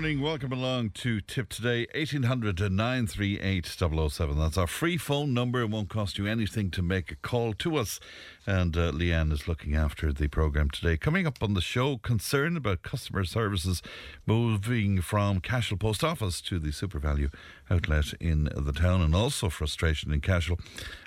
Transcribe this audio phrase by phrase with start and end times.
[0.00, 0.22] Morning.
[0.22, 4.38] Welcome along to Tipp Today, 1800 938 007.
[4.38, 5.60] That's our free phone number.
[5.60, 8.00] It won't cost you anything to make a call to us.
[8.46, 10.96] And uh, Leanne is looking after the programme today.
[10.96, 13.82] Coming up on the show, concern about customer services
[14.24, 17.30] moving from Cashel Post Office to the SuperValu
[17.70, 20.58] outlet in the town, and also frustration in Cashel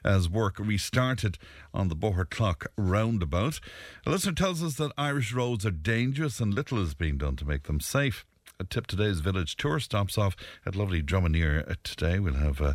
[0.05, 1.39] as work restarted
[1.73, 3.59] on the Boherclough roundabout.
[4.05, 7.45] A listener tells us that Irish roads are dangerous and little is being done to
[7.45, 8.23] make them safe.
[8.63, 12.17] A Tipp Today's village tour stops off at lovely Dromineer today.
[12.17, 12.73] We'll have uh,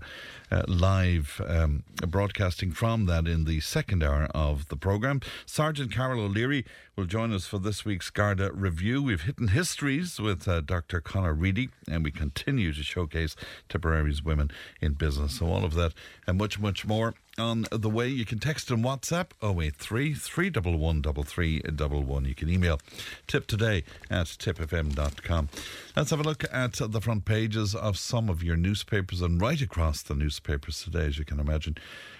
[0.50, 5.22] uh, live um, broadcasting from that in the second hour of the programme.
[5.46, 6.66] Sergeant Carol O'Leary
[6.98, 9.00] will join us for this week's Garda review.
[9.00, 11.00] We've hidden histories with uh, Dr.
[11.00, 13.36] Conor Reidy, and we continue to showcase
[13.68, 14.50] Tipperary's women
[14.80, 15.38] in business.
[15.38, 15.94] So all of that
[16.26, 18.08] and much, much more on the way.
[18.08, 22.80] You can text and WhatsApp 083 311 You can email
[23.28, 25.48] tip today at tipfm.com.
[25.94, 29.62] Let's have a look at the front pages of some of your newspapers and right
[29.62, 31.76] across the newspapers today, as you can imagine,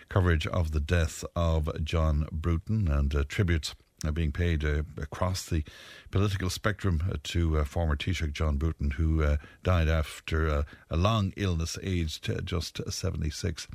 [0.09, 3.75] coverage of the death of John Bruton and uh, tributes
[4.13, 5.65] being paid uh, across the
[6.11, 11.33] political spectrum uh, to uh, former Taoiseach John Bruton, who uh, died after a long
[11.37, 13.67] illness, aged just 76.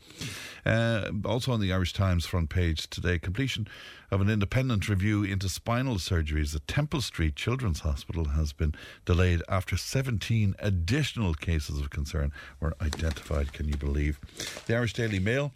[1.26, 3.68] also on the Irish Times front page today, completion
[4.12, 8.74] of an independent review into spinal surgeries at Temple Street Children's Hospital has been
[9.06, 13.52] delayed after 17 additional cases of concern were identified.
[13.52, 14.20] Can you believe?
[14.68, 15.52] The Irish Daily Mail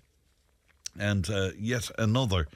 [0.99, 2.47] and yet another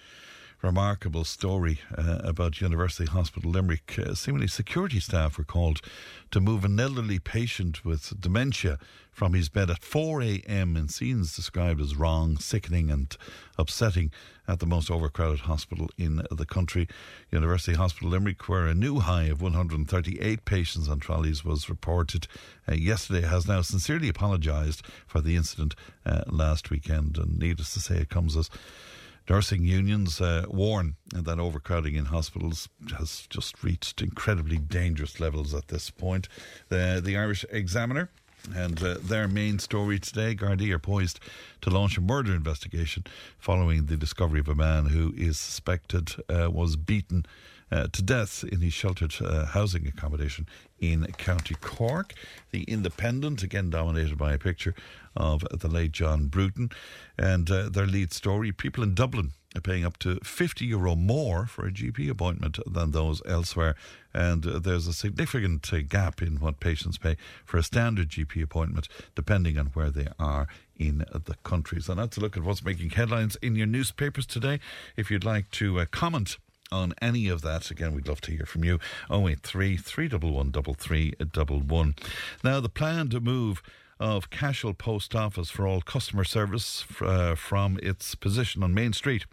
[0.61, 3.97] remarkable story uh, about University Hospital Limerick.
[3.97, 5.81] Uh, seemingly, security staff were called
[6.29, 8.77] to move an elderly patient with dementia
[9.11, 10.77] from his bed at 4 a.m.
[10.77, 13.17] in scenes described as wrong, sickening, and
[13.57, 14.11] upsetting
[14.47, 16.87] at the most overcrowded hospital in the country.
[17.29, 22.27] University Hospital Limerick, where a new high of 138 patients on trolleys was reported
[22.67, 25.75] uh, yesterday, has now sincerely apologised for the incident
[26.05, 27.17] uh, last weekend.
[27.17, 28.49] And needless to say, it comes as
[29.31, 35.69] Nursing unions uh, warn that overcrowding in hospitals has just reached incredibly dangerous levels at
[35.69, 36.27] this point.
[36.67, 38.09] The, the Irish Examiner
[38.53, 41.21] and uh, their main story today Gardaí are poised
[41.61, 43.05] to launch a murder investigation
[43.37, 47.25] following the discovery of a man who is suspected uh, was beaten
[47.71, 50.47] uh, to death in his sheltered uh, housing accommodation
[50.79, 52.13] in County Cork.
[52.51, 54.75] The Independent, again dominated by a picture
[55.15, 56.69] of the late John Bruton,
[57.17, 61.45] and uh, their lead story people in Dublin are paying up to 50 euro more
[61.45, 63.75] for a GP appointment than those elsewhere.
[64.13, 68.41] And uh, there's a significant uh, gap in what patients pay for a standard GP
[68.43, 71.81] appointment, depending on where they are in the country.
[71.81, 74.59] So, that's a look at what's making headlines in your newspapers today.
[74.95, 76.37] If you'd like to uh, comment
[76.71, 78.79] on any of that, again, we'd love to hear from you.
[79.09, 81.95] 083 311 3311.
[82.43, 83.61] Now, the plan to move
[83.99, 89.25] of Cashel Post Office for all customer service uh, from its position on Main Street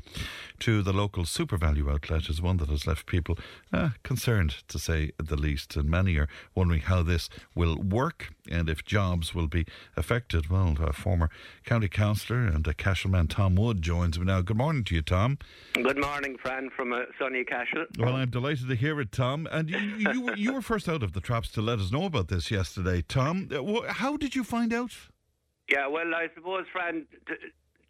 [0.61, 3.39] to the local SuperValu outlet is one that has left people
[3.73, 5.77] uh, concerned, to say the least.
[5.77, 9.67] And many are wondering how this will work and if jobs will be
[9.97, 10.49] affected.
[10.51, 11.31] Well, a former
[11.65, 14.41] county councillor and a Cashel man, Tom Wood, joins me now.
[14.41, 15.39] Good morning to you, Tom.
[15.75, 17.87] Good morning, Fran, from uh, sunny Cashel.
[17.99, 19.49] Well, I'm delighted to hear it, Tom.
[19.51, 22.29] And you, you, you were first out of the traps to let us know about
[22.29, 23.49] this yesterday, Tom.
[23.53, 24.93] Uh, how did you find out?
[25.71, 27.07] Yeah, well, I suppose, Fran,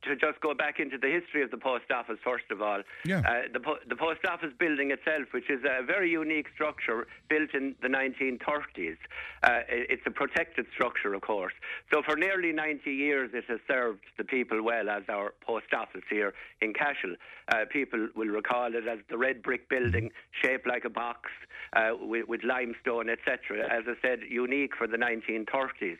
[0.02, 2.82] to just go back into the history of the post office first of all.
[3.04, 3.20] Yeah.
[3.20, 7.54] Uh, the, po- the post office building itself, which is a very unique structure built
[7.54, 8.96] in the 1930s,
[9.42, 11.52] uh, it's a protected structure, of course.
[11.92, 16.04] So for nearly 90 years, it has served the people well as our post office
[16.10, 17.14] here in Cashel.
[17.48, 20.10] Uh, people will recall it as the red brick building,
[20.42, 21.30] shaped like a box.
[21.74, 23.60] Uh, with, with limestone, etc.
[23.70, 25.98] As I said, unique for the 1930s.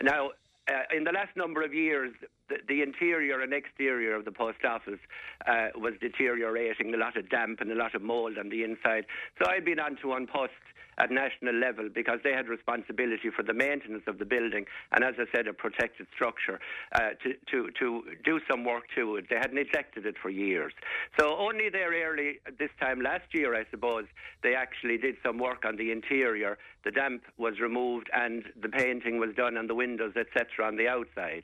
[0.00, 0.30] Now,
[0.68, 2.12] uh, in the last number of years,
[2.48, 5.00] the, the, interior and exterior of the post office
[5.46, 9.06] uh, was deteriorating, a lot of damp and a lot of mould on the inside.
[9.38, 10.52] So I've been on to An Post
[10.98, 15.14] at national level because they had responsibility for the maintenance of the building and, as
[15.18, 16.60] I said, a protected structure
[16.92, 19.26] uh, to, to, to do some work to it.
[19.30, 20.72] They had neglected it for years.
[21.18, 24.04] So only there early this time last year, I suppose,
[24.42, 26.58] they actually did some work on the interior.
[26.84, 30.88] The damp was removed and the painting was done on the windows, etc., on the
[30.88, 31.42] outside.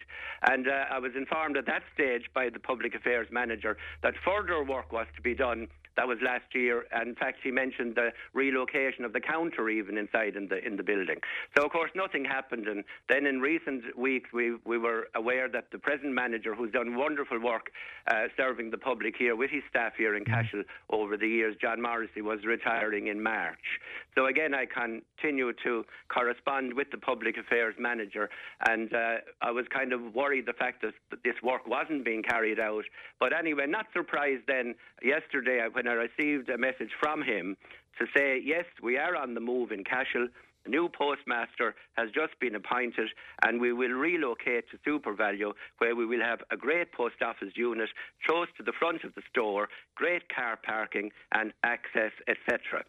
[0.48, 4.62] And uh, I was informed at that stage by the public affairs manager that further
[4.64, 6.84] work was to be done That was last year.
[6.92, 10.76] And in fact, he mentioned the relocation of the counter even inside in the in
[10.76, 11.16] the building.
[11.56, 12.66] So of course, nothing happened.
[12.66, 16.96] And then in recent weeks, we we were aware that the present manager, who's done
[16.96, 17.70] wonderful work
[18.06, 20.32] uh, serving the public here with his staff here in mm.
[20.32, 23.80] Cashel over the years, John Morrissey, was retiring in March.
[24.14, 28.30] So again, I continue to correspond with the public affairs manager,
[28.68, 30.94] and uh, I was kind of worried the fact that
[31.24, 32.84] this work wasn't being carried out.
[33.18, 37.56] But anyway, not surprised then yesterday when I received a message from him
[37.98, 40.28] to say, yes, we are on the move in Cashel.
[40.66, 43.10] A new postmaster has just been appointed,
[43.44, 47.90] and we will relocate to SuperValu, where we will have a great post office unit
[48.26, 52.84] close to the front of the store, great car parking and access, etc.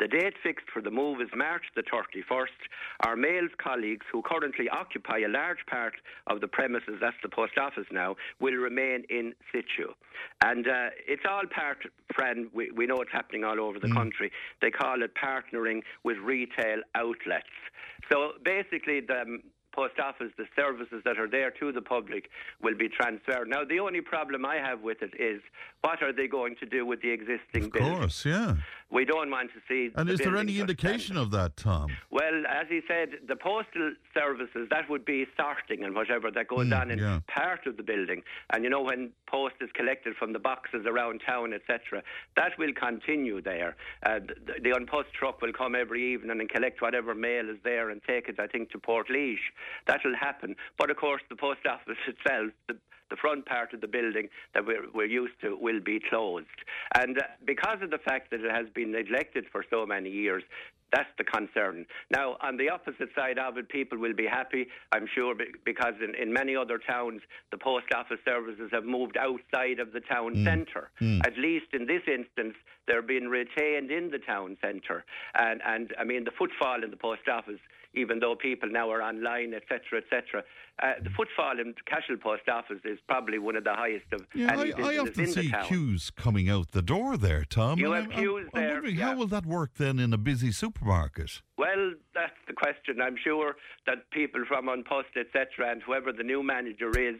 [0.00, 2.46] The date fixed for the move is March the 31st.
[3.04, 5.92] Our mails colleagues who currently occupy a large part
[6.26, 9.92] of the premises, that's the post office now, will remain in situ.
[10.42, 11.78] And uh, it's all part,
[12.14, 13.94] Fran, we, we know it's happening all over the mm.
[13.94, 14.32] country.
[14.62, 17.44] They call it partnering with retail outlets.
[18.10, 19.38] So basically, the,
[19.72, 22.30] post office, the services that are there to the public
[22.62, 23.48] will be transferred.
[23.48, 25.40] Now, the only problem I have with it is
[25.82, 28.56] what are they going to do with the existing of course, yeah.
[28.90, 29.92] We don't want to see.
[29.94, 31.96] And is there any indication of that, Tom?
[32.10, 36.66] Well, as he said, the postal services that would be sorting and whatever that goes
[36.66, 37.20] mm, on in yeah.
[37.28, 38.22] part of the building.
[38.52, 42.02] And you know when post is collected from the boxes around town, etc.,
[42.36, 43.76] that will continue there.
[44.04, 47.58] Uh, the, the An Post truck will come every evening and collect whatever mail is
[47.62, 49.10] there and take it, I think, to Portlaoise.
[49.10, 49.38] That
[50.04, 50.56] will happen.
[50.78, 52.76] But of course, the post office itself, the,
[53.10, 56.46] the front part of the building that we're, we're used to will be closed.
[56.94, 60.42] And uh, because of the fact that it has been neglected for so many years,
[60.92, 61.86] that's the concern.
[62.10, 65.34] Now, on the opposite side of it, people will be happy, I'm sure,
[65.64, 67.20] because in, in many other towns,
[67.50, 70.44] the post office services have moved outside of the town mm.
[70.44, 70.90] centre.
[71.00, 71.24] Mm.
[71.24, 72.54] At least in this instance,
[72.90, 75.04] they're being retained in the town centre.
[75.38, 77.60] And, and I mean, the footfall in the post office
[77.94, 80.44] even though people now are online, etc., etc.
[80.82, 84.52] Uh, the footfall in Cashel Post Office is probably one of the highest of yeah,
[84.52, 87.78] any I, I often see queues coming out the door there, Tom.
[87.78, 88.68] You have I'm, queues I'm, there.
[88.68, 89.06] I'm wondering yeah.
[89.06, 91.42] how will that work then in a busy supermarket?
[91.58, 93.00] Well, that's the question.
[93.02, 93.56] I'm sure
[93.86, 97.16] that people from An Post, etc., and whoever the new manager is,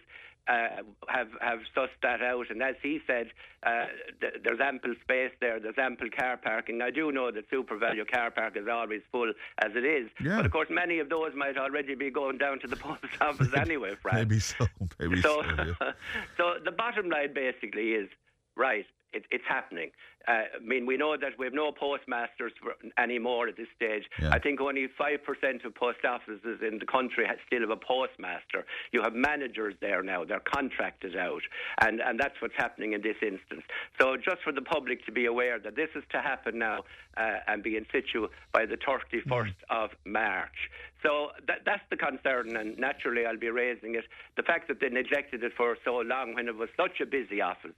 [0.50, 2.50] uh, have have sussed that out.
[2.50, 3.29] And as he said,
[3.62, 3.87] uh,
[4.20, 5.61] th- there's ample space there.
[5.61, 6.82] There's ample car parking.
[6.82, 10.37] I do know that SuperValu car park is always full as it is, yeah.
[10.37, 13.55] but of course many of those might already be going down to the post office
[13.56, 13.94] anyway.
[14.02, 14.17] Frank.
[14.17, 14.67] Maybe so.
[14.99, 15.43] Maybe so.
[15.43, 15.93] So, yeah.
[16.37, 18.08] so the bottom line basically is
[18.56, 18.87] right.
[19.12, 19.91] It, it's happening.
[20.29, 22.53] Uh, I mean, we know that we have no postmasters
[22.99, 24.05] anymore at this stage.
[24.21, 24.31] Yeah.
[24.31, 28.67] I think only 5% of post offices in the country still have a postmaster.
[28.93, 31.43] You have managers there now, they're contracted out.
[31.81, 33.63] And, and that's what's happening in this instance.
[34.01, 36.85] So, just for the public to be aware that this is to happen now
[37.17, 39.53] uh, and be in situ by the 31st mm.
[39.71, 40.71] of March.
[41.03, 44.05] So that, that's the concern, and naturally I'll be raising it.
[44.37, 47.41] The fact that they neglected it for so long when it was such a busy
[47.41, 47.73] office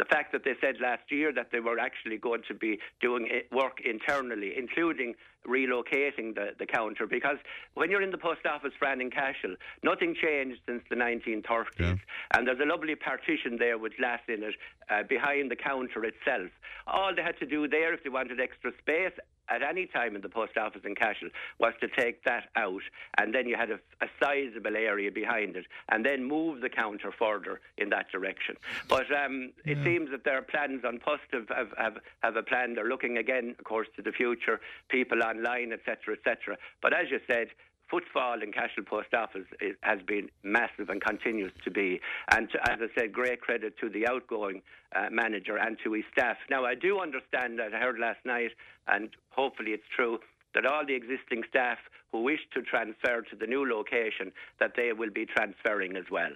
[0.00, 3.28] the fact that they said last year that they were actually going to be doing
[3.52, 5.14] work internally, including
[5.46, 7.38] relocating the, the counter, because
[7.74, 11.64] when you're in the post office, Fran in Cashel, nothing changed since the 1930s.
[11.78, 11.94] Yeah.
[12.34, 14.54] And there's a lovely partition there with glass in it
[14.90, 16.50] uh, behind the counter itself.
[16.86, 19.12] All they had to do there, if they wanted extra space,
[19.50, 21.28] at any time in the post office in Cashel
[21.58, 22.82] was to take that out,
[23.18, 27.12] and then you had a, a sizable area behind it, and then move the counter
[27.16, 28.56] further in that direction.
[28.88, 29.72] But um, yeah.
[29.72, 32.74] it seems that there are plans An Post have, have, have, have a plan.
[32.74, 36.56] They're looking again, of course, to the future, people online, etc., etc.
[36.82, 37.48] But as you said,
[37.90, 42.00] footfall in Cashel Post Office is, has been massive and continues to be.
[42.30, 44.62] And to, as I said, great credit to the outgoing
[44.94, 46.36] uh, manager and to his staff.
[46.48, 48.52] Now, I do understand that I heard last night,
[48.86, 50.18] and hopefully it's true,
[50.54, 51.78] that all the existing staff
[52.12, 56.32] who wish to transfer to the new location, that they will be transferring as well.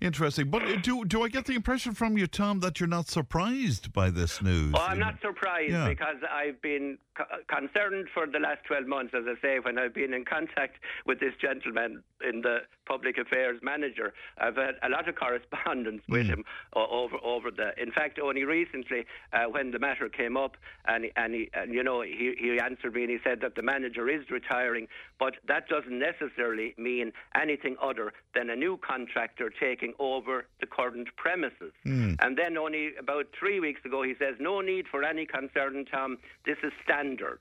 [0.00, 0.50] Interesting.
[0.50, 3.92] But uh, do do I get the impression from you, Tom, that you're not surprised
[3.92, 4.74] by this news?
[4.76, 5.88] Oh, I'm not surprised yeah.
[5.88, 9.94] because I've been co- concerned for the last 12 months, as I say, when I've
[9.94, 10.76] been in contact
[11.06, 14.12] with this gentleman in the public affairs manager.
[14.38, 16.36] I've had a lot of correspondence with mm.
[16.36, 17.70] him over over the.
[17.80, 21.82] In fact, only recently, uh, when the matter came up, and and, he, and you
[21.82, 24.88] know he he answered me and he said that the manager is retiring,
[25.18, 31.08] but that doesn't necessarily mean anything other than a new contractor taking over the current
[31.16, 31.72] premises.
[31.84, 32.16] Mm.
[32.20, 36.18] And then only about three weeks ago, he says, no need for any concern, Tom.
[36.44, 37.40] This is standard.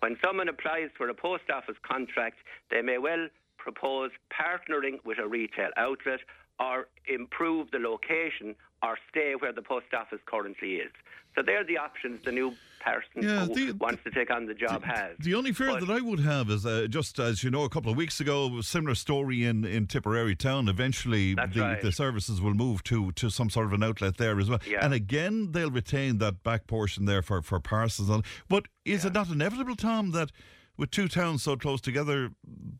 [0.00, 2.38] When someone applies for a post office contract,
[2.70, 6.20] they may well propose partnering with a retail outlet
[6.58, 10.90] or improve the location or stay where the post office currently is.
[11.36, 14.54] So they're the options the new person Yeah, who the- wants to take on the
[14.54, 15.16] job has.
[15.18, 17.68] The only fear But- that I would have is uh, just as you know, a
[17.68, 20.68] couple of weeks ago, a similar story in, in Tipperary town.
[20.68, 21.80] Eventually, the, right.
[21.80, 24.60] the services will move to, to some sort of an outlet there as well.
[24.66, 24.84] Yeah.
[24.84, 28.22] And again, they'll retain that back portion there for, for parcels.
[28.48, 30.32] But is it not inevitable, Tom, that
[30.76, 32.30] with two towns so close together,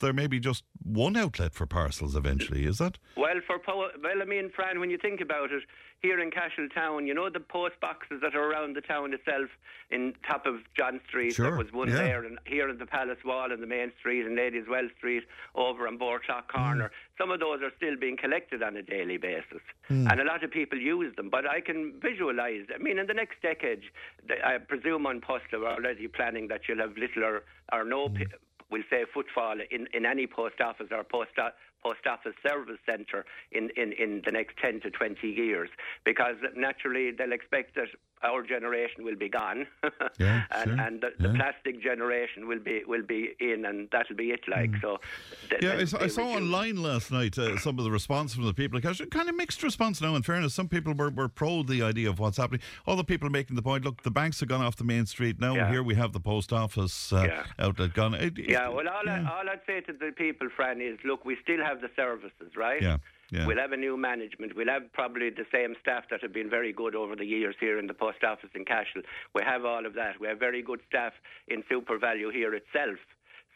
[0.01, 2.65] there may be just one outlet for parcels eventually?
[2.65, 2.99] Is that?
[3.17, 5.63] Well, for po- well, I mean, Fran, when you think about it,
[6.03, 9.51] here in Cashel Town, you know the post boxes that are around the town itself,
[9.91, 11.97] in top of John Street, Sure, there was one yeah.
[11.97, 15.25] there, and here in the Palace Wall and the main street and Ladies Well Street,
[15.55, 16.87] over on Boherclough Corner.
[16.89, 17.19] Mm.
[17.19, 20.11] Some of those are still being collected on a daily basis, Mm.
[20.11, 21.29] and a lot of people use them.
[21.29, 22.67] But I can visualise.
[22.75, 23.83] I mean, in the next decade,
[24.45, 27.43] I presume An Post are already planning that you'll have little or,
[27.73, 28.09] or no.
[28.09, 28.27] Mm.
[28.71, 31.33] We'll say footfall in, in any post office or post
[31.83, 35.69] post office service centre in, in, in the next 10 to 20 years
[36.05, 37.89] because naturally they'll expect that
[38.23, 39.67] our generation will be gone
[40.19, 41.35] Yeah, and, sure, and the, the yeah.
[41.37, 44.99] plastic generation will be will be in and that'll be it like so
[45.49, 45.63] th- Mm.
[45.63, 48.55] Yeah, I saw, I saw online last night uh, some of the response from the
[48.55, 48.81] people.
[48.81, 50.55] Kind of- kind of mixed response now, in fairness.
[50.55, 52.61] Some people were, were pro the idea of what's happening.
[52.87, 55.41] Other people are making the point look, the banks have gone off the main street.
[55.41, 55.71] Now Yeah.
[55.71, 57.45] here we have the post office uh, Yeah.
[57.59, 58.15] outlet gone.
[58.15, 59.09] It- it- Yeah, well, all.
[59.09, 62.53] I, all I'd say to the people, Fran, is look, we still have the services,
[62.57, 62.81] right?
[62.83, 62.99] Yeah,
[63.31, 63.47] yeah.
[63.47, 64.57] We'll have a new management.
[64.57, 67.79] We'll have probably the same staff that have been very good over the years here
[67.79, 69.03] in the post office in Cashel.
[69.35, 70.21] We have all of that.
[70.21, 71.13] We have very good staff
[71.49, 72.99] in SuperValu here itself.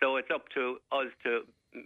[0.01, 1.41] So it's up to us to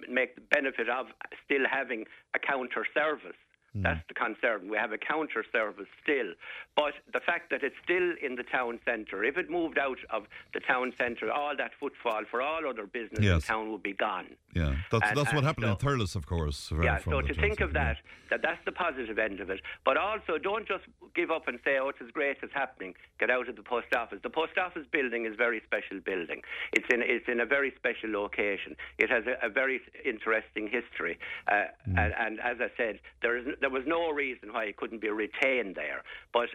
[0.08, 1.06] make the benefit of
[1.44, 2.04] still having
[2.34, 3.36] a counter service.
[3.74, 3.82] Hmm.
[3.82, 4.68] That's the concern.
[4.70, 6.32] We have a counter service still.
[6.76, 10.24] But the fact that it's still in the town centre, if it moved out of
[10.54, 14.28] the town centre, all that footfall for all other business in town would be gone.
[14.54, 16.72] yeah, that's, and- that's what and happened in Thurles, of course.
[16.82, 17.98] Yeah, so to think of that,
[18.30, 19.60] that that's the positive end of it.
[19.84, 20.84] But also, don't just
[21.14, 22.94] give up and say, oh, it's as great as happening.
[23.20, 24.20] Get out of the post office.
[24.22, 26.42] The post office building is a very special building.
[26.72, 28.76] It's in, it's in a very special location.
[28.98, 31.18] It has a, a very interesting history.
[31.46, 31.98] Uh, Mm.
[31.98, 35.08] and, and as I said, there, is, there was no reason why it couldn't be
[35.10, 36.02] retained there.
[36.32, 36.48] But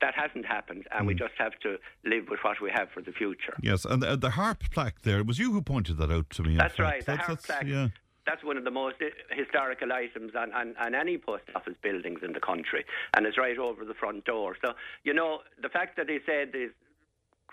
[0.00, 1.08] that hasn't happened, and Mm.
[1.08, 3.56] we just have to live with what we have for the future.
[3.62, 6.42] Yes, and uh, the harp plaque there, it was you who pointed that out to
[6.42, 6.56] me.
[6.56, 7.00] That's right.
[7.00, 7.70] The That's- harp that's- plaque.
[7.70, 7.88] Yeah.
[8.26, 8.96] That's one of the most
[9.30, 12.84] historical items on, on, on any post office buildings in the country,
[13.16, 14.56] and it's right over the front door.
[14.62, 16.70] So, you know, the fact that he said these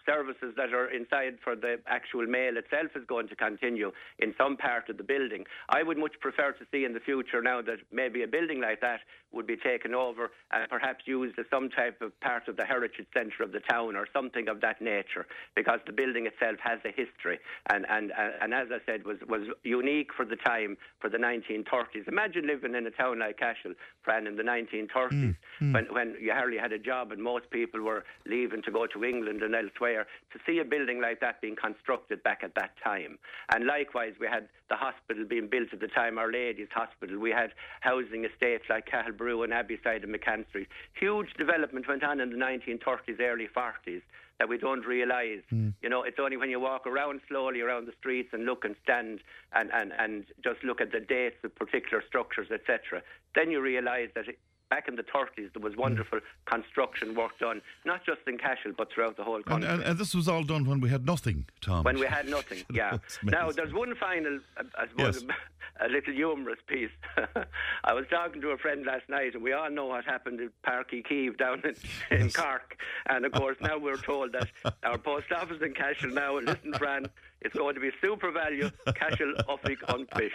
[0.07, 4.57] services that are inside for the actual mail itself is going to continue in some
[4.57, 5.43] part of the building.
[5.69, 8.81] I would much prefer to see in the future now that maybe a building like
[8.81, 9.01] that
[9.37, 13.07] would be taken over and perhaps used as some type of part of the heritage
[13.13, 15.25] centre of the town or something of that nature,
[15.55, 17.39] because the building itself has a history
[17.71, 22.07] and and and as I said was was unique for the time for the 1930s.
[22.07, 25.73] Imagine living in a town like Cashel, Fran, in the 1930s mm, mm.
[25.73, 29.03] when when you hardly had a job and most people were leaving to go to
[29.03, 30.07] England and elsewhere.
[30.33, 33.17] To see a building like that being constructed back at that time,
[33.53, 37.19] and likewise we had the hospital being built at the time, Our Lady's Hospital.
[37.19, 37.51] We had
[37.81, 38.85] housing estates like
[39.27, 40.67] Cahalbrew and Abbeyside and McCann Street.
[40.93, 44.01] Huge development went on in the 1930s, early 40s
[44.39, 45.41] that we don't realise.
[45.49, 45.69] Hmm.
[45.81, 48.75] You know, it's only when you walk around slowly around the streets and look and
[48.83, 49.19] stand
[49.53, 53.01] and, and, and just look at the dates of particular structures, etc.,
[53.35, 57.61] then you realise that it, back in the 30s there was wonderful construction work done,
[57.85, 59.69] not just in Cashel but throughout the whole country.
[59.69, 61.83] and, and this was all done when we had nothing, Tom.
[61.83, 62.97] when we had nothing, yeah.
[63.23, 65.23] Now, there's one final, uh, I suppose,
[65.79, 66.89] a little humorous piece.
[67.83, 70.49] I was talking to a friend last night, and we all know what happened at
[70.69, 72.77] Páirc Uí Chaoimh down in, in Cork.
[73.07, 74.49] And of course, now we're told that
[74.83, 77.05] our post office in Cashel now, listen, Fran,
[77.41, 80.31] it's going to be SuperValu, Cashel, Uffick, Unfish.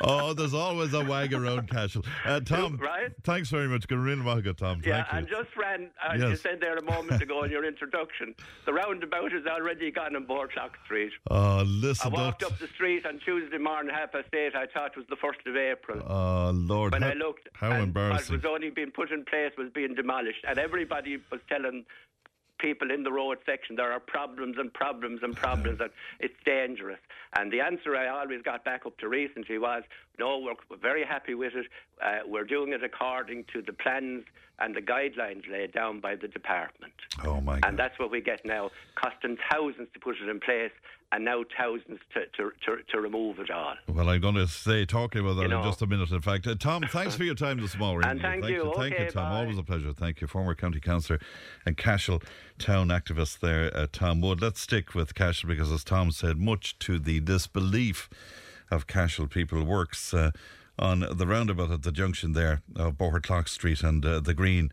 [0.00, 2.04] oh, there's always a wag around Cashel.
[2.24, 3.10] Uh, Tom, Right?
[3.24, 3.86] thanks very much.
[3.88, 4.76] Gareen Maga, Tom.
[4.76, 5.18] Thank Yeah, you.
[5.18, 8.34] and just, Fran, as uh, you said there a moment ago in your introduction,
[8.66, 11.12] the roundabout is already gone on Boherclough Street.
[11.30, 14.54] Oh, I listen, walked don't- up the street on Tuesday morning, half past eight.
[14.54, 16.02] I thought it was the first of April.
[16.06, 16.92] Oh, Lord.
[16.92, 18.34] when how, I looked, How embarrassing.
[18.36, 21.84] what was only being put in place was being demolished, and everybody was telling
[22.62, 25.90] people in the road section there are problems and problems and problems, and
[26.20, 27.00] it's dangerous.
[27.36, 29.82] And the answer I always got back up to recently was,
[30.18, 31.66] no, we're, we're very happy with it.
[32.02, 34.24] Uh, we're doing it according to the plans
[34.60, 36.92] and the guidelines laid down by the department.
[37.24, 37.68] Oh, my God.
[37.68, 40.70] And that's what we get now, costing thousands to put it in place,
[41.12, 43.74] and now thousands to, to, to, to remove it all.
[43.86, 46.10] Well, I'm going to say talking about that You in just a minute.
[46.10, 48.08] In fact, uh, Tom, thanks for your time this morning.
[48.08, 48.72] And thank you.
[48.74, 49.30] Thank you, Tom.
[49.30, 49.40] bye.
[49.40, 49.92] Always a pleasure.
[49.92, 51.20] Thank you, former county councillor
[51.66, 52.22] and Cashel
[52.58, 54.40] town activist there, uh, Tom Wood.
[54.40, 58.08] Let's stick with Cashel because, as Tom said, much to the disbelief
[58.70, 60.14] of Cashel people works.
[60.14, 60.30] Uh,
[60.78, 64.72] on the roundabout at the junction there of Clock Street and uh, the Green.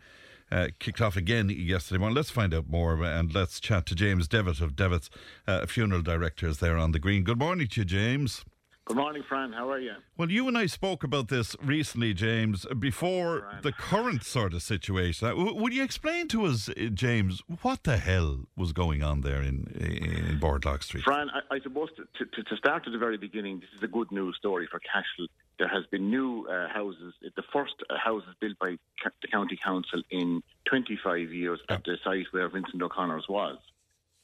[0.51, 2.15] Uh, kicked off again yesterday morning.
[2.15, 5.09] Let's find out more and let's chat to James Devitt of Devitt's
[5.47, 7.23] uh, funeral directors there on the Green.
[7.23, 8.43] Good morning to you, James.
[8.89, 9.53] Good morning, Fran.
[9.53, 9.93] How are you?
[10.17, 13.61] Well, you and I spoke about this recently, James, before Fran.
[13.61, 15.27] the current sort of situation.
[15.27, 19.43] Uh, would you explain to us, uh, James, what the hell was going on there
[19.43, 21.03] in in Boherclough Street?
[21.03, 23.87] Fran, I, I suppose to, to, to, start at the very beginning, this is a
[23.87, 25.27] good news story for Cashel.
[25.59, 28.77] There has been new uh, houses, the first uh, houses built by
[29.21, 31.75] the county council in 25 years yeah.
[31.75, 33.57] at the site where Vincent O'Connor's was,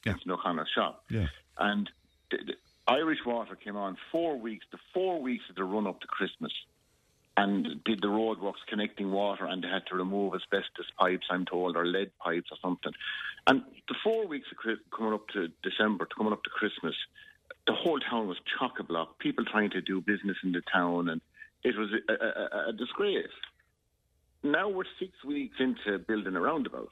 [0.04, 0.12] yeah.
[0.12, 1.04] Vincent O'Connor's shop.
[1.10, 1.26] Yeah.
[1.58, 1.90] And
[2.88, 6.52] Irish Water came on four weeks, the four weeks of the run up to Christmas,
[7.36, 11.76] and did the roadworks connecting water, and they had to remove asbestos pipes, I'm told,
[11.76, 12.92] or lead pipes or something.
[13.46, 16.94] And the four weeks of coming up to December, coming up to Christmas,
[17.66, 19.18] the whole town was chock a block.
[19.18, 21.20] People trying to do business in the town, and
[21.64, 23.26] it was a, a, a disgrace.
[24.42, 26.90] Now we're six weeks into building a roundabout.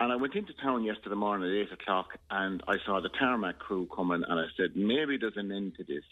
[0.00, 3.58] And I went into town yesterday morning at 8 o'clock and I saw the tarmac
[3.58, 6.02] crew coming and I said, maybe there's an end to this.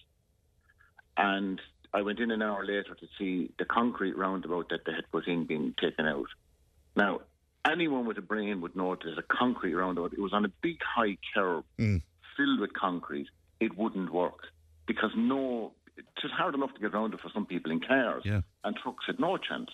[1.17, 1.61] And
[1.93, 5.27] I went in an hour later to see the concrete roundabout that they had put
[5.27, 6.29] in being taken out.
[6.95, 7.21] Now,
[7.71, 10.13] anyone with a brain would know there's a concrete roundabout.
[10.13, 12.03] It was on a big high curb mm.
[12.37, 13.29] filled with concrete.
[13.65, 14.41] It wouldn't work
[14.87, 18.41] because no, it's hard enough to get around it for some people in cars, yeah.
[18.65, 19.71] and trucks had no chance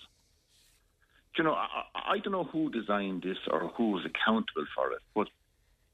[1.38, 5.00] you know, I, I don't know who designed this or who is accountable for it,
[5.14, 5.28] but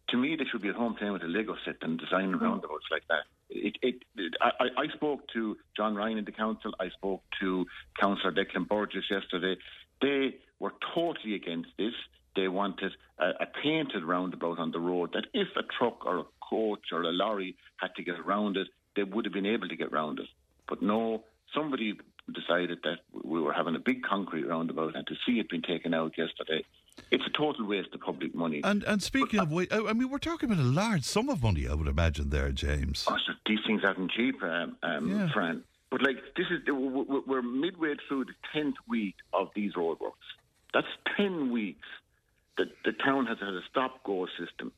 [0.09, 2.45] to me, they should be at home playing with a Lego set and designing mm-hmm.
[2.45, 3.25] roundabouts like that.
[3.51, 6.73] It, it, it, I, I, spoke to John Ryan in the council.
[6.81, 7.67] I spoke to
[8.01, 9.57] Councillor Declan Burgess yesterday.
[10.01, 11.93] They were totally against this.
[12.37, 16.25] They wanted a, a, painted roundabout on the road that if a truck or a
[16.41, 19.77] coach or a lorry had to get around it, they would have been able to
[19.77, 20.27] get around it.
[20.69, 21.25] But no,
[21.55, 21.95] somebody
[22.33, 25.93] decided that we were having a big concrete roundabout, and to see it being taken
[25.93, 26.65] out yesterday,
[27.11, 28.61] it's a total waste of public money.
[28.65, 31.69] And and speaking but, of, I mean, we're talking about a large sum of money,
[31.69, 33.05] I would imagine, there, James.
[33.09, 35.33] Oh, so these things aren't cheap, um, um, yeah.
[35.33, 35.63] Fran.
[35.91, 40.13] But like this is, we're midway through the tenth week of these roadworks.
[40.73, 41.87] That's ten weeks
[42.59, 44.73] that the town has had a stop-go system.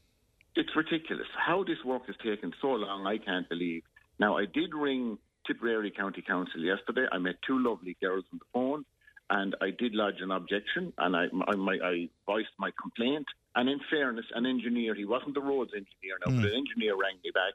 [0.54, 1.26] It's ridiculous.
[1.36, 3.82] How this work has taken so long, I can't believe.
[4.18, 7.06] Now, I did ring Tipperary County Council yesterday.
[7.12, 8.84] I met two lovely girls on the phone,
[9.28, 13.26] and I did lodge an objection, and I, I, my, I voiced my complaint.
[13.54, 16.40] And in fairness, an engineer, he wasn't the roads engineer now, mm.
[16.40, 17.54] but an engineer rang me back,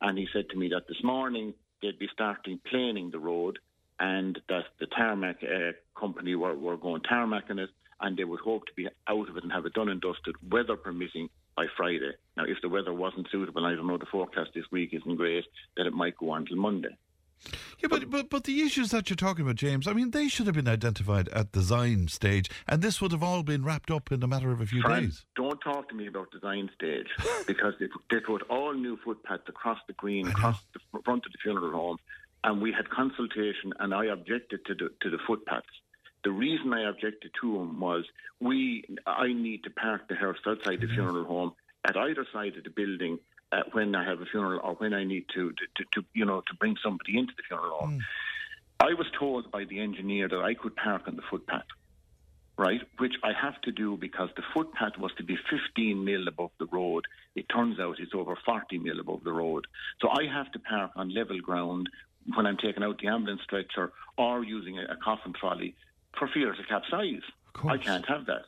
[0.00, 3.58] and he said to me that this morning they'd be starting planing the road,
[4.00, 8.66] and that the tarmac uh, company were, were going tarmacking it, and they would hope
[8.66, 12.12] to be out of it and have it done and dusted, weather permitting, by Friday.
[12.36, 15.44] Now, if the weather wasn't suitable, I don't know, the forecast this week isn't great,
[15.76, 16.96] then it might go on till Monday.
[17.80, 20.46] Yeah, but, but but the issues that you're talking about, James, I mean, they should
[20.46, 24.22] have been identified at design stage, and this would have all been wrapped up in
[24.22, 25.24] a matter of a few Frank, days.
[25.36, 27.06] Don't talk to me about design stage
[27.46, 31.38] because they, they put all new footpaths across the green, across the front of the
[31.42, 31.96] funeral home,
[32.42, 35.66] and we had consultation, and I objected to the to the footpaths.
[36.24, 38.04] The reason I objected to them was
[38.40, 41.52] we I need to park the hearse outside the funeral home
[41.88, 43.18] at either side of the building
[43.52, 46.40] uh, when I have a funeral or when I need to, to, to, you know,
[46.40, 47.98] to bring somebody into the funeral home.
[47.98, 48.00] Mm.
[48.80, 51.66] I was told by the engineer that I could park on the footpath,
[52.56, 52.80] right?
[52.98, 56.66] Which I have to do because the footpath was to be 15 mil above the
[56.66, 57.04] road.
[57.34, 59.66] It turns out it's over 40 mil above the road.
[60.00, 61.88] So I have to park on level ground
[62.34, 65.74] when I'm taking out the ambulance stretcher or using a, a coffin trolley
[66.16, 67.22] for fear to capsize.
[67.64, 68.44] I can't have that.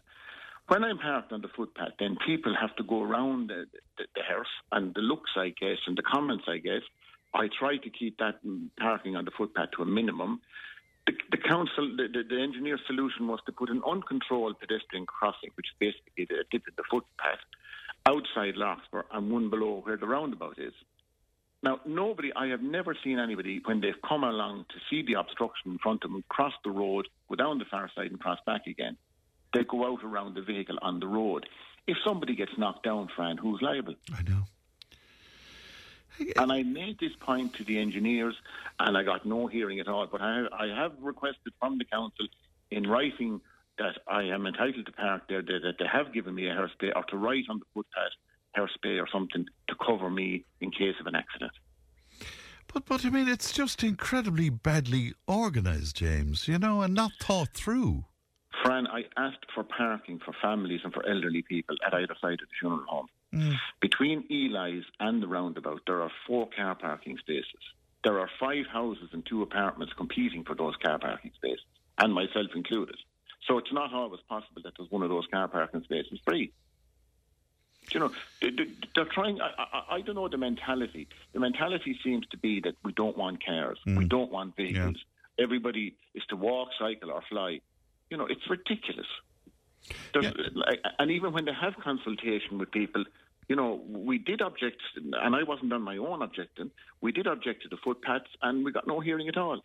[0.69, 3.67] When I'm parked on the footpath, then people have to go around the,
[3.99, 6.83] the, the house, and the looks I get and the comments I get,
[7.35, 8.37] I try to keep that
[8.79, 10.41] parking on the footpath to a minimum.
[11.07, 15.51] The, the council, the, the, the engineer's solution was to put an uncontrolled pedestrian crossing,
[15.55, 16.45] which is basically the
[16.77, 17.41] the footpath,
[18.07, 20.73] outside Larkspur and one below where the roundabout is.
[21.63, 25.73] Now, nobody, I have never seen anybody, when they've come along to see the obstruction
[25.73, 28.67] in front of them, cross the road, go down the far side and cross back
[28.67, 28.97] again
[29.53, 31.47] they go out around the vehicle on the road.
[31.87, 33.95] If somebody gets knocked down, Fran, who's liable?
[34.17, 34.43] I know.
[36.37, 38.35] And I made this point to the engineers,
[38.79, 40.07] and I got no hearing at all.
[40.07, 42.27] But I, I have requested from the council
[42.71, 43.41] in writing
[43.79, 47.05] that I am entitled to park there, that they have given me a hairspray, or
[47.05, 48.13] to write on the footpath
[48.57, 51.53] hairspray or something to cover me in case of an accident.
[52.73, 56.47] But but I mean, it's just incredibly badly organised, James.
[56.47, 58.05] You know, and not thought through.
[58.63, 62.49] Fran, I asked for parking for families and for elderly people at either side of
[62.49, 63.07] the funeral home.
[63.33, 63.55] Mm.
[63.81, 67.63] Between Eli's and the roundabout, there are four car parking spaces.
[68.03, 71.65] there are five houses and two apartments competing for those car parking spaces,
[71.99, 72.97] and myself included.
[73.47, 76.53] So it's not always possible that there's one of those car parking spaces free.
[77.93, 79.41] You know, they're trying.
[79.41, 81.09] I, I, I don't know the mentality.
[81.33, 83.97] The mentality seems to be that we don't want cars, mm.
[83.97, 84.97] we don't want vehicles.
[84.97, 85.45] Yeah.
[85.45, 87.61] Everybody is to walk, cycle, or fly.
[88.11, 89.07] You know, it's ridiculous.
[90.15, 90.33] Yeah.
[90.55, 93.05] Like, and even when they have consultation with people,
[93.49, 96.71] you know, we did object, and I wasn't on my own objecting.
[97.01, 99.65] We did object to the footpaths, and we got no hearing at all.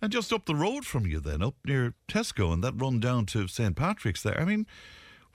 [0.00, 3.26] And just up the road from you, then, up near Tesco, and that run down
[3.26, 4.40] to St Patrick's there.
[4.40, 4.66] I mean,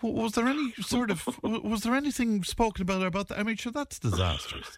[0.01, 3.39] was there any sort of was there anything spoken about about that?
[3.39, 4.77] I mean, sure, that's disastrous.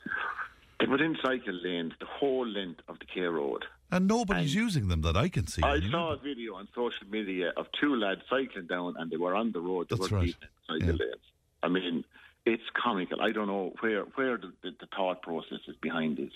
[0.79, 3.65] It was in cycle lanes, the whole length of the Cahir Road.
[3.91, 5.61] And nobody's and using them that I can see.
[5.61, 5.91] I anyway.
[5.91, 9.51] saw a video on social media of two lads cycling down and they were on
[9.51, 9.89] the road.
[9.89, 10.33] They That's right.
[10.65, 10.93] cycle yeah.
[10.93, 11.21] lanes.
[11.61, 12.03] I mean,
[12.45, 13.21] it's comical.
[13.21, 16.31] I don't know where, where the, the, the thought process is behind this.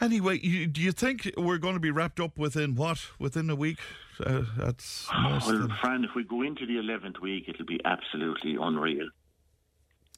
[0.00, 3.06] Anyway, you, do you think we're going to be wrapped up within what?
[3.18, 3.78] Within a week?
[4.24, 9.08] Uh, that's well, Fran, if we go into the eleventh week, it'll be absolutely unreal.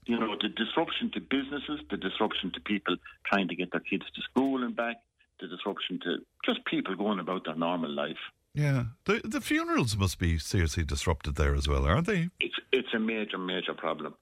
[0.07, 4.05] You know, the disruption to businesses, the disruption to people trying to get their kids
[4.15, 4.97] to school and back,
[5.41, 8.19] the disruption to just people going about their normal life.
[8.55, 12.29] Yeah, the the funerals must be seriously disrupted there as well, aren't they?
[12.41, 14.15] It's it's a major major problem.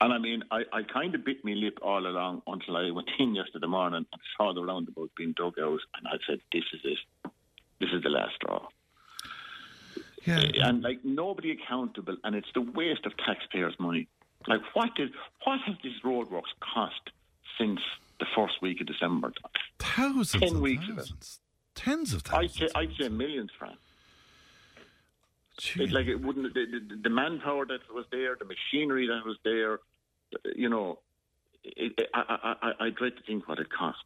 [0.00, 3.08] And I mean, I, I kind of bit my lip all along until I went
[3.18, 6.80] in yesterday morning and saw the roundabout being dug out, and I said, "This is
[6.84, 7.30] it.
[7.80, 8.66] This is the last straw."
[10.24, 10.42] Yeah.
[10.62, 14.08] And like nobody accountable, and it's the waste of taxpayers' money.
[14.46, 15.12] Like what did
[15.44, 17.10] what has this roadworks cost
[17.58, 17.80] since
[18.20, 19.32] the first week of December?
[19.78, 21.10] Thousands, ten weeks thousands.
[21.10, 21.38] of it.
[21.74, 22.62] Tens of thousands.
[22.62, 23.78] I'd say, I'd say millions, Frank.
[25.76, 26.66] It, like it wouldn't the,
[27.02, 29.78] the, manpower that was there, the machinery that was there,
[30.56, 30.98] you know,
[31.62, 34.04] it, I, I, I dread to think what it cost.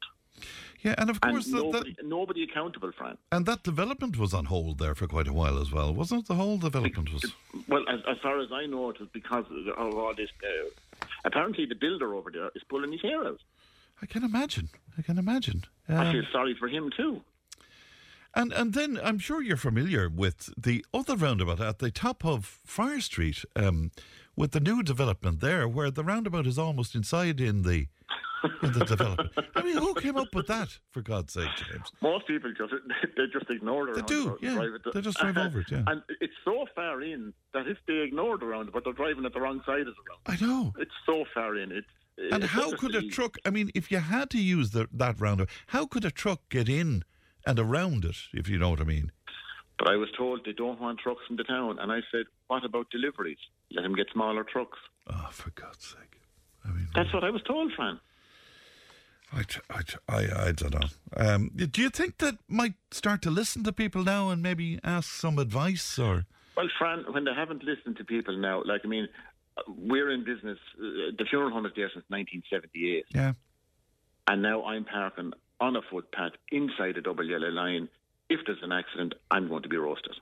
[0.82, 3.18] Yeah, and of course, and nobody, that, nobody accountable, Frank.
[3.32, 6.26] And that development was on hold there for quite a while as well, wasn't it?
[6.28, 7.32] The whole development was.
[7.66, 9.44] Well, as, as far as I know, it was because
[9.76, 10.30] of all this.
[10.42, 10.68] Uh,
[11.24, 13.40] apparently, the builder over there is pulling his hair out.
[14.00, 14.68] I can imagine.
[14.96, 15.64] I can imagine.
[15.88, 17.22] Um, I feel sorry for him too.
[18.38, 22.44] And and then I'm sure you're familiar with the other roundabout at the top of
[22.64, 23.90] Friar Street, um,
[24.36, 27.88] with the new development there, where the roundabout is almost inside in the
[28.62, 29.32] in the development.
[29.56, 30.78] I mean, who came up with that?
[30.92, 31.90] For God's sake, James.
[32.00, 32.72] Most people just
[33.16, 33.96] they just ignore it.
[33.96, 34.68] They do, yeah.
[34.94, 35.82] They just drive over it, yeah.
[35.88, 39.40] And it's so far in that if they ignore the roundabout, they're driving at the
[39.40, 40.46] wrong side of the roundabout.
[40.46, 40.74] I know.
[40.78, 41.72] It's so far in.
[41.72, 41.88] It's
[42.32, 43.36] and how could a truck?
[43.44, 46.68] I mean, if you had to use the, that roundabout, how could a truck get
[46.68, 47.02] in
[47.46, 48.16] and around it?
[48.32, 49.12] If you know what I mean.
[49.78, 52.64] But I was told they don't want trucks in the town, and I said, "What
[52.64, 53.38] about deliveries?
[53.70, 56.20] Let them get smaller trucks." Oh, for God's sake!
[56.64, 58.00] I mean, that's what I was told, Fran.
[59.32, 60.88] I, I, I, I don't know.
[61.16, 65.10] Um, do you think that might start to listen to people now and maybe ask
[65.10, 66.24] some advice or?
[66.56, 69.08] Well, Fran, when they haven't listened to people now, like I mean,
[69.66, 70.58] we're in business.
[70.76, 73.04] Uh, the funeral home is there since 1978.
[73.14, 73.32] Yeah.
[74.26, 77.88] And now I'm parking on a footpath inside a double yellow line.
[78.28, 80.14] If there's an accident, I'm going to be roasted.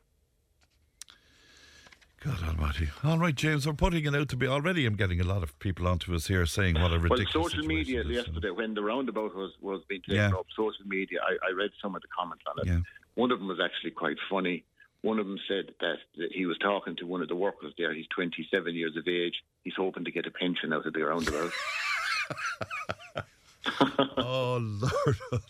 [2.24, 2.88] God Almighty!
[3.04, 4.86] All right, James, we're putting it out to be already.
[4.86, 7.34] I'm getting a lot of people onto us here saying what a ridiculous.
[7.34, 10.28] Well, social media yesterday, when the roundabout was was being taken yeah.
[10.30, 12.72] up, social media, I, I, read some of the comments on it.
[12.72, 12.80] Yeah.
[13.14, 14.64] One of them was actually quite funny.
[15.02, 17.94] One of them said that, that he was talking to one of the workers there.
[17.94, 19.34] He's 27 years of age.
[19.62, 21.52] He's hoping to get a pension out of the roundabout.
[24.16, 25.42] oh Lord,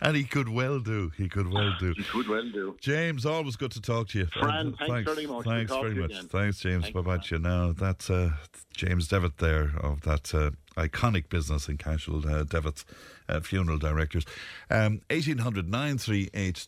[0.00, 1.10] and he could well do.
[1.16, 1.92] He could well do.
[1.96, 2.76] He could well do.
[2.80, 4.26] James, always good to talk to you.
[4.26, 5.44] Fran, thanks, thanks, very much.
[5.44, 6.14] Thanks very much.
[6.24, 6.90] Thanks, James.
[6.90, 7.38] Bye bye you.
[7.38, 8.30] Now that's uh,
[8.74, 12.84] James Devitt there of that uh, iconic business in Cashel uh, Devitt's
[13.30, 14.24] uh, funeral directors.
[14.70, 16.66] Um, 1800 938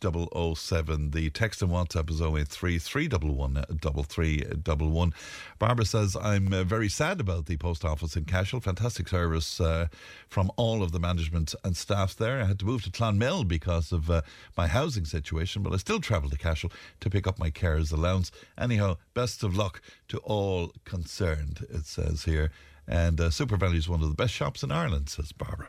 [0.57, 1.11] 007.
[1.11, 5.15] The text and WhatsApp is 083 311 3311.
[5.59, 8.61] Barbara says, I'm uh, very sad about the post office in Cashel.
[8.61, 9.89] Fantastic service uh,
[10.29, 12.41] from all of the management and staff there.
[12.41, 14.23] I had to move to Clonmel because of uh,
[14.57, 18.31] my housing situation, but I still travel to Cashel to pick up my carers allowance.
[18.59, 22.51] Anyhow, best of luck to all concerned, it says here.
[22.87, 25.69] And uh, SuperValu is one of the best shops in Ireland, says Barbara.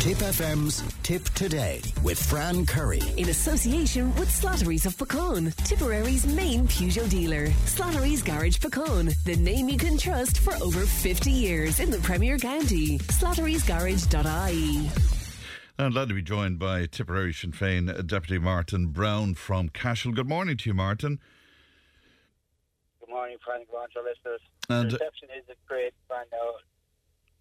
[0.00, 3.02] Tipp FM's Tipp Today with Fran Curry.
[3.16, 7.48] In association with Slattery's of Puckane, Tipperary's main Peugeot dealer.
[7.66, 12.38] Slattery's Garage Puckane, the name you can trust for over 50 years in the Premier
[12.38, 12.98] County.
[12.98, 14.88] Slattery'sGarage.ie.
[15.80, 20.12] I'm glad to be joined by Tipperary Sinn Féin Deputy Martin Browne from Cashel.
[20.12, 21.18] Good morning to you, Martin.
[23.00, 23.66] Good morning, Frank.
[23.66, 24.40] Good morning, to our listeners.
[24.70, 26.28] And- the reception is great, Frank.
[26.30, 26.52] Now,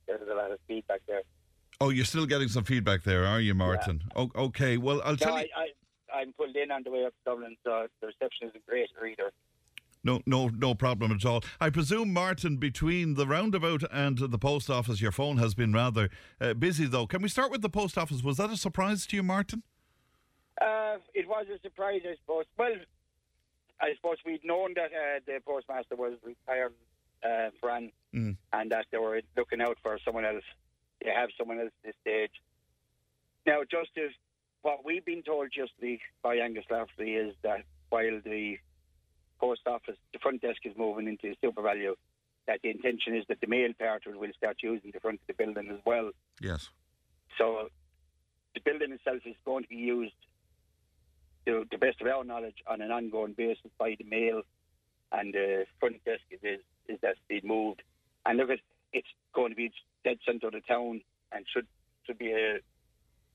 [0.07, 1.21] there's a lot of feedback there.
[1.79, 4.01] Oh, you're still getting some feedback there, are you, Martin?
[4.15, 5.47] O- okay, well, I'll No, tell I, you.
[5.55, 8.89] I, I'm pulled in on the way up to Dublin, so the reception isn't great
[8.99, 9.31] either.
[10.03, 11.43] No, no, no problem at all.
[11.59, 16.09] I presume, Martin, between the roundabout and the post office, your phone has been rather
[16.41, 17.05] uh, busy, though.
[17.05, 18.23] Can we start with the post office?
[18.23, 19.63] Was that a surprise to you, Martin?
[20.59, 22.45] Uh, it was a surprise, I suppose.
[22.57, 22.73] Well,
[23.81, 26.73] I suppose we'd known that uh, the postmaster was retired,
[27.23, 28.37] uh, Fran, Mm.
[28.53, 30.43] and that they were looking out for someone else.
[31.03, 32.31] They have someone else at this stage.
[33.45, 34.11] Now, just as
[34.61, 38.57] what we've been told yesterday by Angus Laverty is that while the
[39.39, 41.93] post office, the front desk is moving into SuperValu,
[42.47, 45.33] that the intention is that the mail part will start using the front of the
[45.33, 46.11] building as well.
[46.41, 46.69] Yes.
[47.37, 47.69] So
[48.55, 50.13] the building itself is going to be used,
[51.45, 54.41] to the best of our knowledge, on an ongoing basis by the mail,
[55.11, 56.39] and the front desk is
[56.87, 57.83] is, that's being moved.
[58.25, 58.59] And look, at
[58.93, 59.71] it's going to be
[60.07, 61.67] dead centre of the town, and should
[62.05, 62.59] should be a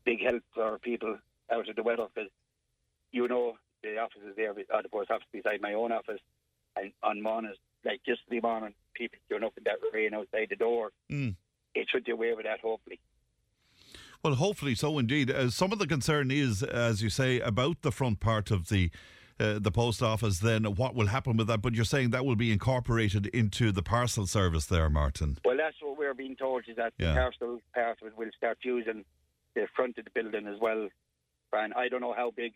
[0.05, 1.19] big help for people
[1.53, 2.31] out of the weather because
[3.13, 6.21] you know the office is there, or the post office beside my own office,
[6.77, 10.91] and on mornings like yesterday morning, people queuing up in that rain outside the door.
[11.11, 11.35] Mm.
[11.75, 13.01] It should do away with that, hopefully.
[14.23, 15.31] Well, hopefully so indeed.
[15.31, 18.91] Uh, some of the concern is, as you say, about the front part of the
[19.41, 20.39] uh, the post office.
[20.39, 21.63] Then what will happen with that?
[21.63, 25.39] But you're saying that will be incorporated into the parcel service there, Martin.
[25.45, 25.77] Well, that's
[26.13, 27.15] we're being told is that Yeah.
[27.15, 29.05] the parcel part of it will start using
[29.55, 30.89] the front of the building as well.
[31.53, 32.53] And I don't know how big,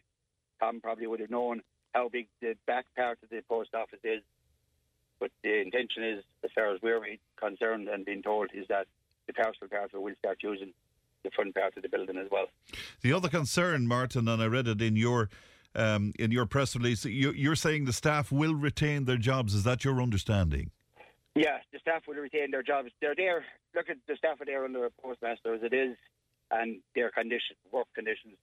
[0.60, 1.62] Tom probably would have known
[1.94, 4.22] how big the back part of the post office is.
[5.20, 7.00] But the intention is, as far as we're
[7.36, 8.86] concerned and being told, is that
[9.26, 10.72] the parcel part will start using
[11.24, 12.46] the front part of the building as well.
[13.02, 15.28] The other concern, Martin, and I read it in your
[15.74, 17.04] um, in your press release.
[17.04, 19.54] You, you're saying the staff will retain their jobs.
[19.54, 20.70] Is that your understanding?
[21.36, 22.88] Yeah, the staff will retain their jobs.
[23.02, 23.44] They're there.
[23.74, 25.94] Look at the staff are there under a postmaster as it is,
[26.50, 28.36] and their conditions, work conditions,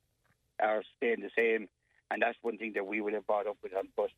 [0.62, 1.70] are staying the same.
[2.12, 3.88] And that's one thing that we would have brought up with them.
[3.98, 4.10] But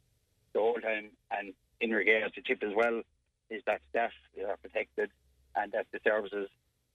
[0.52, 3.02] the whole time, and in regards to Tipp as well,
[3.50, 4.12] is that staff
[4.46, 5.10] are protected
[5.56, 6.50] and that the services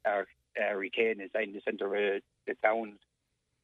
[0.05, 0.27] are
[0.61, 2.99] uh, retained inside the centre of the towns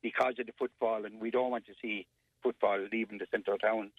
[0.00, 1.04] because of the footfall.
[1.04, 2.06] And we don't want to see
[2.42, 3.90] footfall leaving the centre of town.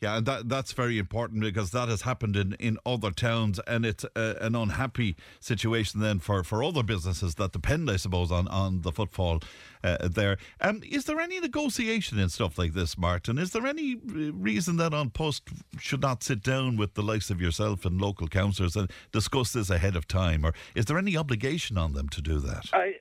[0.00, 3.84] Yeah, and that that's very important because that has happened in, in other towns, and
[3.84, 8.48] it's uh, an unhappy situation then for, for other businesses that depend, I suppose, on,
[8.48, 9.40] on the footfall
[9.84, 10.38] uh, there.
[10.60, 13.36] Um, is there any negotiation in stuff like this, Martin?
[13.36, 17.28] Is there any uh, reason that An Post should not sit down with the likes
[17.28, 21.16] of yourself and local councillors and discuss this ahead of time, or is there any
[21.16, 22.64] obligation on them to do that?
[22.72, 22.94] I,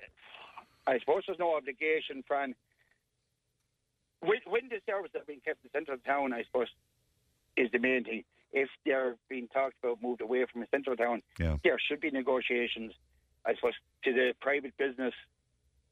[0.86, 2.56] I suppose there's no obligation, Fran.
[4.22, 6.68] When, when the services are being kept in the centre of town, I suppose,
[7.56, 8.24] is the main thing.
[8.52, 11.58] If they're being talked about moved away from the centre of town, Yeah.
[11.64, 12.94] there should be negotiations,
[13.46, 15.14] I suppose, to the private business.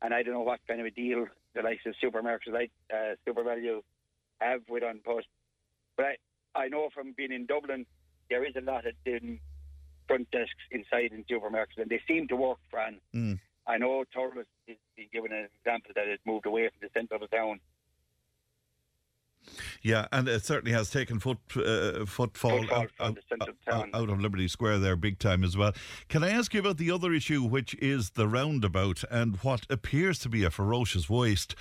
[0.01, 3.15] And I don't know what kind of a deal the likes of supermarkets like uh,
[3.27, 3.81] SuperValu
[4.39, 5.27] have with An Post.
[5.95, 6.05] But
[6.55, 7.85] I, I know from being in Dublin,
[8.29, 9.39] there is a lot of um,
[10.07, 12.99] front desks inside in supermarkets, and they seem to work, Fran.
[13.15, 13.39] Mm.
[13.65, 17.15] I know Thurles is being given an example that it moved away from the centre
[17.15, 17.59] of the town.
[19.81, 24.09] Yeah, and it certainly has taken foot uh, footfall, Footfall out, out, of out- out
[24.09, 25.73] of Liberty Square there, big time as well.
[26.09, 30.19] Can I ask you about the other issue, which is the roundabout and what appears
[30.19, 31.55] to be a ferocious waste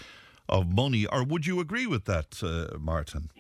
[0.49, 1.07] of money?
[1.07, 3.31] Or would you agree with that, uh, Martin?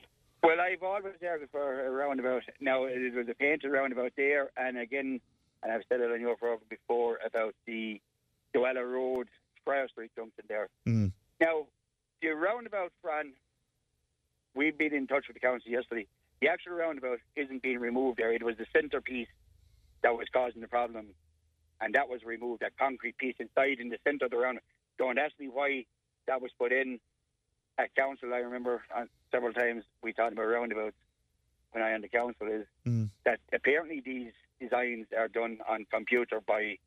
[0.42, 2.42] Well, I've always argued for a roundabout.
[2.60, 5.20] Now, it was a painted roundabout there, and again,
[5.62, 8.00] and I've said it on your program before about the
[8.54, 9.28] Dualla Road,
[9.64, 10.68] Friar Street junction there.
[10.86, 11.10] Mm.
[11.40, 11.66] Now,
[12.22, 13.32] the roundabout, Fran,
[14.56, 16.06] we've been in touch with the council yesterday.
[16.40, 18.32] The actual roundabout isn't being removed there.
[18.32, 19.28] It was the centrepiece
[20.02, 21.08] that was causing the problem,
[21.80, 24.64] and that was removed, that concrete piece inside in the centre of the roundabout.
[24.98, 25.84] Don't ask me why
[26.26, 26.98] that was put in
[27.78, 28.32] at council.
[28.34, 30.96] I remember uh, several times we talked about roundabouts
[31.72, 33.10] when I on the council is Mm.
[33.24, 36.78] that apparently these designs are done on computer by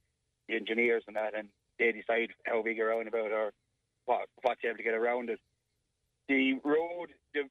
[0.48, 3.52] the engineers and that, and they decide how big a roundabout or
[4.06, 5.40] what what's able to get around it.
[6.28, 7.50] The road, the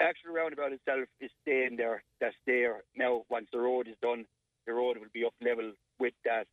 [0.00, 2.02] actual roundabout itself is staying there.
[2.20, 3.22] That's there now.
[3.28, 4.26] Once the road is done,
[4.66, 6.46] the road will be up level with that.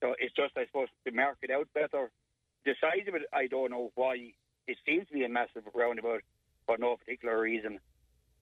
[0.00, 2.10] So it's just, I suppose, to mark it out better.
[2.64, 4.32] The size of it, I don't know why.
[4.66, 6.22] It seems to be a massive roundabout
[6.66, 7.80] for no particular reason.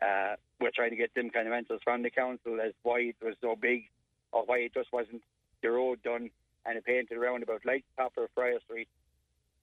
[0.02, 3.16] Uh, we're trying to get them kind of answers from the council as why it
[3.22, 3.84] was so big
[4.32, 5.22] or why it just wasn't
[5.62, 6.28] the road done
[6.66, 8.88] and a painted roundabout like Popper Friar Street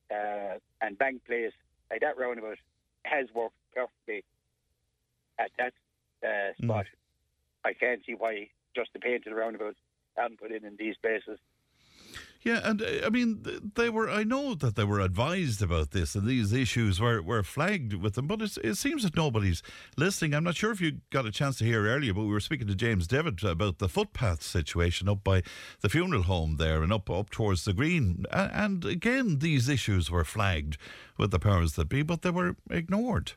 [0.10, 1.52] uh, and Bank Place,
[1.92, 2.58] like that roundabout
[3.04, 4.24] has worked perfectly
[5.40, 5.74] at that
[6.24, 6.86] uh, spot.
[7.66, 9.78] I can't see why just the painted roundabouts
[10.16, 11.40] haven't put in in these places.
[12.44, 14.10] Yeah, and uh, I mean, they were.
[14.10, 18.16] I know that they were advised about this, and these issues were, were flagged with
[18.16, 18.28] them.
[18.28, 19.64] But it's, it seems that nobody's
[19.96, 20.34] listening.
[20.34, 22.68] I'm not sure if you got a chance to hear earlier, but we were speaking
[22.68, 25.42] to James Devitt about the footpath situation up by
[25.80, 28.26] the funeral home there and up up towards the green.
[28.32, 30.78] And again, these issues were flagged
[31.18, 33.34] with the powers that be, but they were ignored.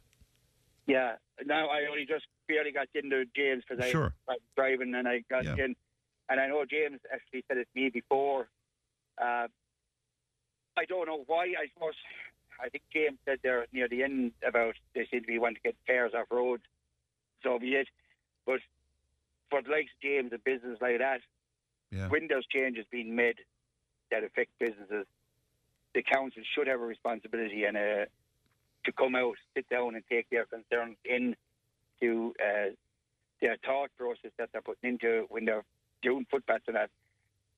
[0.87, 1.17] Yeah.
[1.45, 4.15] Now I only just barely got into James because I Sure.
[4.27, 5.57] was driving and I got Yeah.
[5.65, 5.77] in,
[6.29, 8.49] and I know James actually said it to me before.
[9.19, 9.49] Uh,
[10.77, 11.55] I don't know why.
[11.59, 11.95] I suppose
[12.61, 15.61] I think James said there near the end about they seem to be wanting to
[15.63, 16.63] get cars off road.
[17.43, 17.89] So be it.
[18.47, 18.61] But
[19.51, 21.21] for the likes of James, a business like that,
[21.91, 22.09] Yeah.
[22.09, 23.45] when there's changes being made
[24.11, 25.07] that affect businesses,
[25.95, 28.07] the council should have a responsibility and a
[28.87, 31.37] to come out, sit down, and take their concerns in
[32.01, 32.71] to uh,
[33.41, 35.65] their thought process that they're putting into when they're
[36.03, 36.91] doing footpaths and that.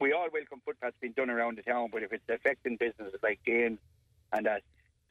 [0.01, 3.41] We all welcome footpaths being done around the town, but if it's affecting businesses like
[3.45, 3.79] James
[4.33, 4.62] and that,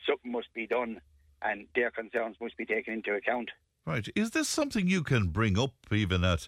[0.07, 1.01] something must be done
[1.41, 3.49] and their concerns must be taken into account.
[3.85, 4.07] Right.
[4.15, 6.47] Is this something you can bring up even at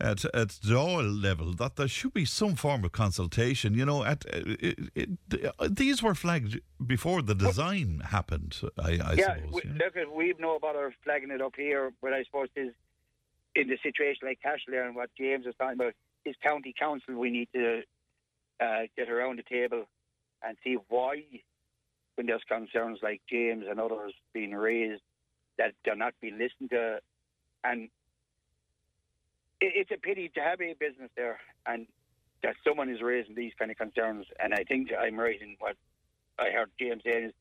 [0.00, 3.74] at at Dáil level that there should be some form of consultation?
[3.74, 5.10] You know, at uh, it, it,
[5.58, 8.60] uh, these were flagged before the design happened.
[8.78, 9.52] I, I yeah, suppose.
[9.52, 9.84] we, know?
[9.84, 12.72] look, at- we've no bother flagging it up here, but I suppose is
[13.54, 17.30] in the situation like Cashel and what James was talking about, is county council we
[17.30, 17.82] need to
[18.60, 19.84] uh, get around the table
[20.42, 21.22] and see why,
[22.14, 25.02] when there's concerns like James and others being raised,
[25.58, 27.00] that they're not being listened to,
[27.64, 27.88] and
[29.60, 31.86] it's a pity to have a business there and
[32.42, 34.26] that someone is raising these kind of concerns.
[34.38, 35.76] And I think I'm right in what
[36.38, 37.32] I heard James saying is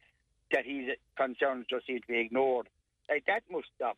[0.51, 2.67] that his concerns just seem to be ignored.
[3.10, 3.97] Like that must stop.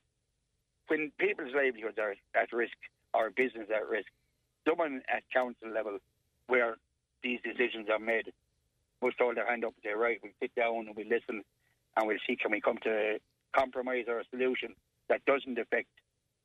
[0.88, 2.76] When people's livelihoods are at risk
[3.14, 4.10] or business at risk,
[4.68, 6.00] someone at council level
[6.48, 6.78] where
[7.24, 8.32] these decisions are made
[9.02, 11.44] must hold their hand up and say, right, we'll sit down and we'll listen
[11.96, 13.20] and we'll see can we come to a
[13.56, 14.76] compromise or a solution
[15.08, 15.88] that doesn't affect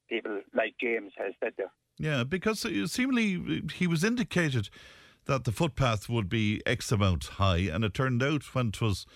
[0.09, 1.73] people like James has said there.
[1.99, 4.69] Yeah, because seemingly he was indicated
[5.27, 9.07] that the footpath would be X amount high, and it turned out when it was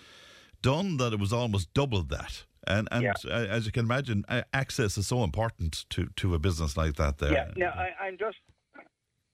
[0.61, 2.45] done that it was almost double that.
[2.67, 3.13] And and Yeah.
[3.29, 7.17] as you can imagine, access is so important to, to a business like that.
[7.19, 7.31] There.
[7.31, 8.37] Yeah, now I, I'm just.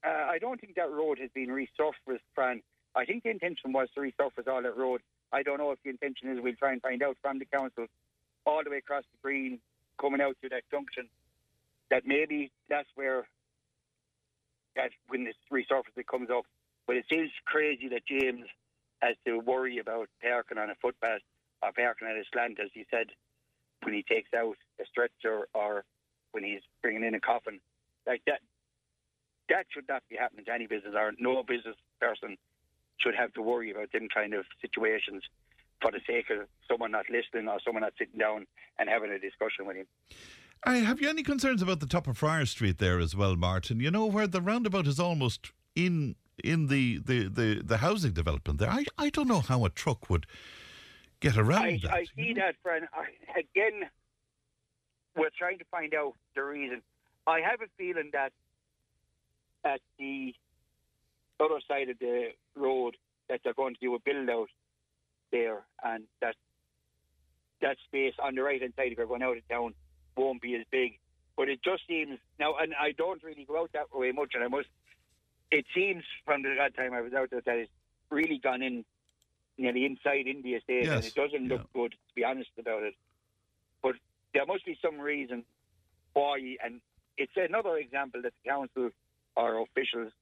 [0.04, 2.62] Uh, I don't think that road has been resurfaced, Fran.
[2.94, 5.00] I think the intention was to resurface all that road.
[5.32, 7.86] I don't know if the intention is we'll try and find out from the council
[8.46, 9.58] all the way across the green,
[10.00, 11.08] coming out to that junction,
[11.90, 13.26] that maybe that's where
[14.74, 16.44] that when this resurface it comes up.
[16.86, 18.46] But it seems crazy that James
[19.00, 21.20] has to worry about parking on a footpath
[21.62, 23.06] or parking at a slant, as he said,
[23.82, 25.84] when he takes out a stretcher or
[26.32, 27.60] when he's bringing in a coffin.
[28.06, 28.40] Like that,
[29.48, 32.36] that should not be happening to any business or no business person
[32.98, 35.22] should have to worry about them kind of situations
[35.80, 38.46] for the sake of someone not listening or someone not sitting down
[38.78, 39.86] and having a discussion with him.
[40.64, 43.80] I, have you any concerns about the top of Friar Street there as well, Martin?
[43.80, 48.58] You know where the roundabout is almost in in the, the, the, the housing development
[48.58, 48.68] there.
[48.68, 50.26] I, I don't know how a truck would
[51.20, 51.92] get around I, that.
[51.92, 52.42] I see know?
[52.44, 52.86] that, friend.
[52.92, 53.88] I, again,
[55.16, 56.82] we're trying to find out the reason.
[57.26, 58.32] I have a feeling that
[59.64, 60.34] at the
[61.40, 62.96] other side of the road
[63.28, 64.48] that they're going to do a build out
[65.32, 66.36] there, and that
[67.62, 69.74] that space on the right hand side if you're going out of town
[70.16, 70.98] won't be as big.
[71.36, 74.42] But it just seems now, and I don't really go out that way much, and
[74.42, 74.68] I must.
[75.50, 77.70] It seems from the that time I was out there that it's
[78.10, 78.84] really gone in
[79.58, 81.52] nearly inside India the estate, and it doesn't yeah.
[81.52, 82.94] look good to be honest about it.
[83.82, 83.96] But
[84.34, 85.44] there must be some reason
[86.14, 86.80] why, and
[87.16, 88.90] it's another example that the council
[89.36, 90.12] or officials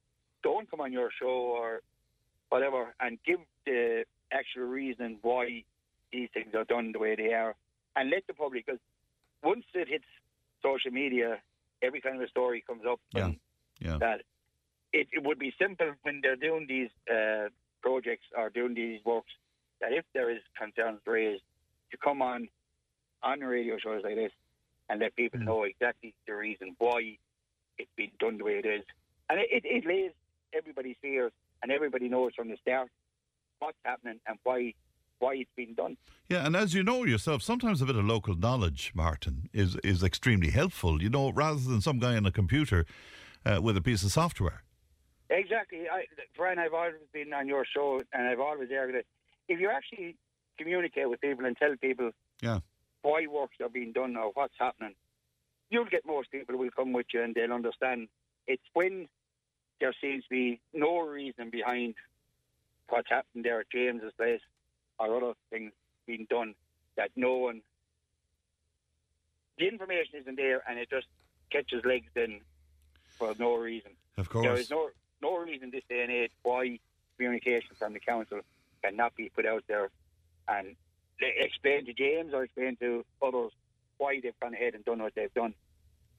[0.43, 1.81] don't come on your show or
[2.49, 5.63] whatever and give the actual reason why
[6.11, 7.55] these things are done the way they are,
[7.95, 8.65] and let the public.
[8.65, 8.79] Because
[9.43, 10.05] once it hits
[10.61, 11.39] social media,
[11.81, 12.99] every kind of a story comes up.
[13.13, 13.31] Yeah,
[13.79, 13.97] yeah.
[13.99, 14.21] That
[14.93, 17.49] it, it would be simple when they're doing these uh,
[17.81, 19.31] projects or doing these works
[19.81, 21.43] that if there is concerns raised,
[21.91, 22.47] to come on
[23.23, 24.31] on radio shows like this
[24.89, 27.17] and let people know exactly the reason why
[27.77, 28.83] it's been done the way it is.
[29.29, 30.11] And it, it, it lays
[30.53, 31.31] everybody's fears
[31.61, 32.89] and everybody knows from the start
[33.59, 34.73] what's happening and why
[35.19, 35.97] why it's being done.
[36.29, 40.03] Yeah, and as you know yourself, sometimes a bit of local knowledge, Martin, is is
[40.03, 41.01] extremely helpful.
[41.01, 42.85] You know, rather than some guy on a computer
[43.45, 44.63] uh, with a piece of software.
[45.29, 46.05] Exactly, I,
[46.35, 46.59] Fran.
[46.59, 49.05] I've always been on your show, and I've always argued that
[49.47, 50.15] if you actually
[50.57, 52.11] communicate with people and tell people
[52.41, 52.59] Yeah.
[53.01, 54.93] why works are being done or what's happening,
[55.69, 58.07] you'll get most people will come with you and they'll understand.
[58.47, 59.07] It's when
[59.81, 61.95] there seems to be no reason behind
[62.87, 64.41] what's happened there at James's place
[64.99, 65.71] or other things
[66.05, 66.55] being done
[66.97, 67.61] that no one.
[69.57, 71.07] The information isn't there, and it just
[71.51, 72.41] catches legs in
[73.17, 73.91] for no reason.
[74.17, 74.45] Of course.
[74.45, 74.89] there is no
[75.21, 76.79] no reason this day and age why
[77.17, 78.41] communication from the council
[78.83, 79.89] cannot be put out there
[80.47, 80.75] and
[81.19, 83.51] explain to James or explain to others
[83.97, 85.53] why they've gone ahead and done what they've done.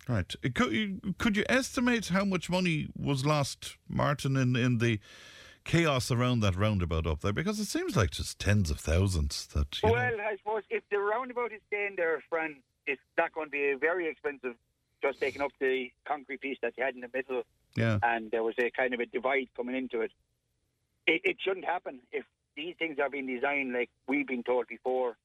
[0.09, 0.35] Right.
[0.55, 5.01] Could you, could you estimate how much money was lost, Martin, in, in the
[5.67, 7.33] chaos around that roundabout up there?
[7.33, 10.83] Because it seems like just tens of thousands that, you know- Well, I suppose if
[10.91, 12.57] the roundabout is staying there, Fran,
[12.87, 14.55] it's not going to be very expensive.
[15.03, 17.43] Just taking up the concrete piece that you had in the middle,
[17.77, 17.99] yeah.
[18.03, 20.11] and there was a kind of a divide coming into it.
[21.07, 22.25] It, it shouldn't happen if
[22.57, 25.17] these things are being designed like we've been told before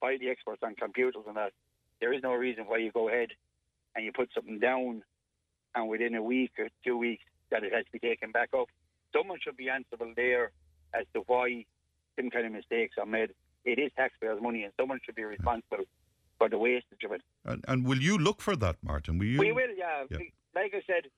[0.00, 1.52] by the experts on computers and that.
[2.00, 3.28] There is no reason why you go ahead
[3.94, 5.02] and you put something down,
[5.76, 8.68] and within a week or two weeks that it has to be taken back up.
[9.16, 10.52] Someone should be answerable there
[10.94, 11.64] as to why
[12.16, 13.30] some kind of mistakes are made.
[13.64, 15.84] It is taxpayers' money, and someone should be responsible
[16.38, 17.22] for the wastage of it.
[17.44, 19.18] And, and will you look for that, Martin?
[19.18, 19.38] Will you?
[19.38, 20.04] We will, yeah.
[20.10, 20.18] Yeah.
[20.54, 21.10] Like I said,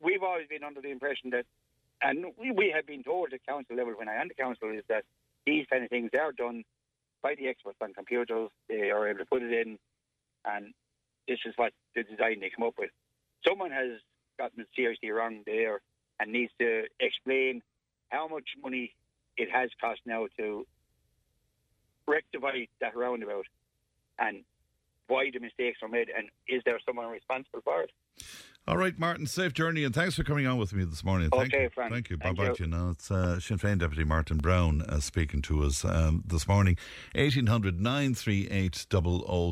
[0.00, 1.46] we've always been under the impression that,
[2.02, 4.84] and we, we have been told at council level when I am the council, is
[4.88, 5.04] that
[5.46, 6.64] these kind of things are done
[7.22, 8.50] by the experts on computers.
[8.68, 9.78] They are able to put it in,
[10.44, 10.74] and
[11.28, 12.90] this is what the design they come up with.
[13.46, 14.00] Someone has
[14.38, 15.80] gotten it seriously wrong there
[16.18, 17.62] and needs to explain
[18.10, 18.94] how much money
[19.36, 20.66] it has cost now to
[22.06, 23.46] rectify that roundabout
[24.18, 24.44] and
[25.08, 27.90] why the mistakes were made and is there someone responsible for it?
[28.68, 31.30] All right, Martin, safe journey, and thanks for coming on with me this morning.
[31.30, 31.70] Thank Okay, you.
[31.70, 31.92] Frank.
[31.92, 32.16] Thank you.
[32.16, 32.66] Bye bye you.
[32.66, 32.90] now.
[32.90, 36.76] It's uh, Sinn Féin Deputy Martin Browne uh, speaking to us um, this morning.
[37.14, 38.86] 1800 938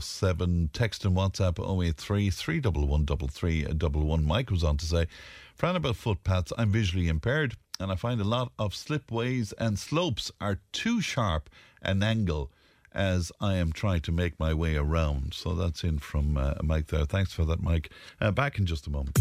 [0.02, 0.70] 007.
[0.72, 4.26] Text and WhatsApp 083 311 3311.
[4.26, 5.06] Mike was on to say,
[5.54, 10.32] Fran about footpaths, I'm visually impaired, and I find a lot of slipways and slopes
[10.40, 11.48] are too sharp
[11.82, 12.50] an angle
[12.95, 15.34] as I am trying to make my way around.
[15.34, 17.05] So that's in from uh, Mike there.
[17.05, 17.90] Thanks for that, Mike.
[18.20, 19.18] Uh, back in just a moment.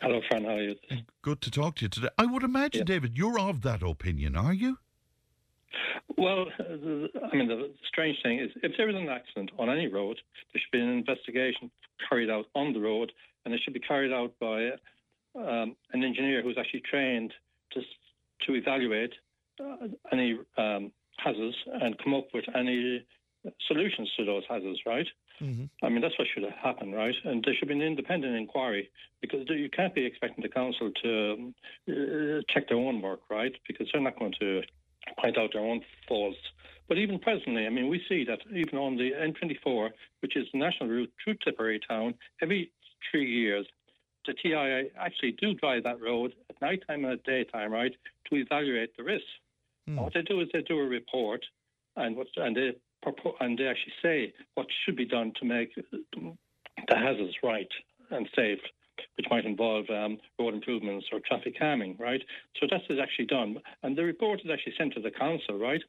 [0.00, 0.44] Hello, Fran.
[0.44, 0.76] How are you?
[1.22, 2.08] Good to talk to you today.
[2.16, 4.78] I would imagine, David, you're of that opinion, are you?
[6.16, 9.86] Well, uh, I mean, the strange thing is if there is an accident on any
[9.86, 10.18] road,
[10.52, 11.70] there should be an investigation
[12.08, 13.12] carried out on the road,
[13.44, 14.70] and it should be carried out by
[15.36, 17.32] um, an engineer who's actually trained
[17.72, 17.80] to,
[18.46, 19.12] to evaluate
[19.60, 20.90] uh, any um,
[21.22, 23.04] hazards and come up with any
[23.66, 25.06] solutions to those hazards, right?
[25.82, 27.14] I mean, that's what should happen, right?
[27.24, 28.90] And there should be an independent inquiry
[29.22, 31.52] because you can't be expecting the council to
[31.88, 33.52] uh, check their own work, right?
[33.66, 34.62] Because they're not going to
[35.18, 36.38] point out their own faults.
[36.88, 39.90] But even presently, I mean, we see that even on the N24,
[40.20, 42.72] which is the national route through Tipperary town, every
[43.10, 43.66] three years,
[44.26, 47.92] the TII actually do drive that road at night time and at daytime, right,
[48.28, 49.26] to evaluate the risks.
[49.86, 51.44] And What they do is they do a report,
[51.96, 52.72] and what and they
[53.40, 57.68] and they actually say what should be done to make the hazards right
[58.10, 58.58] and safe,
[59.16, 62.22] which might involve um, road improvements or traffic calming, right?
[62.60, 65.82] So that is actually done, and the report is actually sent to the council, right?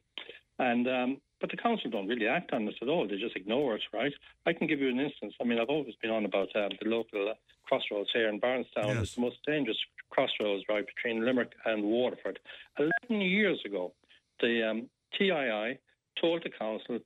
[0.58, 3.74] And um, but the council don't really act on this at all; they just ignore
[3.74, 4.12] it, right?
[4.46, 5.34] I can give you an instance.
[5.40, 7.34] I mean, I've always been on about um, the local uh,
[7.64, 8.94] crossroads here in Barnestown.
[8.94, 9.02] Yes.
[9.02, 9.76] It's the most dangerous
[10.10, 12.38] crossroads, right, between Limerick and Waterford.
[12.78, 13.92] Eleven years ago,
[14.40, 14.88] the um,
[15.18, 15.78] TII
[16.20, 17.04] told the council t-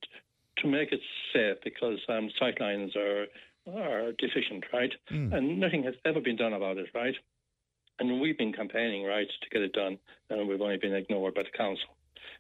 [0.59, 1.01] to make it
[1.32, 3.26] safe because um, sightlines are
[3.74, 4.93] are deficient, right?
[5.32, 7.14] And nothing has ever been done about it, right?
[7.99, 11.43] And we've been campaigning, right, to get it done, and we've only been ignored by
[11.43, 11.89] the council.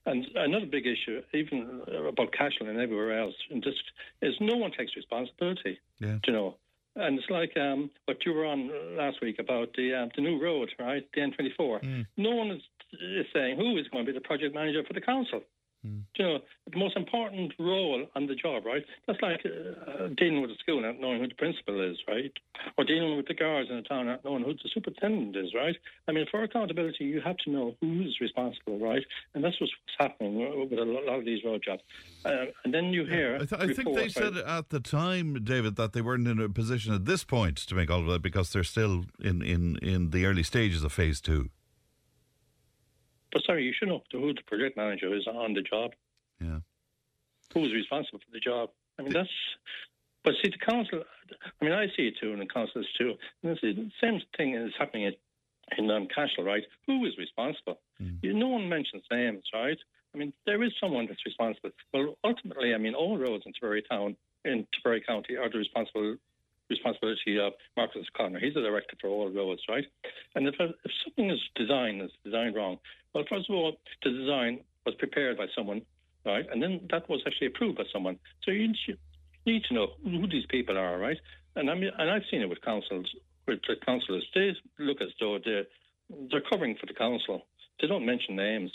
[0.04, 3.82] And another big issue, even about Cashel and everywhere else, and just
[4.22, 5.78] is no one takes responsibility.
[5.98, 6.18] Yeah.
[6.26, 6.56] You know,
[6.96, 10.42] and it's like um, what you were on last week about the uh, the new
[10.42, 12.06] road, right, the N24.
[12.16, 12.62] No one is,
[12.92, 15.42] is saying who is going to be the project manager for the council.
[16.16, 16.38] You know,
[16.72, 18.84] the most important role on the job, right?
[19.06, 22.32] That's like uh, dealing with a school not knowing who the principal is, right?
[22.78, 25.76] Or dealing with the guards in a town not knowing who the superintendent is, right?
[26.08, 29.02] I mean, for accountability, you have to know who's responsible, right?
[29.34, 31.82] And that's what's happening with a lot of these road jobs.
[32.24, 33.36] Uh, and then you hear.
[33.36, 36.48] I, th- I think they said at the time, David, that they weren't in a
[36.48, 40.10] position at this point to make all of that because they're still in, in, in
[40.10, 41.50] the early stages of phase two.
[43.32, 45.92] But sorry, you should know who the project manager is on the job.
[46.40, 46.60] Yeah.
[47.54, 48.70] Who's responsible for the job?
[48.98, 49.28] I mean, that's.
[50.24, 51.02] But see, the council.
[51.60, 53.14] I mean, I see it too, and the councils too.
[53.42, 55.14] And see, the same thing is happening at,
[55.78, 56.64] in um, Cashel, right?
[56.86, 57.78] Who is responsible?
[58.22, 59.78] You, no one mentions names, right?
[60.14, 61.70] I mean, there is someone that's responsible.
[61.92, 66.16] Well, ultimately, I mean, all roads in Tipperary Town, in Tipperary County, are the responsible
[66.68, 68.40] responsibility of Marcus Connor.
[68.40, 69.84] He's the director for all roads, right?
[70.34, 72.78] And if, if something is designed is designed wrong,
[73.16, 73.72] well, first of all,
[74.04, 75.80] the design was prepared by someone,
[76.24, 76.44] right?
[76.52, 78.18] And then that was actually approved by someone.
[78.44, 78.68] So you
[79.46, 81.16] need to know who these people are, right?
[81.56, 83.06] And I mean, and I've seen it with councils,
[83.46, 84.24] with the councillors.
[84.34, 85.64] They look as though they're
[86.30, 87.46] they're covering for the council.
[87.80, 88.70] They don't mention names.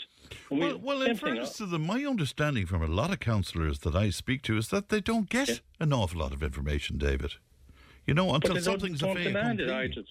[0.50, 3.20] And we- Well, well in fairness uh, to them, my understanding from a lot of
[3.20, 6.98] councillors that I speak to is that they don't get an awful lot of information,
[6.98, 7.32] David.
[8.06, 9.92] You know, but until they something's don't a fait demand it accompli.
[9.98, 10.08] either.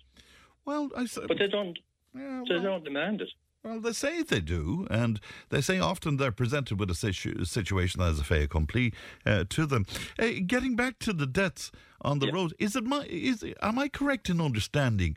[0.66, 1.78] Well, I But they don't.
[2.16, 3.30] Yeah, They well- don't demand it.
[3.64, 8.02] Well, they say they do, and they say often they're presented with a situ- situation
[8.02, 8.92] that is a fait accompli
[9.24, 9.86] uh, to them.
[10.18, 13.88] Uh, getting back to the deaths on the road, is it my is am I
[13.88, 15.16] correct in understanding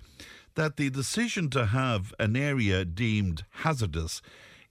[0.56, 4.20] that the decision to have an area deemed hazardous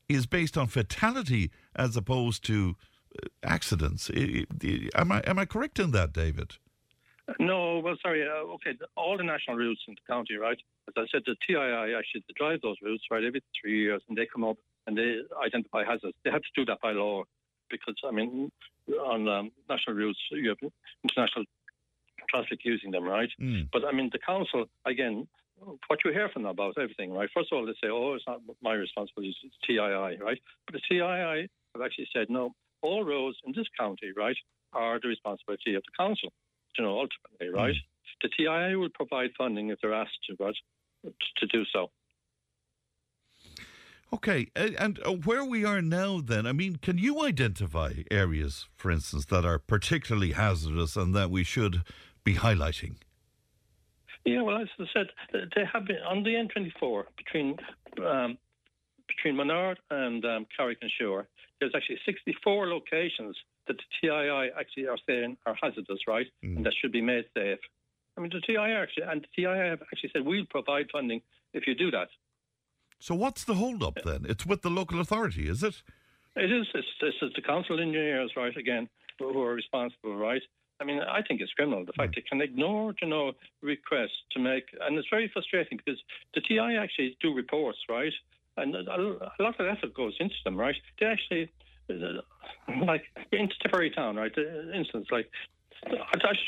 [0.07, 2.75] is based on fatality as opposed to
[3.23, 4.11] uh, accidents?
[4.11, 6.57] Am I am I correct in that, David?
[7.39, 8.27] No, well, sorry.
[8.27, 10.57] Uh, okay, all the national routes in the county, right?
[10.87, 14.17] As I said, the TII actually they drive those routes right every three years, and
[14.17, 14.57] they come up
[14.87, 16.15] and they identify hazards.
[16.23, 17.23] They have to do that by law
[17.69, 18.51] because I mean,
[18.89, 20.71] on um, national routes you have
[21.03, 21.45] international
[22.29, 23.29] traffic using them, right?
[23.41, 23.69] Mm.
[23.71, 25.27] But I mean, the council again.
[25.87, 27.29] What you hear from them about everything, right?
[27.33, 29.77] First of all, they say, "Oh, it's not my responsibility; it's TII,"
[30.21, 30.41] right?
[30.65, 34.35] But the TII have actually said, "No, all roads in this county, right,
[34.73, 36.33] are the responsibility of the council."
[36.77, 37.75] You know, ultimately, right?
[38.21, 40.55] The TII will provide funding if they're asked to, but
[41.37, 41.91] to do so.
[44.13, 48.91] Okay, and uh, where we are now, then, I mean, can you identify areas, for
[48.91, 51.81] instance, that are particularly hazardous and that we should
[52.23, 52.97] be highlighting?
[54.23, 57.57] Yeah, well, as I said, they have been on the N24 between
[58.05, 58.37] um,
[59.07, 61.25] between Monard and um, Carrick-on-Suir.
[61.59, 63.35] There's actually 64 locations
[63.67, 66.63] that the TII actually are saying are hazardous, right, and mm.
[66.63, 67.59] that should be made safe.
[68.17, 71.21] I mean, the TII actually and the TII have actually said we'll provide funding
[71.53, 72.09] if you do that.
[72.99, 74.25] So, what's the hold up then?
[74.27, 75.81] It's with the local authority, is it?
[76.35, 76.67] It is.
[76.73, 78.55] It's, this is the council engineers, right?
[78.55, 78.87] Again,
[79.19, 80.41] who are responsible, right?
[80.79, 82.15] I mean, I think it's criminal the fact mm.
[82.15, 86.01] they can ignore, you know, requests to make, and it's very frustrating because
[86.33, 88.13] the TI actually do reports, right?
[88.57, 90.75] And a lot of effort goes into them, right?
[90.99, 91.51] They actually,
[92.85, 94.33] like in Tipperary Town, right?
[94.33, 95.29] The instance like.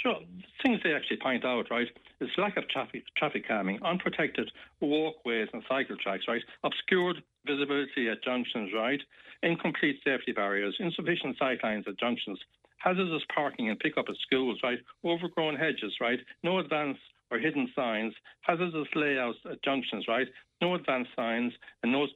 [0.02, 0.20] Sure,
[0.64, 1.88] things they actually point out, right,
[2.22, 8.24] is lack of traffic, traffic calming, unprotected walkways and cycle tracks, right, obscured visibility at
[8.24, 9.02] junctions, right,
[9.44, 12.40] incomplete safety barriers, insufficient sightlines at junctions,
[12.78, 16.98] hazardous parking and pick up at schools, right, overgrown hedges, right, no advance
[17.30, 20.28] or hidden signs, hazardous layouts at junctions, right,
[20.62, 21.52] no advance signs,
[21.84, 22.08] and no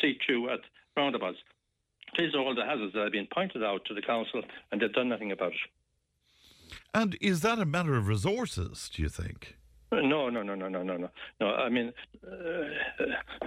[0.00, 0.60] see-through at
[0.96, 1.38] roundabouts.
[2.18, 4.92] These are all the hazards that have been pointed out to the council, and they've
[4.92, 6.74] done nothing about it.
[6.92, 9.56] And is that a matter of resources, do you think?
[9.92, 11.08] No, no, no, no, no, no, no.
[11.40, 11.92] No, I mean,
[12.24, 12.30] uh,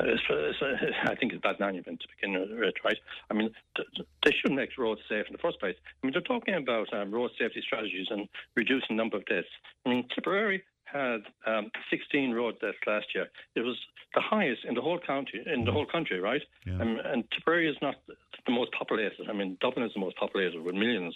[0.01, 2.97] it's, it's, uh, I think it's bad management to begin with, right?
[3.31, 3.87] I mean, th-
[4.25, 5.75] they should make roads safe in the first place.
[5.81, 9.47] I mean, they're talking about um, road safety strategies and reducing the number of deaths.
[9.85, 10.63] I mean, Tipperary
[10.93, 13.27] had um, 16 road deaths last year.
[13.55, 13.77] It was
[14.13, 16.41] the highest in the whole county, in the whole country, right?
[16.81, 19.27] Um, and Tipperary is not the most populated.
[19.29, 21.15] I mean, Dublin is the most populated with millions,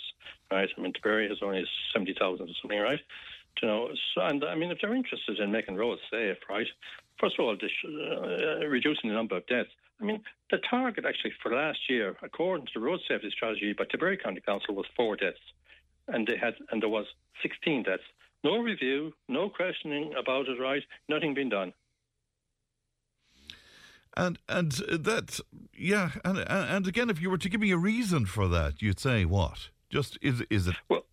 [0.51, 0.69] right?
[0.75, 1.63] I mean, Tipperary has only
[1.93, 2.99] 70,000 or something, right?
[3.61, 6.67] You know, so, and I mean, if they're interested in making roads safe, right?
[7.19, 9.69] First of all, they should, uh, reducing the number of deaths.
[9.99, 10.21] I mean,
[10.51, 14.41] the target actually for last year, according to the road safety strategy by Tipperary County
[14.41, 15.39] Council, was four deaths,
[16.07, 17.05] and they had and there was
[17.41, 18.03] 16 deaths.
[18.43, 20.83] No review, no questioning about it, right?
[21.09, 21.73] Nothing been done.
[24.15, 25.39] And and that
[25.73, 28.99] yeah, and and again, if you were to give me a reason for that, you'd
[28.99, 29.69] say what?
[29.89, 30.75] Just is is it?
[30.89, 31.03] Well,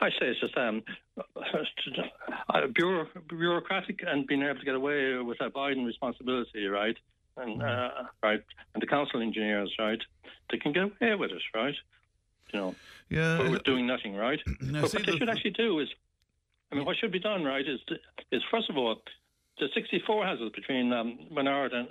[0.00, 0.82] I say it's just um,
[1.16, 6.96] uh, bureau, bureaucratic and being able to get away with a Biden responsibility, right?
[7.36, 7.90] And uh,
[8.22, 8.42] right,
[8.74, 10.00] and the council engineers, right?
[10.50, 11.74] They can get away with it, right?
[12.52, 12.74] You know,
[13.08, 14.40] yeah, we're doing nothing, right?
[14.60, 15.88] Now, but what they the- should actually do is,
[16.70, 17.66] I mean, what should be done, right?
[17.66, 17.80] Is
[18.30, 19.02] is first of all,
[19.58, 21.88] the 64 houses between um, Monard and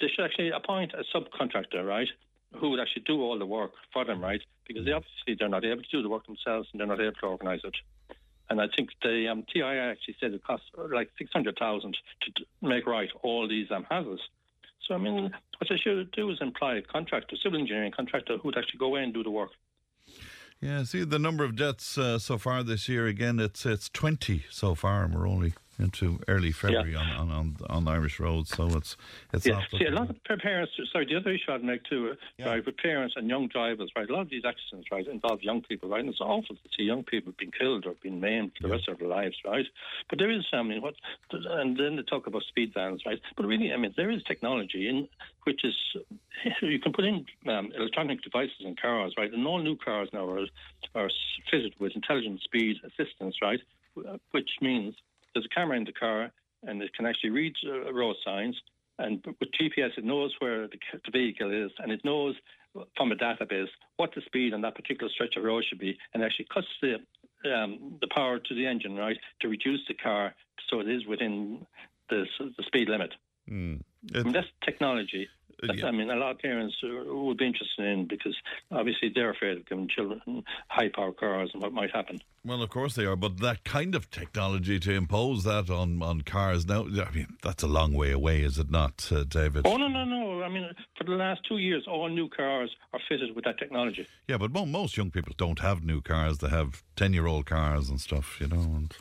[0.00, 2.08] they should actually appoint a subcontractor, right?
[2.56, 4.40] Who would actually do all the work for them, right?
[4.66, 7.14] Because they obviously they're not able to do the work themselves and they're not able
[7.20, 7.76] to organise it.
[8.48, 13.08] And I think the um, TI actually said it costs like 600,000 to make right
[13.22, 14.20] all these um, houses.
[14.88, 18.48] So I mean, what they should do is employ a contractor, civil engineering contractor, who
[18.48, 19.50] would actually go in and do the work.
[20.60, 23.06] Yeah, see the number of deaths uh, so far this year.
[23.06, 27.56] Again, it's it's twenty so far, and we're only into early February on, on, on
[27.68, 28.50] on Irish roads.
[28.50, 28.96] So it's
[29.32, 30.72] it's Yeah, see, a lot of parents.
[30.92, 32.50] Sorry, the other issue I'd make too, uh, Yeah.
[32.50, 34.08] right, with parents and young drivers, right.
[34.08, 36.82] A lot of these accidents, right, involve young people, right, and it's awful to see
[36.82, 39.66] young people being killed or being maimed for the rest of their lives, right.
[40.08, 40.94] But there is, I mean, what,
[41.32, 43.20] and then they talk about speed vans, right.
[43.36, 45.08] But really, I mean, there is technology in
[45.44, 45.74] which is
[46.62, 50.28] you can put in um, electronic devices in cars, right, and all new cars now
[50.28, 50.46] are
[50.94, 51.10] are
[51.50, 53.60] fitted with intelligent speed assistance, right,
[54.32, 54.94] which means
[55.34, 56.30] there's a camera in the car
[56.62, 58.56] and it can actually read uh, road signs.
[58.98, 62.34] And with GPS, it knows where the, the vehicle is and it knows
[62.96, 66.22] from a database what the speed on that particular stretch of road should be and
[66.22, 66.96] actually cuts the
[67.50, 70.34] um, the power to the engine, right, to reduce the car
[70.68, 71.66] so it is within
[72.10, 73.14] the, the speed limit.
[73.50, 73.80] Mm.
[74.14, 75.28] I It- mean, that's technology.
[75.62, 75.88] Yeah.
[75.88, 78.34] I mean, a lot of parents would be interested in because
[78.72, 82.18] obviously they're afraid of giving children high-power cars and what might happen.
[82.46, 86.22] Well, of course they are, but that kind of technology to impose that on, on
[86.22, 89.66] cars now, I mean, that's a long way away, is it not, uh, David?
[89.66, 90.42] Oh no, no, no!
[90.42, 94.06] I mean, for the last two years, all new cars are fitted with that technology.
[94.28, 98.00] Yeah, but mo- most young people don't have new cars; they have ten-year-old cars and
[98.00, 98.56] stuff, you know.
[98.78, 98.94] And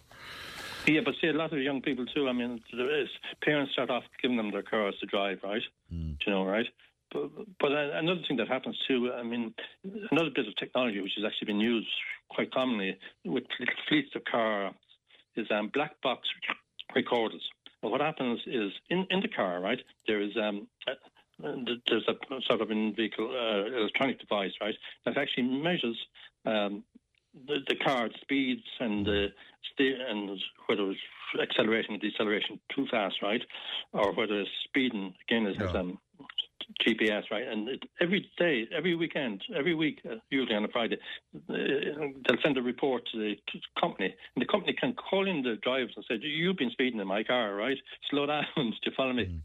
[0.89, 2.27] Yeah, but see, a lot of young people too.
[2.27, 3.09] I mean, there is
[3.43, 5.61] parents start off giving them their cars to drive, right?
[6.17, 6.65] Do you know, right?
[7.11, 7.29] But,
[7.59, 9.53] but uh, another thing that happens too, I mean,
[10.11, 11.87] another bit of technology which has actually been used
[12.29, 13.43] quite commonly with
[13.87, 14.73] fleets of cars
[15.35, 16.27] is um, black box
[16.95, 17.47] recorders.
[17.81, 19.79] Well, what happens is in, in the car, right?
[20.07, 20.93] There is um, uh,
[21.47, 21.55] uh,
[21.87, 22.15] there's a
[22.47, 24.75] sort of in vehicle uh, electronic device, right,
[25.05, 25.97] that actually measures
[26.45, 26.83] um,
[27.47, 29.27] the, the car speeds and the
[29.79, 30.29] and
[30.67, 30.99] whether it's
[31.41, 33.41] accelerating or deceleration too fast, right,
[33.93, 35.71] or whether it's speeding again is Yeah.
[35.79, 35.99] um,
[36.85, 40.97] GPS, right, and it, every day, every weekend, every week, uh, usually on a Friday,
[41.35, 45.27] uh, they'll send a report to the to the company, and the company can call
[45.27, 47.77] in the drivers and say, "You've been speeding in my car, right?
[48.09, 48.45] Slow down
[48.83, 49.41] to follow me."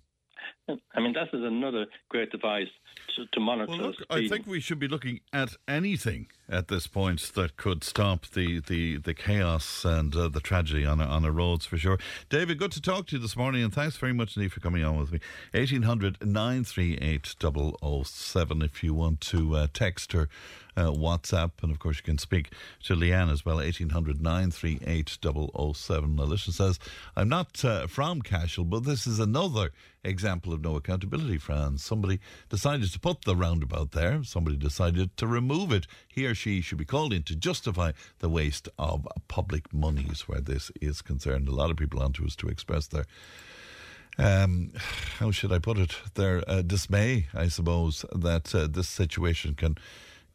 [0.68, 2.68] I mean, that is another great device
[3.16, 6.86] to, to monitor well, look, I think we should be looking at anything at this
[6.86, 11.24] point that could stop the the, the chaos and uh, the tragedy on our- on
[11.24, 11.98] our roads for sure.
[12.28, 14.84] David, good to talk to you this morning, and thanks very much indeed for coming
[14.84, 15.20] on with me.
[15.52, 17.34] 1800 938
[18.04, 20.28] 007 if you want to uh, text or
[20.76, 22.50] uh, WhatsApp, and of course you can speak
[22.82, 23.56] to Leanne as well.
[23.56, 26.18] 1800 938 007.
[26.18, 26.78] Alicia says,
[27.16, 29.70] I'm not uh, from Cashel, but this is another
[30.02, 31.78] example of no accountability, Fran.
[31.78, 32.18] Somebody
[32.50, 35.86] decided to put the roundabout there, somebody decided to remove it.
[36.08, 40.40] He or she should be called in to justify the waste of public monies where
[40.40, 41.48] this is concerned.
[41.48, 43.06] A lot of people onto us to express their
[44.16, 44.72] um,
[45.18, 45.96] how should I put it?
[46.14, 49.76] Their uh, dismay, I suppose, that uh, this situation can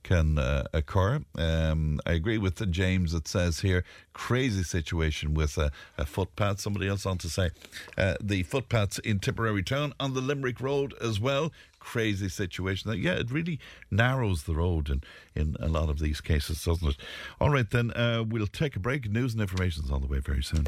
[0.02, 1.20] can uh, occur.
[1.38, 3.14] Um, I agree with the James.
[3.14, 3.84] It says here,
[4.14, 6.62] crazy situation with a, a footpath.
[6.62, 7.50] Somebody else on to say
[7.98, 11.52] uh, the footpaths in Tipperary Town on the Limerick Road as well.
[11.80, 12.90] Crazy situation.
[12.90, 13.60] That, Yeah, it really
[13.92, 15.02] narrows the road in,
[15.36, 16.98] in a lot of these cases, doesn't it?
[17.40, 19.10] All right, then uh, we'll take a break.
[19.10, 20.68] News and information is on the way very soon.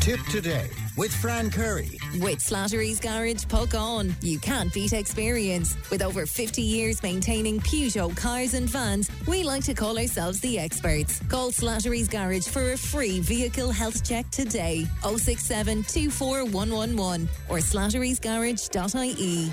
[0.00, 1.90] Tipp today with Fran Curry.
[2.20, 4.14] With Slattery's Garage, Puckane.
[4.24, 5.76] You can't beat experience.
[5.90, 10.58] With over 50 years maintaining Peugeot cars and vans, we like to call ourselves the
[10.58, 11.20] experts.
[11.28, 14.86] Call Slattery's Garage for a free vehicle health check today.
[15.02, 19.52] 067 24111 or slatterysgarage.ie.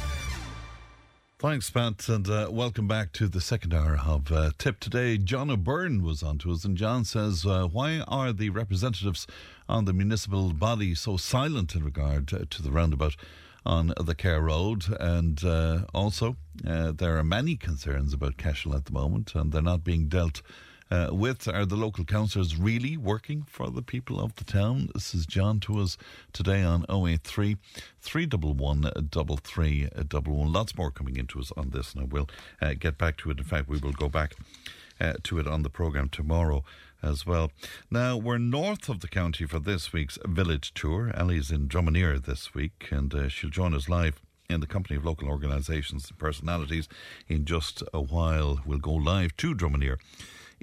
[1.41, 5.17] Thanks, Pat, and uh, welcome back to the second hour of uh, Tipp today.
[5.17, 9.25] John O'Byrne was on to us, and John says, uh, Why are the representatives
[9.67, 13.15] on the municipal body so silent in regard to the roundabout
[13.65, 14.85] on the Cahir Road?
[14.99, 19.63] And uh, also, uh, there are many concerns about Cashel at the moment, and they're
[19.63, 20.43] not being dealt
[20.91, 21.47] uh, with.
[21.47, 24.89] Are the local councillors really working for the people of the town?
[24.93, 25.97] This is John to us
[26.33, 27.57] today on 083
[28.01, 30.53] 311 3311.
[30.53, 32.29] Lots more coming into us on this, and I will
[32.61, 33.39] uh, get back to it.
[33.39, 34.35] In fact, we will go back
[34.99, 36.63] uh, to it on the programme tomorrow
[37.01, 37.51] as well.
[37.89, 41.11] Now, we're north of the county for this week's village tour.
[41.15, 45.05] Ellie's in Dromineer this week, and uh, she'll join us live in the company of
[45.05, 46.89] local organisations and personalities
[47.27, 48.59] in just a while.
[48.65, 49.97] We'll go live to Dromineer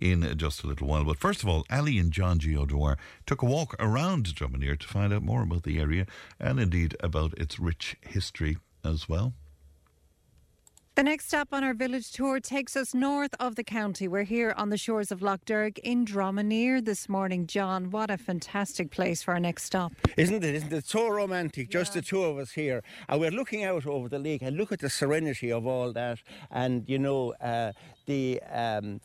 [0.00, 1.04] in just a little while.
[1.04, 2.56] But first of all, Ali and John G.
[2.56, 2.96] O'Dwyer
[3.26, 6.06] took a walk around Dromineer to find out more about the area
[6.38, 9.34] and indeed about its rich history as well.
[10.98, 14.08] The next stop on our village tour takes us north of the county.
[14.08, 17.46] We're here on the shores of Lough Derg in Dromineer this morning.
[17.46, 19.92] John, what a fantastic place for our next stop.
[20.16, 20.56] Isn't it?
[20.56, 21.70] Isn't it so romantic?
[21.70, 22.82] Just the two of us here.
[23.08, 26.18] And we're looking out over the lake and look at the serenity of all that.
[26.50, 27.74] And, you know, uh,
[28.06, 28.42] the.
[28.52, 29.00] Um,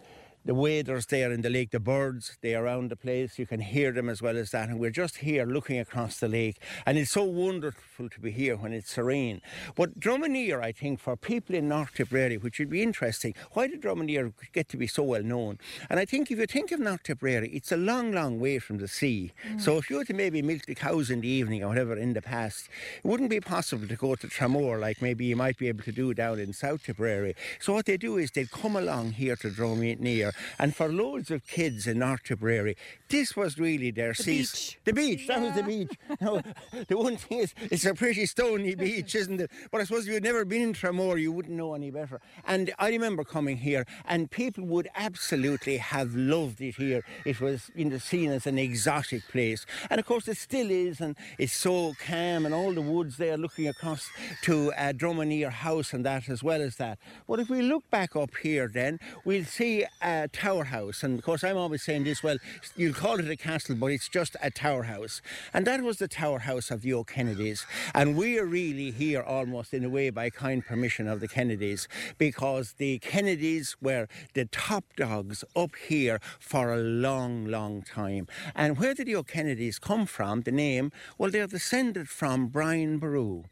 [0.45, 3.39] the waders there in the lake, the birds, they are around the place.
[3.39, 4.69] You can hear them as well as that.
[4.69, 6.59] And we're just here looking across the lake.
[6.85, 9.41] And it's so wonderful to be here when it's serene.
[9.75, 13.81] But Dromineer, I think, for people in North Tipperary, which would be interesting, why did
[13.81, 15.59] Dromineer get to be so well known?
[15.89, 18.79] And I think if you think of North Tipperary, it's a long, long way from
[18.79, 19.31] the sea.
[19.47, 19.61] Mm.
[19.61, 22.13] So if you were to maybe milk the cows in the evening or whatever in
[22.13, 22.67] the past,
[23.03, 25.91] it wouldn't be possible to go to Tramore like maybe you might be able to
[25.91, 27.35] do down in South Tipperary.
[27.59, 31.45] So what they do is they come along here to Dromineer and for loads of
[31.47, 32.75] kids in North Tipperary,
[33.09, 34.55] this was really their the season.
[34.55, 34.79] Beach.
[34.85, 35.91] The beach, that was the beach.
[36.21, 36.41] no,
[36.87, 39.51] the one thing is, it's a pretty stony beach, isn't it?
[39.71, 42.19] But I suppose if you'd never been in Tramore, you wouldn't know any better.
[42.45, 47.03] And I remember coming here, and people would absolutely have loved it here.
[47.25, 49.65] It was you know, seen as an exotic place.
[49.89, 53.37] And of course, it still is, and it's so calm, and all the woods there
[53.37, 54.09] looking across
[54.43, 56.99] to uh, Dromineer House and that as well as that.
[57.27, 59.85] But if we look back up here, then we'll see
[60.23, 61.03] a tower house.
[61.03, 62.37] And of course, I'm always saying this well,
[62.75, 65.21] you'll call it a castle, but it's just a tower house.
[65.53, 67.65] And that was the tower house of the O'Kennedys.
[67.93, 72.73] And we're really here almost in a way by kind permission of the Kennedys because
[72.73, 78.27] the Kennedys were the top dogs up here for a long, long time.
[78.55, 80.41] And where did the O'Kennedys come from?
[80.41, 80.91] The name?
[81.17, 83.43] Well, they're descended from Brian Boru.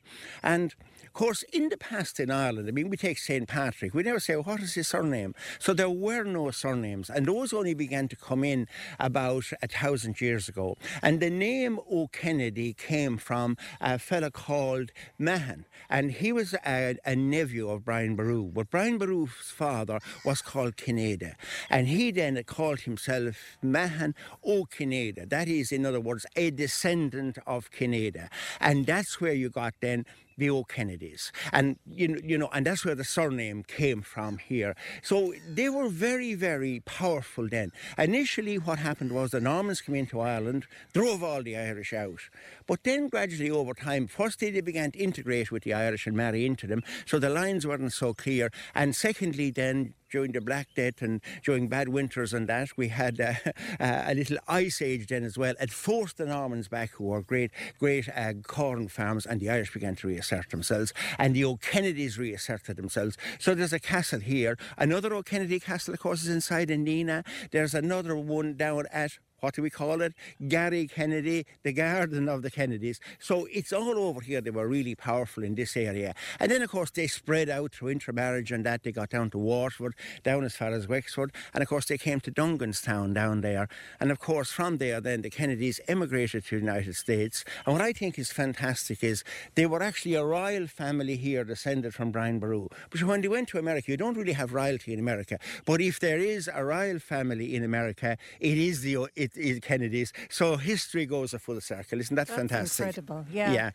[0.42, 0.74] And
[1.12, 3.46] of course, in the past in Ireland, I mean, we take St.
[3.46, 5.36] Patrick, we never say, well, what is his surname?
[5.60, 8.66] So there were no surnames, and those only began to come in
[8.98, 10.78] about a thousand years ago.
[11.04, 17.14] And the name O'Kennedy came from a fella called Mahan, and he was a, a
[17.18, 18.46] nephew of Brian Boru.
[18.46, 21.34] But Brian Boru's father was called Kineda,
[21.70, 24.16] and he then called himself Mahan
[24.48, 25.26] O'Kineda.
[25.26, 28.30] That is, in other words, a descendant of Kineda.
[28.62, 30.06] And that's where you got then
[30.42, 31.32] the O'Kennedys.
[31.54, 34.76] And, you know, you know, and that's where the surname came from here.
[35.04, 37.72] So they were very, very powerful then.
[37.98, 42.22] Initially, what happened was the Normans came into Ireland, drove all the Irish out.
[42.66, 46.46] But then gradually over time, firstly, they began to integrate with the Irish and marry
[46.46, 46.82] into them.
[47.06, 48.52] So the lines weren't so clear.
[48.74, 53.20] And secondly, then during the Black Death and during bad winters and that, we had
[53.20, 53.34] uh,
[53.80, 55.56] uh, a little ice age then as well.
[55.60, 59.74] It forced the Normans back, who were great, great uh, corn farms, and the Irish
[59.74, 63.18] began to reassert themselves, and the O'Kennedys reasserted themselves.
[63.40, 64.58] So there's a castle here.
[64.78, 67.26] Another O'Kennedy castle, of course, is inside in Nenagh.
[67.52, 70.14] There's another one down at what do we call it?
[70.44, 73.00] Garrykennedy, the garden of the Kennedys.
[73.20, 74.40] So it's all over here.
[74.40, 76.14] They were really powerful in this area.
[76.40, 78.84] And then, of course, they spread out through intermarriage and that.
[78.84, 81.34] They got down to Waterford, down as far as Wexford.
[81.54, 83.68] And, of course, they came to Dunganstown down there.
[84.00, 87.44] And, of course, from there, then the Kennedys emigrated to the United States.
[87.66, 89.24] And what I think is fantastic is
[89.56, 92.68] they were actually a royal family here descended from Brian Boru.
[92.92, 95.40] But when they went to America, you don't really have royalty in America.
[95.66, 100.14] But if there is a royal family in America, it is the it is Kennedys.
[100.30, 102.00] So history goes a full circle.
[102.00, 102.88] Isn't that That's fantastic?
[102.88, 103.26] incredible.
[103.32, 103.52] Yeah.
[103.54, 103.72] Yeah.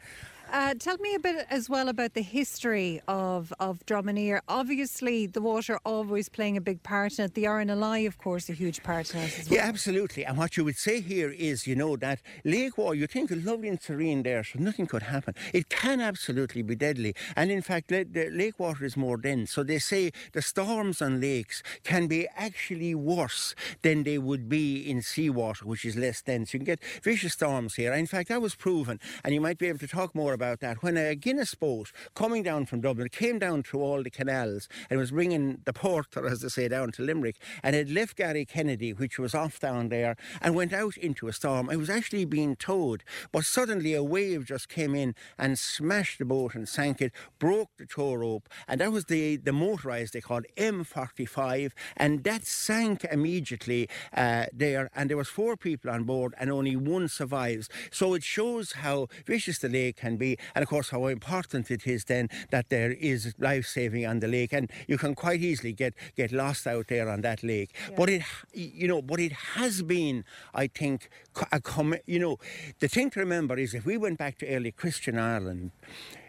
[0.53, 4.41] Uh, tell me a bit as well about the history of, of Dromineer.
[4.49, 7.35] Obviously, the water always playing a big part in it.
[7.35, 9.59] The RNLI, of course, a huge part in it as well.
[9.59, 10.25] Yeah, absolutely.
[10.25, 13.45] And what you would say here is, you know, that lake water, you think it's
[13.45, 15.35] lovely and serene there, so nothing could happen.
[15.53, 17.15] It can absolutely be deadly.
[17.35, 19.53] And in fact, the, the lake water is more dense.
[19.53, 24.89] So they say the storms on lakes can be actually worse than they would be
[24.89, 26.55] in seawater, which is less dense.
[26.55, 27.93] You can get vicious storms here.
[27.93, 30.83] In fact, that was proven, and you might be able to talk more about that
[30.83, 35.01] when a Guinness boat coming down from Dublin came down through all the canals and
[35.01, 39.19] was bringing the porter, as they say, down to Limerick, and it left Garrykennedy, which
[39.19, 41.69] was off down there, and went out into a storm.
[41.71, 46.25] It was actually being towed, but suddenly a wave just came in and smashed the
[46.25, 50.21] boat and sank it, broke the tow rope, and that was the the motorised they
[50.21, 56.35] called M45, and that sank immediately uh, there, and there was four people on board,
[56.39, 57.69] and only one survives.
[57.91, 61.87] So it shows how vicious the lake can be, and of course how important it
[61.87, 65.73] is then that there is life saving on the lake, and you can quite easily
[65.73, 67.71] get get lost out there on that lake.
[67.97, 68.23] But it,
[68.53, 70.25] you know, but it has been,
[70.55, 71.09] I think,
[71.53, 72.39] a com- you know,
[72.81, 75.71] the thing to remember is if we went back to early Christian Ireland,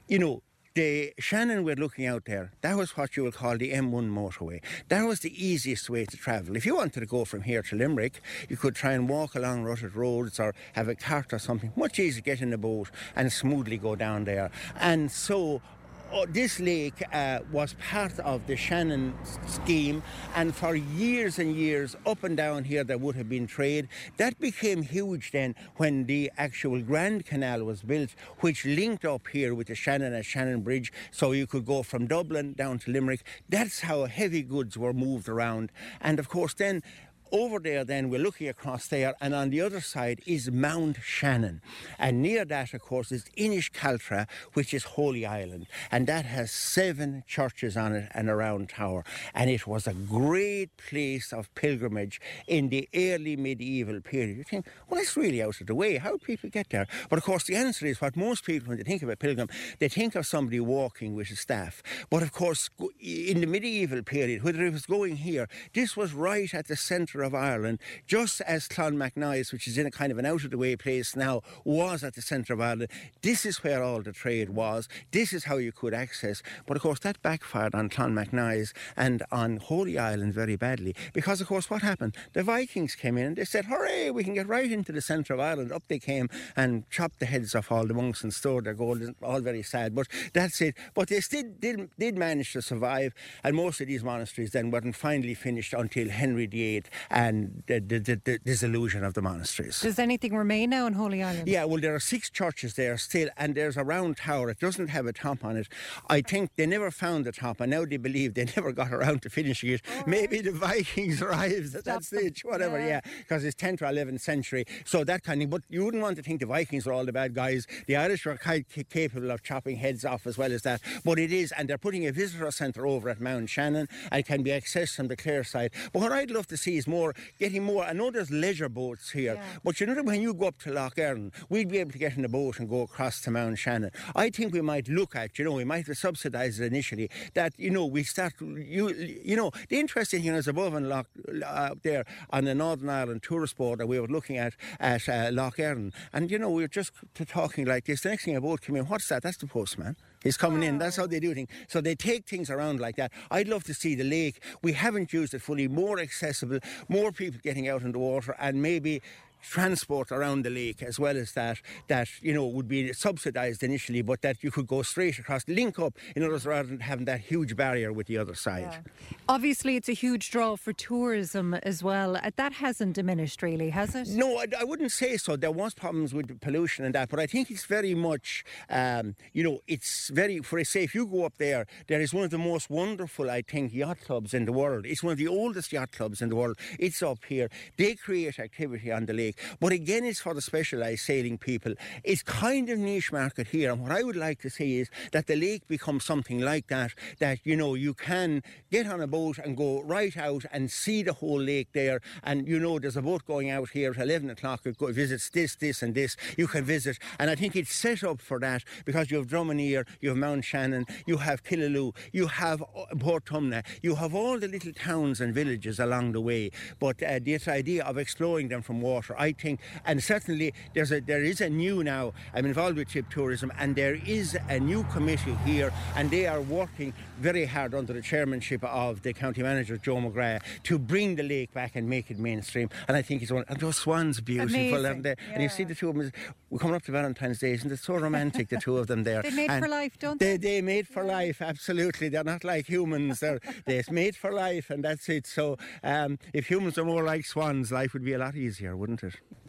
[0.08, 0.41] you know.
[0.78, 4.62] The Shannon we're looking out there, that was what you would call the M1 motorway.
[4.90, 6.56] That was the easiest way to travel.
[6.56, 9.64] If you wanted to go from here to Limerick, you could try and walk along
[9.64, 11.74] rutted roads or have a cart or something.
[11.76, 14.52] Much easier to get in a boat and smoothly go down there.
[14.80, 15.64] And so
[16.12, 19.14] oh, this lake uh, was part of the Shannon
[19.45, 20.03] scheme,
[20.36, 23.88] and for years and years, up and down here, there would have been trade.
[24.18, 29.53] That became huge then when the actual Grand Canal was built, which linked up here
[29.53, 33.24] with the Shannon and Shannon Bridge, so you could go from Dublin down to Limerick.
[33.49, 36.84] That's how heavy goods were moved around, and of course, then
[37.32, 41.62] over there, then we're looking across there, and on the other side is Mount Shannon.
[42.00, 45.68] And near that, of course, is Inis Cealtra, which is Holy Island.
[45.92, 49.04] And that has seven churches on it and a round tower.
[49.34, 54.38] And it was a great place of pilgrimage in the early medieval period.
[54.38, 55.98] You think, well, it's really out of the way.
[55.98, 56.88] How do people get there?
[57.10, 59.50] But of course, the answer is what most people, when they think of a pilgrim,
[59.80, 61.82] they think of somebody walking with a staff.
[62.10, 62.70] But of course,
[63.00, 67.16] in the medieval period, whether it was going here, this was right at the centre
[67.24, 70.57] of Ireland, just as Clonmacnoise, which is in a kind of an out of the
[70.57, 72.89] way place now, was at the centre of Ireland.
[73.22, 74.88] This is where all the trade was.
[75.11, 76.41] This is how you could access.
[76.65, 80.95] But of course, that backfired on Clonmacnoise and on Holy Island very badly.
[81.13, 82.15] Because, of course, what happened?
[82.34, 85.34] The Vikings came in and they said, hooray, we can get right into the centre
[85.34, 85.72] of Ireland.
[85.72, 89.01] Up they came and chopped the heads off all the monks and stored their gold.
[89.22, 89.95] All very sad.
[89.95, 90.76] But that's it.
[90.93, 93.13] But they still did, did manage to survive.
[93.43, 97.99] And most of these monasteries then weren't finally finished until Henry VIII and the, the,
[97.99, 99.82] the, of the monasteries.
[99.82, 101.47] Does anything remain now on Holy Island?
[101.47, 104.49] Yeah, well, there are six churches there still, and there's a round tower.
[104.49, 105.68] It doesn't have a top on it.
[106.10, 109.22] I think they never found the top, and now they believe they never got around
[109.24, 109.82] to finishing it.
[110.05, 114.66] Maybe the Vikings arrived at that stage, whatever, yeah, because it's 10th or 11th century.
[114.86, 117.14] So that kind of, but you wouldn't want to think the Vikings were all the
[117.14, 117.68] bad guys.
[117.88, 120.82] The Irish were quite ca- capable of chopping heads off as well as that.
[121.03, 124.26] But it is, and they're putting a visitor centre over at Mount Shannon, and it
[124.26, 125.72] can be accessed from the Clare side.
[125.93, 126.97] But what I'd love to see is more,
[127.39, 127.84] getting more.
[127.84, 130.89] I know there's leisure boats here, but you know when you go up to Lough
[130.98, 133.91] Erne, we'd be able to get in a boat and go across to Mount Shannon.
[134.16, 137.10] I think we might look at, you know, we might subsidise it initially.
[137.34, 138.89] That you know we start, you
[139.30, 141.06] you know, the interesting thing is above and Lough
[141.45, 145.30] uh, there on the Northern Ireland tourist board that we were looking at at uh,
[145.32, 146.91] Lough Erne, and you know we were just
[147.28, 148.02] talking like this.
[148.02, 149.24] The next thing a boat came in, what's that?
[149.24, 149.95] That's the postman.
[150.28, 150.78] He's coming in.
[150.78, 151.48] That's how they do things.
[151.70, 153.14] So they take things around like that.
[153.32, 154.42] I'd love to see the lake.
[154.62, 155.70] We haven't used it fully.
[155.70, 156.60] More accessible.
[156.90, 159.02] More people getting out in the water, and maybe
[159.42, 161.58] transport around the lake as well as that
[161.88, 165.80] that you know would be subsidized initially but that you could go straight across link
[165.80, 168.84] up in other words rather than having that huge barrier with the other side
[169.30, 172.16] Obviously, it's a huge draw for tourism as well.
[172.16, 174.08] Uh, That hasn't diminished, really, has it?
[174.10, 175.36] No, I, I wouldn't say so.
[175.36, 179.44] There was problems with pollution and that, but I think it's very much, um, you
[179.44, 180.40] know, it's very.
[180.40, 183.30] For a say, if you go up there, there is one of the most wonderful,
[183.30, 184.86] I think, yacht clubs in the world.
[184.86, 186.58] It's one of the oldest yacht clubs in the world.
[186.80, 187.50] It's up here.
[187.78, 189.27] They create activity on the lake,
[189.60, 191.74] but again, it's for the specialised sailing people.
[192.04, 195.28] It's kind of niche market here, and what I would like to see is that
[195.28, 196.92] the lake becomes something like that.
[197.20, 201.04] That you know, you can get on a boat and go right out and see
[201.04, 202.02] the whole lake there.
[202.24, 204.62] And you know, there's a boat going out here at 11 o'clock.
[204.66, 206.16] It visits this, this, and this.
[206.38, 206.98] You can visit.
[207.20, 210.46] And I think it's set up for that because you have Dromineer, you have Mount
[210.46, 215.34] Shannon, you have Killaloe, you have uh, Portumna, you have all the little towns and
[215.34, 216.52] villages along the way.
[216.80, 221.01] But uh, this idea of exploring them from water, I think, and certainly there's a,
[221.01, 224.84] there is a new now, I'm involved with ship tourism, and there is a new
[224.86, 229.78] committee here, and they are working very hard under the chairmanship of the county manager,
[229.78, 232.70] Joe MacGrath, to bring the lake back and make it mainstream.
[232.88, 235.15] And I think it's one, and those swans beautiful, aren't they?
[235.34, 236.11] And you see the two of them,
[236.49, 239.22] we're coming up to Valentine's Day, isn't it so romantic, the two of them there?
[239.28, 240.38] They made And for life, don't they?
[240.38, 242.09] They made for life, absolutely.
[242.09, 245.28] They're not like humans, they're, they're made for life, and that's it.
[245.28, 249.03] So um, if humans are more like swans, life would be a lot easier, wouldn't
[249.03, 249.07] it?
[249.08, 249.47] placer.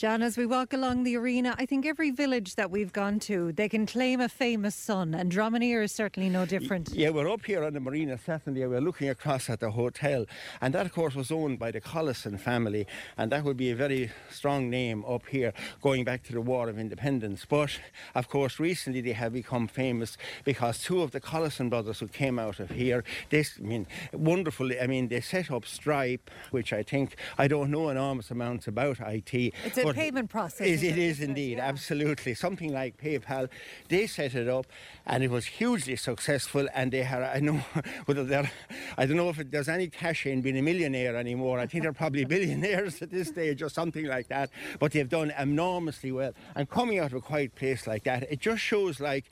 [0.00, 3.52] John, as we walk along the arena, I think every village that we've gone to,
[3.52, 6.88] they can claim a famous son, and Dromineer is certainly no different.
[6.94, 8.64] Yeah, we're up here on the marina Saturday.
[8.64, 10.24] We're looking across at the hotel,
[10.62, 12.86] and that, of course, was owned by the Collison family,
[13.18, 16.70] and that would be a very strong name up here, going back to the War
[16.70, 17.44] of Independence.
[17.46, 17.78] But
[18.14, 22.38] of course, recently they have become famous because two of the Collison brothers who came
[22.38, 24.70] out of here, this, I mean, wonderful.
[24.80, 28.98] I mean, they set up Stripe, which I think I don't know enormous amounts about
[29.00, 29.34] IT.
[29.34, 30.66] It's a payment process.
[30.66, 32.34] Is, it isn't is indeed, absolutely.
[32.34, 33.48] Something like PayPal.
[33.88, 34.66] They set it up
[35.06, 36.68] and it was hugely successful.
[36.74, 37.62] And they had, I know,
[38.06, 38.50] whether they're,
[38.96, 41.58] I don't know if it, there's any cash in being a millionaire anymore.
[41.58, 44.50] I think they're probably billionaires at this stage or something like that.
[44.78, 46.32] But they've done enormously well.
[46.54, 49.24] And coming out of a quiet place like that, it just shows like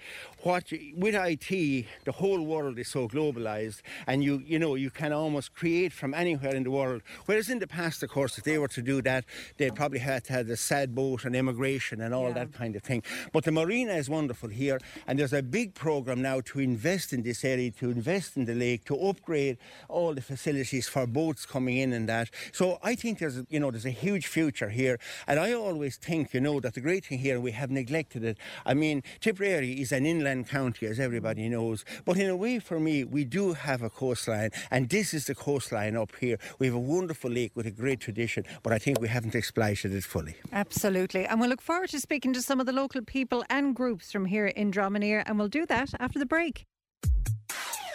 [0.42, 0.64] what,
[0.96, 5.54] with IT, the whole world is so globalized and you, you know, you can almost
[5.54, 7.02] create from anywhere in the world.
[7.26, 9.24] Whereas in the past, of course, if they were to do that,
[9.56, 12.82] they probably had to have the sad boat and immigration and all that kind of
[12.82, 13.02] thing.
[13.32, 17.22] But the marina is wonderful here, and there's a big program now to invest in
[17.22, 21.76] this area, to invest in the lake, to upgrade all the facilities for boats coming
[21.78, 22.30] in and that.
[22.52, 25.96] So I think there's, a- you know, there's a huge future here, and I always
[25.96, 28.38] think, you know, that the great thing here we have neglected it.
[28.66, 32.80] I mean, Tipperary is an inland county, as everybody knows, but in a way, for
[32.80, 36.38] me, we do have a coastline, and this is the coastline up here.
[36.58, 39.92] We have a wonderful lake with a great tradition, but I think we haven't exploited
[39.94, 40.27] it fully.
[40.52, 41.26] Absolutely.
[41.26, 44.26] And we'll look forward to speaking to some of the local people and groups from
[44.26, 46.66] here in Dromineer, and we'll do that after the break.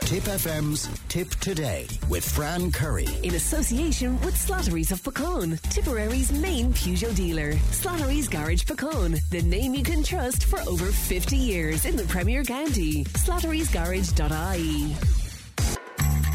[0.05, 3.07] Tipp FM's Tipp Today with Fran Curry.
[3.23, 7.53] In association with Slattery's of Puckane, Tipperary's main Peugeot dealer.
[7.71, 12.43] Slattery's Garage Puckane, the name you can trust for over 50 years in the Premier
[12.43, 13.05] County.
[13.05, 15.22] Slattery'sGarage.ie.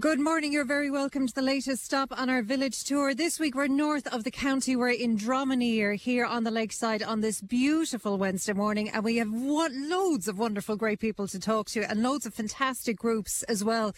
[0.00, 0.54] Good morning.
[0.54, 3.14] You're very welcome to the latest stop on our village tour.
[3.14, 4.74] This week we're north of the county.
[4.74, 9.30] We're in Dromineer here on the lakeside on this beautiful Wednesday morning, and we have
[9.30, 13.62] one, loads of wonderful, great people to talk to, and loads of fantastic groups as
[13.62, 13.94] well.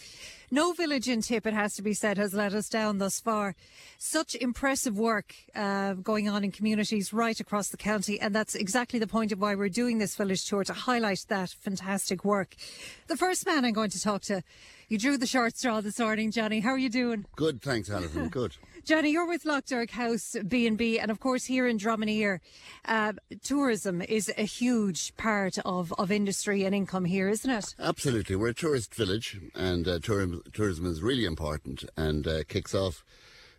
[0.50, 3.54] No village in Tipp, it has to be said, has let us down thus far.
[3.96, 8.98] Such impressive work uh, going on in communities right across the county, and that's exactly
[8.98, 12.56] the point of why we're doing this village tour to highlight that fantastic work.
[13.06, 14.42] The first man I'm going to talk to,
[14.88, 16.60] you drew the short straw this morning, Johnny.
[16.60, 17.26] How are you doing?
[17.36, 18.28] Good, thanks, Alison.
[18.28, 18.56] Good.
[18.84, 22.40] Johnny, you're with Lough Derg House B&B, and of course here in Dromineer,
[22.84, 27.74] uh, tourism is a huge part of, of industry and income here, isn't it?
[27.78, 28.36] Absolutely.
[28.36, 33.04] We're a tourist village, and uh, tourism, tourism is really important and uh, kicks off.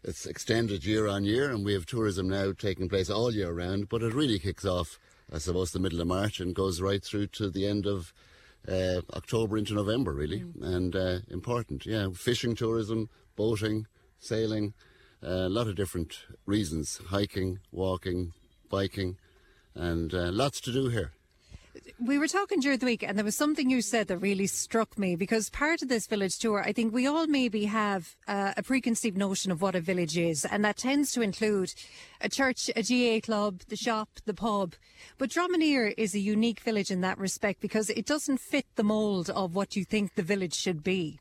[0.04, 3.90] It's extended year on year, and we have tourism now taking place all year round,
[3.90, 5.00] but it really kicks off,
[5.34, 8.14] I suppose, the middle of March and goes right through to the end of
[8.68, 10.44] uh, October into November, really.
[10.62, 12.10] And uh, important, yeah.
[12.14, 13.88] Fishing tourism, boating,
[14.20, 14.74] sailing,
[15.24, 18.34] uh, a lot of different reasons hiking, walking,
[18.70, 19.18] biking,
[19.74, 21.12] and uh, lots to do here.
[21.98, 24.98] We were talking during the week, and there was something you said that really struck
[25.00, 28.64] me because part of this village tour, I think we all maybe have uh, a
[28.64, 31.74] preconceived notion of what a village is, and that tends to include
[32.20, 34.76] a church, a GA club, the shop, the pub.
[35.18, 39.30] But Dromineer is a unique village in that respect because it doesn't fit the mould
[39.30, 41.20] of what you think the village should be.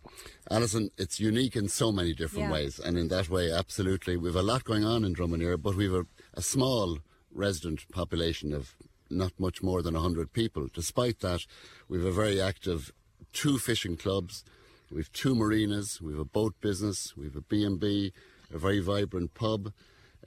[0.51, 2.53] Alison, it's unique in so many different Yeah.
[2.53, 5.95] ways, and in that way, absolutely, we've a lot going on in Dromineer, but we've
[5.95, 6.05] a,
[6.35, 6.99] a small
[7.33, 8.75] resident population of
[9.15, 10.69] not much more than 100 people.
[10.73, 11.41] Despite that,
[11.89, 12.93] we've a very active
[13.33, 14.45] two fishing clubs,
[14.91, 18.13] we've two marinas, we've a boat business, we've a B&B,
[18.53, 19.73] a very vibrant pub,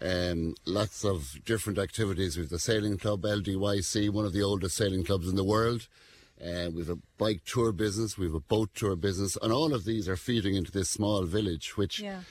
[0.02, 2.38] um, lots of different activities.
[2.38, 5.88] We've the sailing club, LDYC, one of the oldest sailing clubs in the world.
[6.40, 10.08] Uh, we've a bike tour business, we've a boat tour business, and all of these
[10.08, 12.22] are feeding into this small village, which Yeah.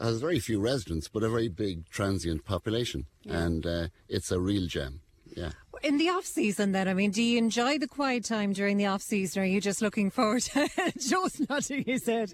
[0.00, 3.06] has very few residents, but a very big transient population.
[3.24, 5.00] And uh, it's a real gem.
[5.36, 5.50] Yeah.
[5.82, 8.86] In the off season, then, I mean, do you enjoy the quiet time during the
[8.86, 9.40] off season?
[9.40, 10.42] Or are you just looking forward?
[10.42, 10.68] to
[10.98, 12.32] Joe's nodding his head.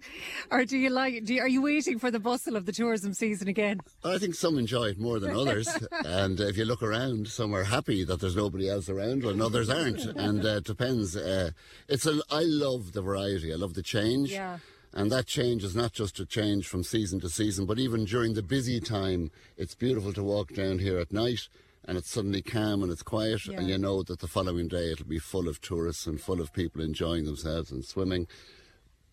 [0.50, 1.24] Or do you like?
[1.24, 3.80] Do you, are you waiting for the bustle of the tourism season again?
[4.04, 5.68] I think some enjoy it more than others.
[6.04, 9.68] and if you look around, some are happy that there's nobody else around, and others
[9.68, 10.04] aren't.
[10.04, 11.16] And uh, it depends.
[11.16, 11.50] Uh,
[11.88, 13.52] it's a, I love the variety.
[13.52, 14.32] I love the change.
[14.32, 14.58] Yeah.
[14.94, 18.34] And that change is not just a change from season to season, but even during
[18.34, 21.48] the busy time, it's beautiful to walk down here at night
[21.84, 25.06] and it's suddenly calm and it's quiet, and you know that the following day it'll
[25.06, 28.26] be full of tourists and full of people enjoying themselves and swimming.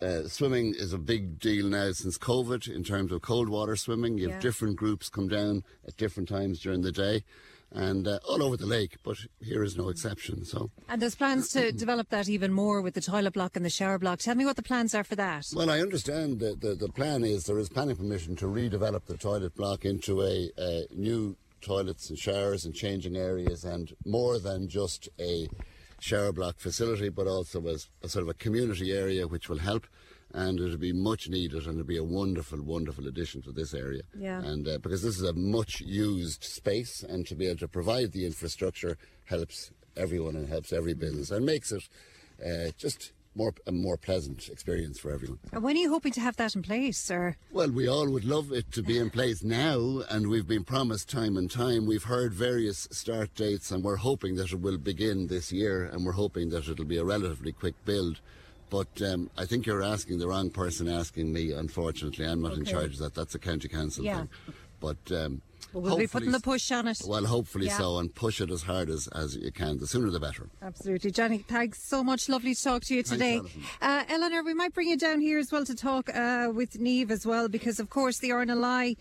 [0.02, 4.16] uh, swimming is a big deal now since COVID in terms of cold water swimming.
[4.18, 7.22] You have different groups come down at different times during the day
[7.72, 10.44] and uh, all over the lake, but here is no exception.
[10.44, 13.70] So, And there's plans to develop that even more with the toilet block and the
[13.70, 14.18] shower block.
[14.18, 15.46] Tell me what the plans are for that.
[15.54, 19.16] well, I understand that the, the plan is there is planning permission to redevelop the
[19.16, 24.68] toilet block into a, uh new toilets and showers and changing areas and more than
[24.68, 25.48] just a
[26.00, 29.86] shower block facility, but also as a sort of a community area which will help.
[30.32, 34.02] And it'll be much needed, and it'll be a wonderful, wonderful addition to this area.
[34.16, 34.40] Yeah.
[34.40, 38.12] And uh, because this is a much used space, and to be able to provide
[38.12, 41.88] the infrastructure helps everyone and helps every business and makes it
[42.44, 45.38] uh, just more a more pleasant experience for everyone.
[45.52, 47.36] And when are you hoping to have that in place, sir?
[47.52, 51.08] Well, we all would love it to be in place now, and we've been promised
[51.08, 51.86] time and time.
[51.86, 56.04] We've heard various start dates, and we're hoping that it will begin this year, and
[56.04, 58.20] we're hoping that it'll be a relatively quick build.
[58.68, 62.24] But um, I think you're asking the wrong person asking me, unfortunately.
[62.24, 63.14] I'm not in charge of that.
[63.14, 64.18] That's a county council Yeah.
[64.18, 64.28] thing.
[64.80, 65.42] But um,
[65.72, 66.98] Well, we'll be putting the push on it.
[67.06, 67.78] Well, hopefully Yeah.
[67.78, 69.78] so, and push it as hard as, as you can.
[69.78, 70.48] The sooner the better.
[70.62, 71.10] Absolutely.
[71.10, 72.28] Johnny, thanks so much.
[72.28, 73.36] Lovely to talk to you today.
[73.36, 73.62] Alison.
[73.80, 77.10] uh, Eleanor, we might bring you down here as well to talk uh, with Neve
[77.10, 78.96] as well, because of course the RNLI,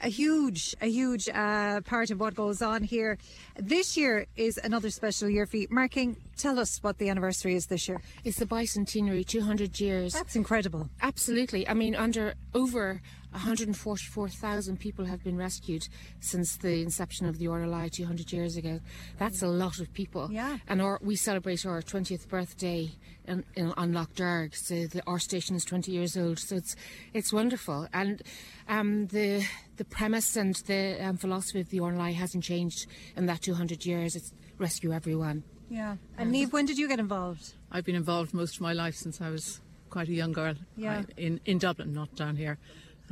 [0.00, 3.18] a huge, a huge uh, part of what goes on here.
[3.56, 5.68] This year is another special year for you.
[5.70, 8.00] Marking, tell us what the anniversary is this year.
[8.24, 10.12] It's the bicentenary, 200 years.
[10.14, 10.88] That's incredible.
[11.02, 11.68] Absolutely.
[11.68, 13.00] I mean, under over
[13.32, 15.88] 144,000 people have been rescued
[16.20, 18.80] since the inception of the RNLI 200 years ago.
[19.18, 20.30] That's a lot of people.
[20.30, 20.58] Yeah.
[20.68, 22.90] And our, we celebrate our 20th birthday
[23.26, 24.54] in, in, on Lough Derg.
[24.54, 26.38] So the, our station is 20 years old.
[26.38, 26.76] So it's
[27.14, 27.88] it's wonderful.
[27.92, 28.22] And
[28.68, 29.44] um, the
[29.76, 34.16] the premise and the um, philosophy of the RNLI hasn't changed in that 200 years.
[34.16, 35.42] It's rescue everyone.
[35.70, 35.96] Yeah.
[36.18, 37.54] And Neve, when did you get involved?
[37.70, 40.54] I've been involved most of my life since I was quite a young girl.
[40.76, 41.02] Yeah.
[41.08, 42.58] I- in in Dublin, not down here.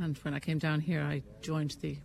[0.01, 1.97] And when I came down here, I joined the.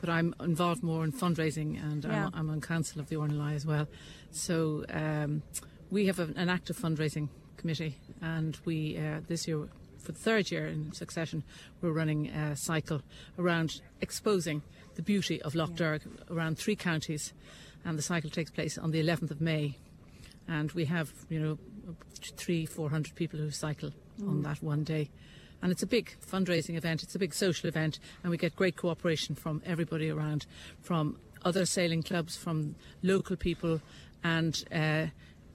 [0.00, 2.26] But I'm involved more in fundraising, and Yeah.
[2.26, 3.86] I'm, I'm on council of the RNLI as well.
[4.30, 5.42] So um,
[5.90, 9.68] we have a, an active fundraising committee, and we uh, this year.
[9.98, 11.42] For the third year in succession,
[11.82, 13.02] we're running a cycle
[13.38, 14.62] around exposing
[14.94, 17.34] the beauty of Lough Derg around three counties,
[17.84, 19.76] and the cycle takes place on the 11th of May
[20.48, 21.58] and we have you know
[22.36, 23.90] three four hundred people who cycle
[24.26, 24.42] on Mm.
[24.44, 25.10] that one day
[25.62, 28.76] and it's a big fundraising event it's a big social event and we get great
[28.76, 30.46] cooperation from everybody around
[30.80, 33.80] from other sailing clubs from local people
[34.24, 35.06] and uh,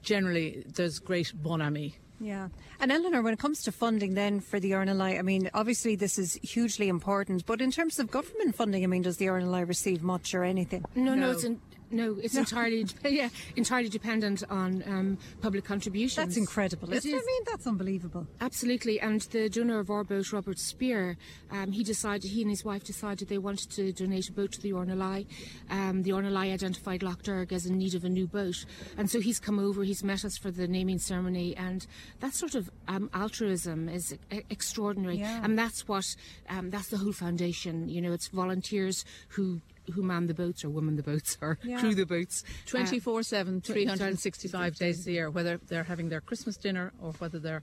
[0.02, 2.48] generally there's great bon ami Yeah.
[2.80, 6.18] And Eleanor, when it comes to funding then for the RNLI, I mean, obviously this
[6.18, 10.02] is hugely important, but in terms of government funding, I mean, does the RNLI receive
[10.02, 10.86] much or anything?
[10.96, 11.60] No, no, it's in,
[11.96, 12.42] no, it's No.
[12.42, 16.16] entirely yeah, entirely dependent on um, public contributions.
[16.18, 16.92] That's incredible.
[16.92, 17.16] It isn't it?
[17.16, 17.22] is.
[17.24, 18.28] I mean, that's unbelievable.
[18.42, 21.18] Absolutely, and the donor of our boat, Robert Spear,
[21.52, 24.62] um, he decided, he and his wife decided they wanted to donate a boat to
[24.62, 25.26] the RNLI.
[25.70, 28.66] Um, the RNLI identified Lough Derg as in need of a new boat,
[28.98, 31.88] and so he's come over, he's met us for the naming ceremony, and
[32.20, 35.42] that sort of um, altruism is e- extraordinary, Yeah.
[35.44, 36.06] and that's what,
[36.50, 37.88] um, that's the whole foundation.
[37.90, 39.62] You know, it's volunteers who
[39.94, 41.80] who man the boats or woman the boats or Yeah.
[41.80, 42.44] crew the boats.
[42.68, 47.40] Uh, 24 7 365 days a year whether they're having their christmas dinner or whether
[47.40, 47.62] they're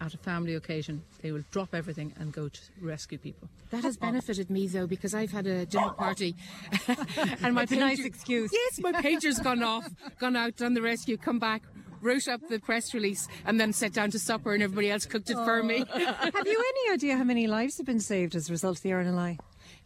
[0.00, 3.96] at a family occasion they will drop everything and go to rescue people That has
[3.96, 6.34] benefited me though because I've had a dinner party,
[7.42, 8.50] and my That's a nice excuse.
[8.52, 9.86] Yes, my pager's gone off,
[10.18, 11.62] gone out, done the rescue, come back,
[12.00, 15.30] wrote up the press release, and then sat down to supper, and everybody else cooked
[15.30, 15.84] it for me.
[15.86, 18.90] Have you any idea how many lives have been saved as a result of the
[18.90, 19.38] RNLI?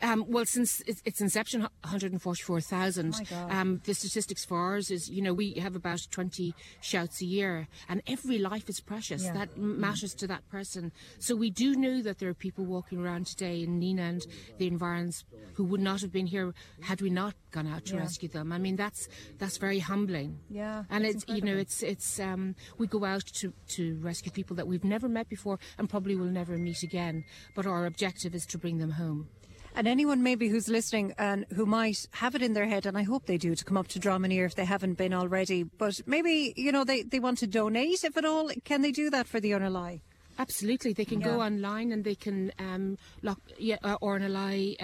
[0.03, 3.11] Um, well, since its, inception, 144,000.
[3.13, 3.53] My God.
[3.53, 7.69] Um, the statistics for ours is, you know, we have about 20 shouts a year,
[7.89, 9.25] and every life is precious.
[9.25, 9.33] Yeah.
[9.33, 10.93] That matters to that person.
[11.19, 14.27] So we do know that there are people walking around today in Nenagh and
[14.59, 15.25] the environs
[15.55, 16.53] who would not have been here
[16.83, 18.01] had we not gone out to Yeah.
[18.01, 18.53] rescue them.
[18.53, 19.09] I mean, that's
[19.39, 20.41] that's very humbling.
[20.51, 24.57] Yeah, and it's you know it's it's um, we go out to to rescue people
[24.57, 27.25] that we've never met before and probably will never meet again.
[27.55, 29.29] But our objective is to bring them home.
[29.77, 33.03] And anyone maybe who's listening and who might have it in their head, and I
[33.03, 36.55] hope they do, to come up to Dromineer if they haven't been already, but maybe,
[36.57, 39.41] you know, they, they want to donate, if at all, can they do that for
[39.41, 40.01] the RNLI?
[40.39, 44.77] Absolutely, they can go online and they can um, lock yeah, uh, ornalai.co.uk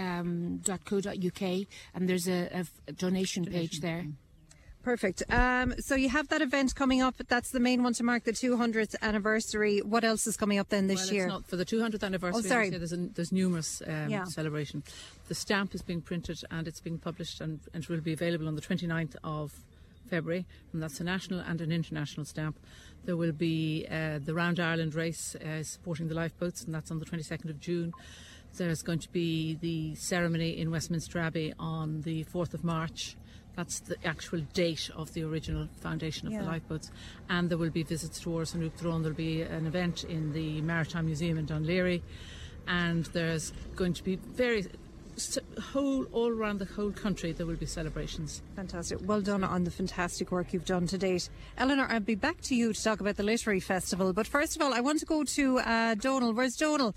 [1.94, 2.64] and there's a
[2.96, 4.06] donation page there.
[4.82, 5.22] Perfect.
[5.28, 7.16] Um, so you have that event coming up.
[7.28, 9.80] That's the main one to mark the 200th anniversary.
[9.80, 11.24] What else is coming up then this well, year?
[11.24, 12.42] It's not for the 200th anniversary.
[12.44, 12.68] Oh, sorry.
[12.68, 14.24] as I say, There's, a, there's numerous um, Yeah.
[14.24, 14.82] celebration.
[15.28, 18.48] The stamp is being printed and it's being published and, and it will be available
[18.48, 19.52] on the 29th of
[20.08, 22.58] February, and that's a national and an international stamp.
[23.04, 26.98] There will be uh, the Round Ireland race uh, supporting the lifeboats, and that's on
[26.98, 27.92] the 22nd of June.
[28.56, 33.16] There's going to be the ceremony in Westminster Abbey on the 4th of March.
[33.56, 36.42] That's the actual date of the original foundation of Yeah.
[36.42, 36.90] the lifeboats.
[37.28, 39.02] And there will be visits to Áras an Uachtaráin.
[39.02, 42.00] There'll be an event in the Maritime Museum in Dún Laoghaire.
[42.66, 44.68] And there's going to be various,
[45.16, 45.38] s-
[45.72, 48.42] whole, all around the whole country, there will be celebrations.
[48.54, 48.98] Fantastic.
[49.02, 51.28] Well done on the fantastic work you've done to date.
[51.58, 54.12] Eleanor, I'll be back to you to talk about the Literary Festival.
[54.12, 56.32] But first of all, I want to go to uh, Donal.
[56.32, 56.94] Where's Donal?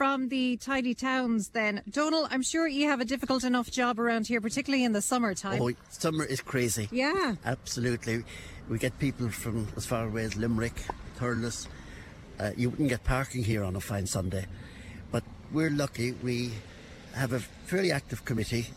[0.00, 1.82] From the Tidy Towns, then.
[1.90, 5.60] Donal, I'm sure you have a difficult enough job around here, particularly in the summertime.
[5.60, 6.88] Oh, summer is crazy.
[6.90, 7.34] Yeah.
[7.44, 8.24] Absolutely.
[8.70, 10.86] We get people from as far away as Limerick,
[11.18, 11.66] Thurles.
[12.38, 14.46] Uh, you wouldn't get parking here on a fine Sunday.
[15.12, 15.22] But
[15.52, 16.12] we're lucky.
[16.12, 16.52] We
[17.14, 18.68] have a fairly active committee.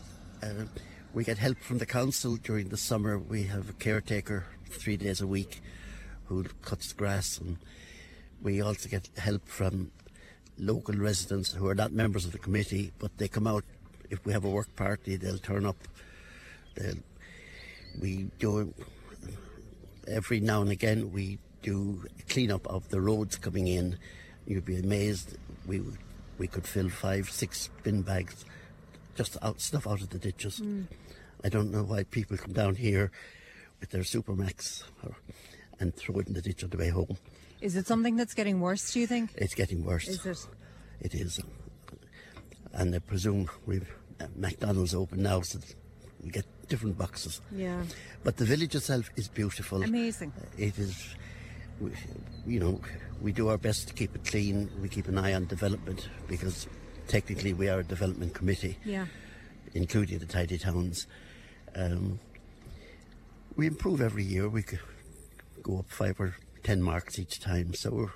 [0.42, 0.66] Uh,
[1.14, 3.18] we get help from the council during the summer.
[3.18, 5.62] We have a caretaker three days a week
[6.26, 7.38] who cuts the grass.
[7.38, 7.56] And
[8.42, 9.90] we also get help from
[10.58, 13.64] local residents who are not members of the committee, but they come out.
[14.10, 15.76] If we have a work party, they'll turn up.
[16.74, 16.96] They'll
[18.00, 18.74] we do
[20.08, 23.98] every now and again we do cleanup of the roads coming in.
[24.46, 25.38] You'd be amazed.
[25.66, 25.82] We
[26.38, 28.44] we could fill five, six bin bags
[29.14, 30.60] just out stuff out of the ditches.
[30.60, 30.86] Mm.
[31.44, 33.10] I don't know why people come down here
[33.80, 35.14] with their Supermacs or,
[35.78, 37.16] and throw it in the ditch on the way home.
[37.64, 39.30] Is it something that's getting worse, do you think?
[39.36, 40.06] It's getting worse.
[40.06, 40.46] Is it?
[41.00, 41.40] It is.
[42.74, 43.88] And I presume we've
[44.20, 45.58] uh, McDonald's open now, so
[46.22, 47.40] we get different boxes.
[47.50, 47.82] Yeah.
[48.22, 49.82] But the village itself is beautiful.
[49.82, 50.34] Amazing.
[50.58, 51.14] It is,
[51.80, 51.92] we-
[52.46, 52.80] you know,
[53.22, 54.68] we do our best to keep it clean.
[54.82, 56.66] We keep an eye on development because
[57.08, 59.06] technically we are a development committee, Yeah.
[59.72, 61.06] including the tidy towns.
[61.74, 62.20] Um,
[63.56, 64.50] we improve every year.
[64.50, 64.64] We
[65.62, 66.34] go up five or
[66.64, 67.74] ten marks each time.
[67.74, 68.10] So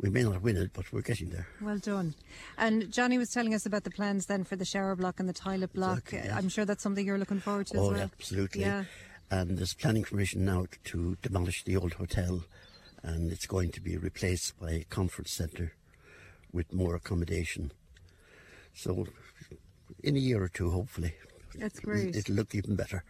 [0.00, 1.48] we may not win it, but we're getting there.
[1.60, 2.14] Well done.
[2.58, 5.32] And Johnny was telling us about the plans then for the shower block and the
[5.32, 5.98] toilet block.
[5.98, 6.36] Exactly, yes.
[6.36, 8.02] I'm sure that's something you're looking forward to oh, as well.
[8.02, 8.60] absolutely.
[8.60, 8.84] Yeah.
[9.30, 12.44] And there's planning permission now to demolish the old hotel,
[13.02, 15.72] and it's going to be replaced by a conference centre
[16.52, 17.72] with more accommodation.
[18.72, 19.08] So,
[20.04, 21.14] in a year or two, hopefully,
[21.56, 22.14] That's great.
[22.14, 23.02] it'll look even better.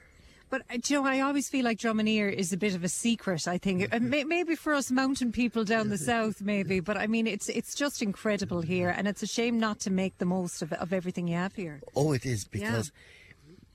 [0.48, 2.88] But uh, do you know, I always feel like Dromineer is a bit of a
[2.88, 3.48] secret.
[3.48, 6.80] I think Uh, maybe for us mountain people down the south, maybe.
[6.88, 10.18] But I mean, it's it's just incredible here, and it's a shame not to make
[10.18, 11.80] the most of, of everything you have here.
[11.94, 12.58] Oh, it is Yeah.
[12.60, 12.92] because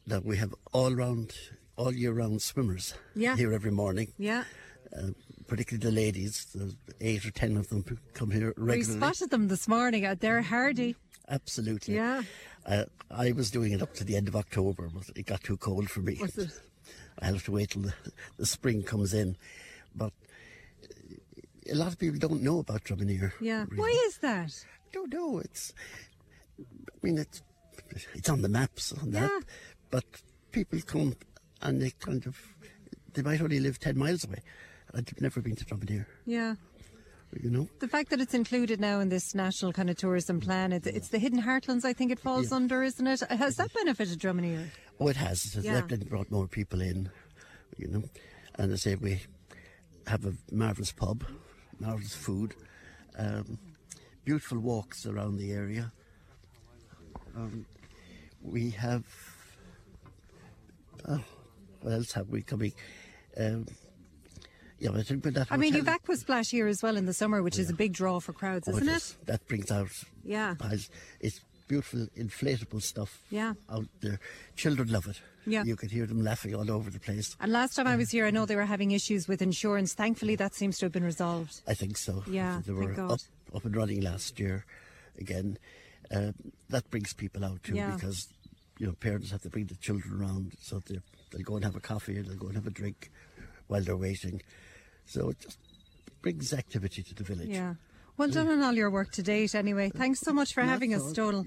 [0.07, 1.33] that we have all round,
[1.75, 3.35] all year round swimmers Yeah.
[3.35, 4.13] here every morning.
[4.17, 4.43] Yeah,
[4.95, 5.11] Uh,
[5.47, 7.83] particularly the ladies, there's eight or ten of them
[8.13, 8.77] come here regularly.
[8.77, 10.05] we spotted them this morning.
[10.05, 10.95] Uh, They're hardy.
[11.29, 11.95] Absolutely.
[11.95, 12.23] Yeah.
[12.65, 15.57] Uh, I was doing it up to the end of October, but it got too
[15.57, 16.19] cold for me.
[17.19, 17.93] I have to wait till the,
[18.37, 19.35] the spring comes in.
[19.95, 20.13] But
[21.71, 23.31] a lot of people don't know about Dromineer.
[23.41, 23.65] Yeah.
[23.69, 23.77] really.
[23.77, 24.51] Why is that?
[24.87, 25.39] I don't know.
[25.39, 25.73] It's,
[26.59, 26.63] I
[27.01, 27.41] mean, it's
[28.13, 29.39] it's on the maps on that, Yeah.
[29.89, 30.03] but
[30.51, 31.15] people come
[31.61, 32.37] and they kind of
[33.13, 34.39] they might only live ten miles away.
[34.93, 36.55] they've never been to Dromineer, Yeah.
[37.39, 37.69] You know.
[37.79, 41.09] The fact that it's included now in this national kind of tourism plan, it's, it's
[41.09, 41.85] the hidden heartlands.
[41.85, 43.21] I think it falls under, isn't it?
[43.29, 44.67] Has that benefited Dromineer?
[44.99, 45.45] Oh, it has.
[45.45, 45.79] It has Yeah.
[45.79, 47.09] definitely brought more people in,
[47.77, 48.03] you know.
[48.55, 49.21] And I say we
[50.07, 51.23] have a marvellous pub,
[51.79, 52.53] marvellous food,
[53.17, 53.57] um,
[54.25, 55.93] beautiful walks around the area.
[57.35, 57.65] Um,
[58.41, 59.05] we have.
[61.07, 61.23] Oh,
[61.81, 62.73] what else have we coming?
[63.37, 63.65] Um,
[64.81, 65.47] yeah, that.
[65.51, 68.19] I mean, you've Aquasplash here as well in the summer, which is a big draw
[68.19, 69.15] for crowds, Oh, isn't it is.
[69.25, 69.91] That brings out
[70.23, 70.55] Yeah.
[70.55, 70.89] piles.
[71.19, 73.53] It's beautiful, inflatable stuff Yeah.
[73.69, 74.19] out there.
[74.55, 75.21] Children love it.
[75.45, 75.63] Yeah.
[75.63, 77.35] You could hear them laughing all over the place.
[77.39, 79.93] And last time I was here, I know they were having issues with insurance.
[79.93, 81.61] Thankfully, that seems to have been resolved.
[81.67, 82.23] I think so.
[82.27, 83.19] Yeah, they were up,
[83.55, 84.65] up and running last year
[85.17, 85.57] again.
[86.13, 86.33] Um,
[86.69, 87.95] that brings people out too Yeah.
[87.95, 88.27] because
[88.79, 90.99] you know parents have to bring the children around, so they
[91.31, 93.09] they'll go and have a coffee or they'll go and have a drink
[93.67, 94.41] while they're waiting.
[95.05, 95.57] So it just
[96.21, 97.49] brings activity to the village.
[97.49, 97.75] Yeah.
[98.17, 99.89] Well done on all your work to date, anyway.
[99.89, 101.11] Thanks so much for Not having us.
[101.13, 101.43] Donal.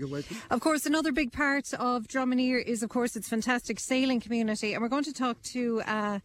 [0.51, 4.73] Of course, another big part of Dromineer is, of course, its fantastic sailing community.
[4.73, 6.19] And we're going to talk to uh,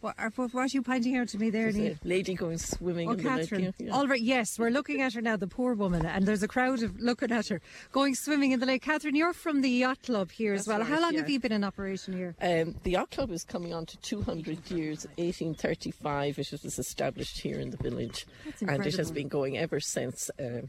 [0.00, 1.96] What, are- what are you pointing out to me there, Neil?
[2.04, 3.40] lady going swimming Oh, in the lake.
[3.48, 3.74] Catherine.
[3.78, 3.92] yeah.
[3.92, 6.82] All right, yes, we're looking at her now, the poor woman, and there's a crowd
[6.84, 7.60] of looking at her
[7.90, 8.82] going swimming in the lake.
[8.82, 10.78] Catherine, you're from the yacht club here as well.
[10.78, 11.20] right, How long yeah.
[11.20, 12.36] have you been in operation here?
[12.40, 15.04] Um, the yacht club is coming on to 200 years.
[15.16, 19.80] 1835 it was established here in the village, That's and it has been going ever
[19.80, 20.30] since.
[20.38, 20.68] Um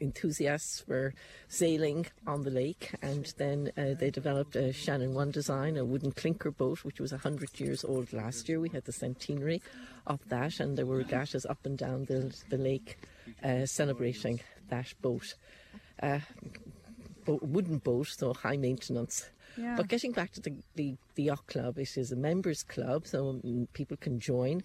[0.00, 1.14] enthusiasts were
[1.48, 6.12] sailing on the lake, and then uh, they developed a Shannon One design, a wooden
[6.12, 8.60] clinker boat, which was 100 years old last year.
[8.66, 9.62] We had the centenary
[10.08, 12.98] of that, and there were regattas up and down the, the lake
[13.44, 14.40] uh, celebrating
[14.70, 15.34] that boat.
[16.02, 16.18] Uh,
[17.24, 19.30] bo- wooden boat, so high maintenance.
[19.56, 19.76] Yeah.
[19.76, 23.40] But getting back to the, the, the yacht club, it is a members club, so
[23.44, 24.64] mm, people can join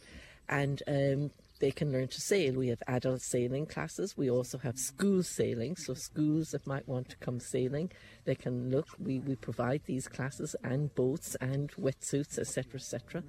[0.50, 2.56] and um, they can learn to sail.
[2.56, 4.18] We have adult sailing classes.
[4.18, 7.92] We also have school sailing, so schools that might want to come sailing,
[8.26, 8.88] they can look.
[9.00, 13.24] We, we provide these classes and boats and wetsuits, etc., etc.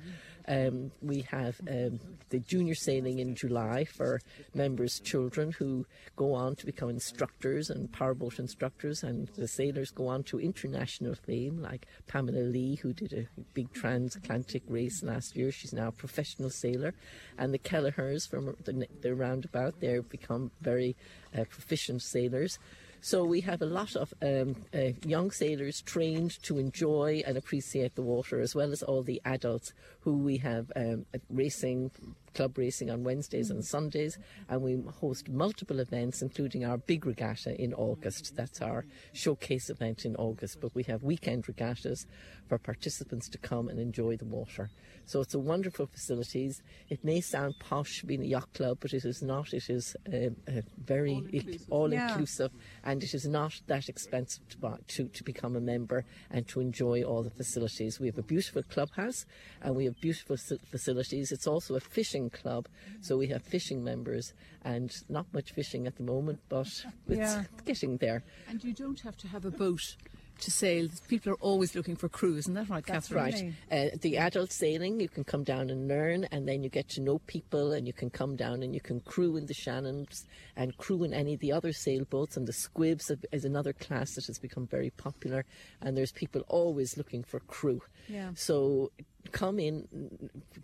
[0.48, 2.01] Um, we have um,
[2.31, 4.20] the junior sailing in July for
[4.55, 5.86] members' children who
[6.16, 11.14] go on to become instructors and powerboat instructors, and the sailors go on to international
[11.14, 15.52] fame, like Pamela Lee, who did a big transatlantic race last year.
[15.52, 16.94] She's now a professional sailor,
[17.39, 20.97] and the Kelleher's from the, the roundabout, they've become very
[21.36, 22.59] uh, proficient sailors.
[23.05, 27.97] So we have a lot of um, uh, young sailors trained to enjoy and appreciate
[27.97, 29.73] the water, as well as all the adults
[30.03, 31.91] who we have um, racing,
[32.33, 34.19] club racing on Wednesdays and Sundays,
[34.49, 38.37] and we host multiple events, including our big regatta in August.
[38.37, 40.61] That's our showcase event in August.
[40.61, 42.07] But we have weekend regattas
[42.49, 44.70] for participants to come and enjoy the water.
[45.12, 46.62] So it's a wonderful facilities.
[46.89, 49.52] It may sound posh being a yacht club, but it is not.
[49.52, 51.22] It is um, a very
[51.68, 52.09] all Yeah.
[52.09, 52.51] inclusive,
[52.82, 56.60] and it is not that expensive to, buy, to to become a member and to
[56.60, 58.01] enjoy all the facilities.
[58.01, 59.26] We have a beautiful clubhouse,
[59.60, 60.39] and we have beautiful
[60.70, 61.30] facilities.
[61.30, 62.66] It's also a fishing club,
[63.02, 64.32] so we have fishing members,
[64.64, 66.68] and not much fishing at the moment, but
[67.06, 67.44] it's Yeah.
[67.66, 68.22] getting there.
[68.48, 69.97] And you don't have to have a boat
[70.43, 70.89] to sail.
[71.09, 73.56] People are always looking for crews, isn't that right, That's Catherine?
[73.70, 73.93] right.
[73.93, 77.01] Uh, the adult sailing, you can come down and learn, and then you get to
[77.01, 80.77] know people, and you can come down and you can crew in the Shannons and
[80.77, 82.36] crew in any of the other sailboats.
[82.36, 85.44] And the Squibs is- is another class that has become very popular,
[85.81, 87.81] and there's people always looking for crew.
[88.09, 88.32] Yeah.
[88.35, 88.90] So
[89.31, 89.89] come in,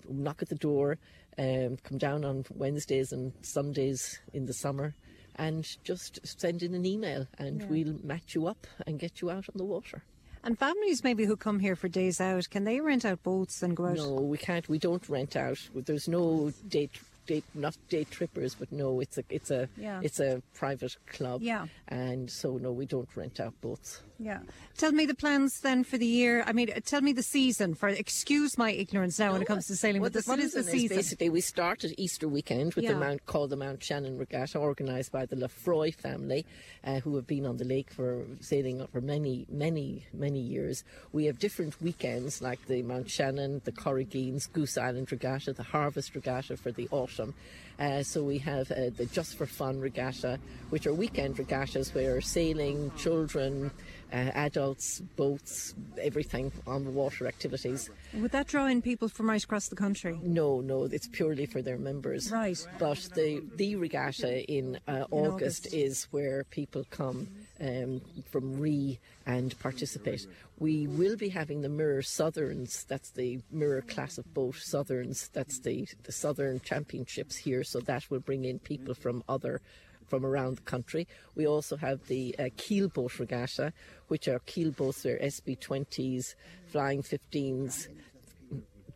[0.09, 0.99] knock at the door,
[1.39, 4.95] um, come down on Wednesdays and Sundays in the summer.
[5.39, 7.67] And just send in an email, and Yeah.
[7.69, 10.03] we'll match you up and get you out on the water.
[10.43, 13.77] And families maybe who come here for days out, can they rent out boats and
[13.77, 13.97] go out?
[13.97, 14.69] No, we can't.
[14.69, 15.59] We don't rent out.
[15.75, 16.91] There's no day,
[17.27, 20.01] day not day trippers, but no, it's a it's a Yeah.
[20.03, 21.43] it's a private club.
[21.43, 21.67] Yeah.
[21.89, 24.01] and so no, we don't rent out boats.
[24.21, 24.41] Yeah.
[24.77, 26.43] Tell me the plans then for the year.
[26.47, 27.89] I mean, tell me the season for.
[27.89, 30.01] Excuse my ignorance now when it comes to sailing.
[30.01, 30.97] Well, but what is the season?
[30.97, 32.95] basically we start at Easter weekend with Yeah.
[32.95, 36.45] the Mount called the Mount Shannon Regatta, organised by the Lafroy family,
[36.85, 40.83] uh, who have been on the lake for sailing for many, many, many years.
[41.13, 46.15] We have different weekends like the Mount Shannon, the Corrigines, Goose Island Regatta, the Harvest
[46.17, 47.35] Regatta for the autumn.
[47.79, 50.39] Uh, so we have uh, the Just for Fun Regatta,
[50.71, 53.71] which are weekend regattas where sailing, children,
[54.13, 57.91] uh, adults, boats, everything on the water activities.
[58.15, 60.19] Would that draw in people from right across the country?
[60.23, 62.33] No, no, it's purely for their members.
[62.33, 62.59] Right.
[62.79, 65.75] But the the regatta in, uh, August, August.
[65.75, 67.29] is where people come
[67.61, 68.01] um,
[68.31, 70.27] from Ree and participate.
[70.59, 72.85] We will be having the Mirror Southerns.
[72.85, 75.31] That's the Mirror class of boat Southerns.
[75.33, 77.63] That's the the Southern Championships here.
[77.63, 79.61] So that will bring in people from other
[80.09, 81.07] from around the country.
[81.37, 83.73] We also have the uh, keel boat regatta,
[84.09, 85.03] which are keel boats.
[85.03, 86.35] They're SB20s,
[86.67, 87.89] Flying 15s,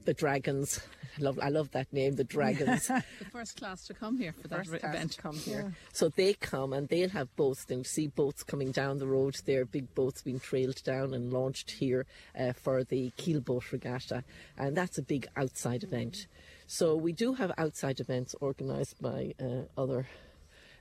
[0.05, 0.81] the Dragons.
[1.19, 2.87] I love, I love that name, the Dragons.
[2.89, 5.13] the first class to come here for that First event.
[5.13, 5.75] to come here.
[5.93, 7.65] So they come and they'll have boats.
[7.65, 11.73] They'll see boats coming down the road there, big boats being trailed down and launched
[11.73, 12.07] here
[12.39, 14.25] uh, for the keel boat regatta.
[14.57, 16.27] And that's a big outside event.
[16.67, 20.07] So we do have outside events organised by uh, other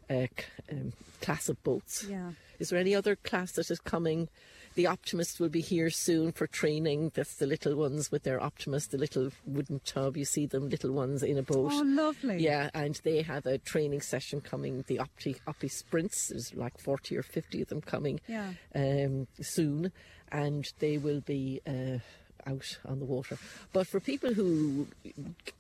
[0.10, 0.28] uh,
[0.72, 2.06] um, class of boats.
[2.10, 2.32] Yeah.
[2.60, 4.30] Is there any other class that is coming?
[4.76, 7.12] The Optimists will be here soon for training.
[7.14, 10.16] That's the little ones with their Optimist, the little wooden tub.
[10.16, 11.72] You see them, little ones in a boat.
[11.74, 12.38] Oh, lovely.
[12.42, 14.84] Yeah, and they have a training session coming.
[14.88, 16.30] The Opti Opti Sprints.
[16.30, 18.54] There's like forty or fifty of them coming Yeah.
[18.74, 19.92] um, soon,
[20.32, 21.60] and they will be.
[21.68, 22.00] Uh,
[22.48, 23.38] out on the water.
[23.74, 24.88] But for people who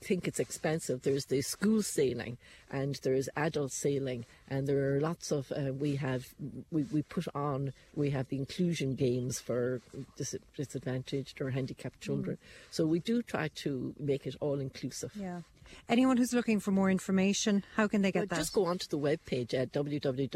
[0.01, 2.37] think it's expensive, there's the school sailing
[2.69, 5.51] and there's adult sailing, and there are lots of.
[5.51, 6.27] Uh, we have
[6.71, 9.81] we, we put on we have the inclusion games for
[10.17, 12.37] dis- disadvantaged or handicapped children.
[12.71, 15.11] So we do try to make it all inclusive.
[15.15, 15.41] Yeah.
[15.89, 18.35] Anyone who's looking for more information, how can they get that?
[18.35, 20.27] Just go onto the webpage at www.ldyc.ie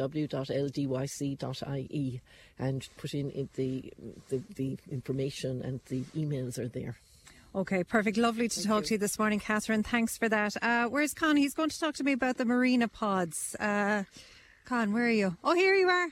[2.57, 3.93] and put in the,
[4.29, 6.97] the the information and the emails are there.
[7.55, 8.17] Okay, perfect.
[8.17, 9.81] Lovely to talk to you this morning, Catherine.
[9.81, 10.53] Thanks for that.
[10.61, 11.37] Uh, where's Con?
[11.37, 13.55] He's going to talk to me about the marina pods.
[13.57, 14.03] Uh,
[14.65, 15.37] Con, where are you?
[15.41, 16.09] Oh, here you are.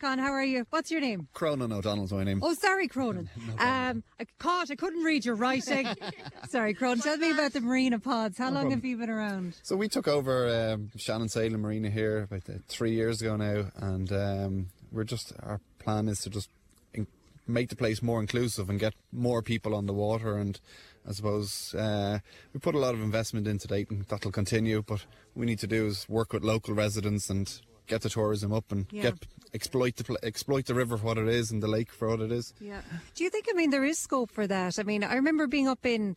[0.00, 0.66] Con, how are you?
[0.70, 1.28] What's your name?
[1.34, 2.40] Cronin O'Donnell's my name.
[2.42, 3.28] Oh, sorry, Cronin.
[3.58, 4.70] Um, I caught.
[4.70, 5.86] I couldn't read your writing.
[6.48, 7.00] sorry, Cronin.
[7.00, 8.38] Tell me about the marina pods.
[8.38, 8.78] How No long problem.
[8.78, 9.56] have you been around?
[9.62, 13.66] So we took over um, Shannon Sailing Marina here about uh, three years ago now,
[13.76, 16.48] and um, we're just our plan is to just
[16.94, 17.06] in-
[17.46, 20.38] make the place more inclusive and get more people on the water.
[20.38, 20.58] And
[21.06, 22.20] I suppose uh,
[22.54, 24.80] we put a lot of investment into and that'll continue.
[24.82, 25.00] But
[25.34, 27.60] what we need to do is work with local residents and
[27.90, 29.02] get the tourism up and Yeah.
[29.02, 32.20] get exploit the exploit the river for what it is and the lake for what
[32.20, 32.54] it is.
[32.60, 32.80] Yeah.
[33.14, 34.78] Do you think, I mean, there is scope for that?
[34.78, 36.16] I mean, I remember being up in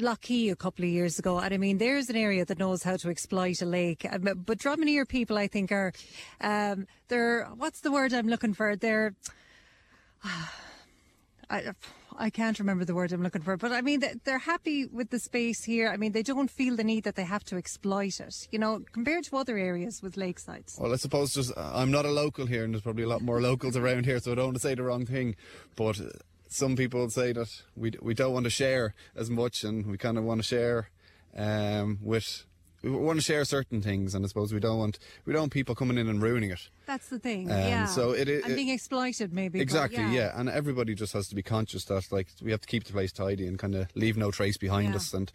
[0.00, 2.96] Lockheed a couple of years ago, and I mean, there's an area that knows how
[2.96, 4.04] to exploit a lake.
[4.10, 5.92] Um, But Dromineer people, I think, are,
[6.40, 8.74] um, they're, what's the word I'm looking for?
[8.74, 9.14] They're,
[11.50, 11.72] I,
[12.18, 15.10] I can't remember the word I'm looking for, but I mean, they- they're happy with
[15.10, 15.88] the space here.
[15.88, 18.84] I mean, they don't feel the need that they have to exploit it, you know,
[18.92, 20.78] compared to other areas with lakesides.
[20.80, 23.40] Well, I suppose just I'm not a local here, and there's probably a lot more
[23.40, 25.36] locals around here, so I don't want to say the wrong thing.
[25.76, 26.10] But uh,
[26.48, 30.18] some people say that we we don't want to share as much, and we kind
[30.18, 30.90] of want to share
[31.36, 32.44] um, with
[32.82, 35.52] we want to share certain things, and I suppose we don't want we don't want
[35.52, 36.68] people coming in and ruining it.
[36.86, 37.50] That's the thing.
[37.50, 37.84] Um, yeah.
[37.86, 39.60] so it i- and being exploited, maybe.
[39.60, 40.12] Exactly, yeah.
[40.12, 40.32] yeah.
[40.40, 43.12] and everybody just has to be conscious that like we have to keep the place
[43.12, 44.96] tidy and kind of leave no trace behind Yeah.
[44.96, 45.30] us, and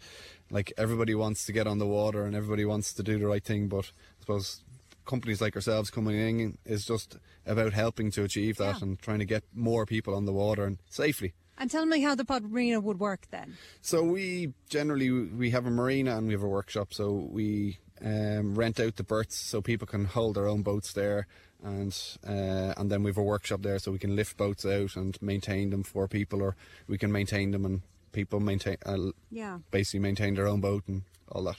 [0.50, 3.44] like everybody wants to get on the water and everybody wants to do the right
[3.44, 4.62] thing, but I suppose
[5.06, 7.16] companies like ourselves coming in is just
[7.46, 8.82] about helping to achieve that Yeah.
[8.82, 11.32] and trying to get more people on the water and safely.
[11.60, 13.56] And tell me how the pod marina would work then.
[13.82, 16.94] So we generally we have a marina and we have a workshop.
[16.94, 21.26] So we um, rent out the berths so people can hold their own boats there,
[21.64, 21.92] and
[22.26, 25.20] uh, and then we have a workshop there so we can lift boats out and
[25.20, 26.54] maintain them for people, or
[26.86, 27.82] we can maintain them and
[28.12, 29.58] people maintain uh, Yeah.
[29.72, 31.02] basically maintain their own boat and
[31.32, 31.56] all that.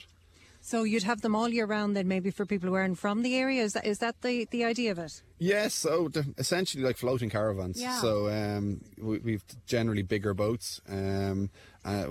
[0.62, 3.34] So you'd have them all year round then, maybe for people who aren't from the
[3.34, 3.62] area.
[3.62, 5.22] Is that is that the, the idea of it?
[5.38, 7.80] Yes, so essentially like floating caravans.
[7.80, 7.98] Yeah.
[8.00, 10.80] So um, we, we've generally bigger boats.
[10.88, 11.50] Um,
[11.84, 12.06] uh,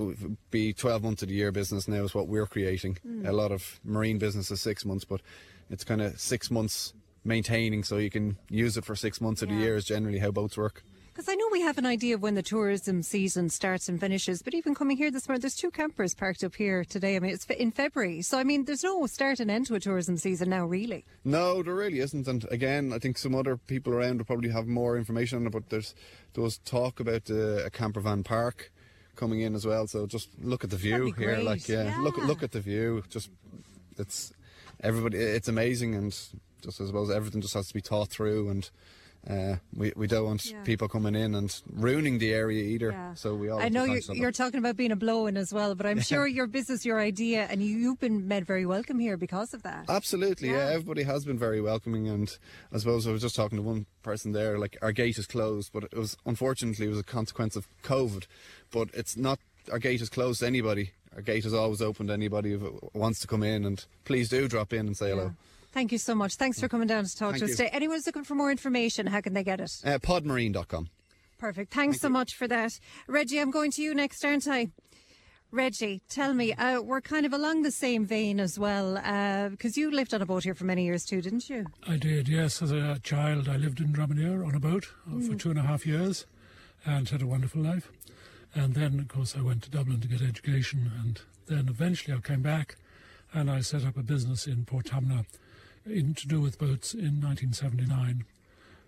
[0.50, 2.98] be 12 months of the year business now is what we're creating.
[3.08, 3.28] Mm.
[3.28, 5.22] A lot of marine business is six months, but
[5.70, 6.94] it's kind of six months
[7.24, 10.32] maintaining so you can use it for six months of the year is generally how
[10.32, 10.84] boats work.
[11.20, 14.42] Because I know we have an idea of when the tourism season starts and finishes,
[14.42, 17.18] but even coming here this morning, there's two campers parked up here today.
[17.18, 19.82] I mean, it's in February, so I mean, there's no start and end to a
[19.82, 21.04] tourism season now, really.
[21.26, 22.26] No, there really isn't.
[22.26, 25.52] And again, I think some other people around will probably have more information on it,
[25.52, 25.94] but there's
[26.36, 28.72] there was talk about uh, a camper van park
[29.18, 29.88] coming in as well.
[29.88, 31.36] So just look at the view here.
[31.40, 32.28] Like, yeah, look Yeah.
[32.28, 33.04] look at the view.
[33.10, 33.30] Just
[33.98, 34.32] it's
[34.82, 35.18] everybody.
[35.18, 36.12] It's amazing, and
[36.62, 38.70] just I suppose everything just has to be thought through and.
[39.30, 40.64] Uh, we, we don't want Yeah.
[40.64, 42.92] people coming in and ruining the area either.
[42.92, 43.14] Yeah.
[43.16, 44.22] So we all I know you're, conscious of that.
[44.22, 47.46] you're talking about being a blow-in as well, but I'm sure your business, your idea,
[47.50, 49.86] and you, you've been made very welcome here because of that.
[49.90, 50.70] Absolutely, yeah.
[50.72, 52.36] Everybody has been very welcoming, and
[52.74, 54.58] I suppose I was just talking to one person there.
[54.58, 58.26] Like our gate is closed, but it was unfortunately it was a consequence of COVID.
[58.72, 59.40] But it's not
[59.72, 60.92] our gate is closed to anybody.
[61.16, 64.48] Our gate is always open to anybody who wants to come in, and please do
[64.48, 65.34] drop in and say hello.
[65.72, 66.36] Thank you so much.
[66.36, 67.56] Thanks for coming down to talk Thank to us you.
[67.58, 67.70] today.
[67.72, 69.72] Anyone's looking for more information, how can they get it?
[69.86, 70.90] Uh, podmarine.com.
[71.38, 71.74] Perfect.
[71.74, 72.72] Thanks so much for that.
[73.08, 74.68] Reggie, I'm going to you next, aren't I?
[75.52, 78.96] Reggie, tell me, uh, we're kind of along the same vein as well,
[79.50, 81.66] because you lived on a boat here for many years too, didn't you?
[81.88, 82.62] I did, yes.
[82.62, 85.40] As a child, I lived in Dromineer on a boat uh, for Mm.
[85.40, 86.26] two and a half years
[86.86, 87.92] and had a wonderful life.
[88.54, 90.92] And then, of course, I went to Dublin to get education.
[91.00, 92.76] And then eventually I came back
[93.34, 95.26] and I set up a business in Portumna
[95.90, 98.26] in, to do with boats in 1979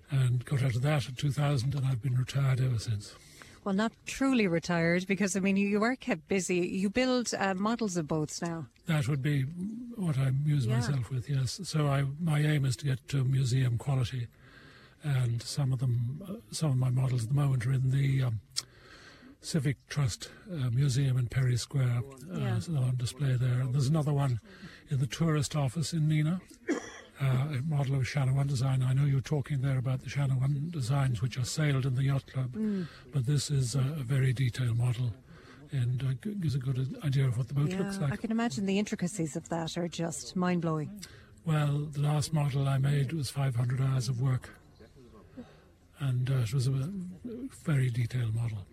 [0.10, 3.16] and got out of that in 2000 and I've been retired ever since.
[3.64, 6.58] Well, not truly retired, because I mean, you, you are kept busy.
[6.68, 8.66] You build uh, models of boats now.
[8.88, 9.44] That would be
[9.96, 10.78] what I amuse Yeah.
[10.78, 11.60] myself with, yes.
[11.64, 14.28] So I, my aim is to get to museum quality,
[15.04, 18.24] and some of them, uh, some of my models at the moment are in the
[18.24, 18.40] um,
[19.42, 22.02] Civic Trust uh, Museum in Pery Square,
[22.34, 22.60] uh, Yeah.
[22.60, 23.60] so on display there.
[23.62, 24.40] And there's another one
[24.92, 28.84] in the tourist office in Nenagh, uh, a model of Shannon One design.
[28.84, 32.04] I know you're talking there about the Shannon One designs which are sailed in the
[32.04, 32.88] yacht club, Mm.
[33.14, 35.14] but this is a, a very detailed model
[35.72, 38.12] and uh, gives a good idea of what the boat yeah, looks like.
[38.12, 40.90] I can imagine the intricacies of that are just mind blowing.
[41.46, 44.50] Well, the last model I made was 500 hours of work,
[46.00, 46.90] and uh, it was a
[47.64, 48.66] very detailed model,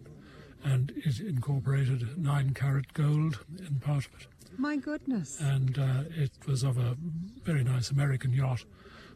[0.64, 4.26] and it incorporated nine carat gold in part of it.
[4.56, 5.40] My goodness.
[5.40, 6.96] and uh, it was of a
[7.44, 8.64] very nice American yacht.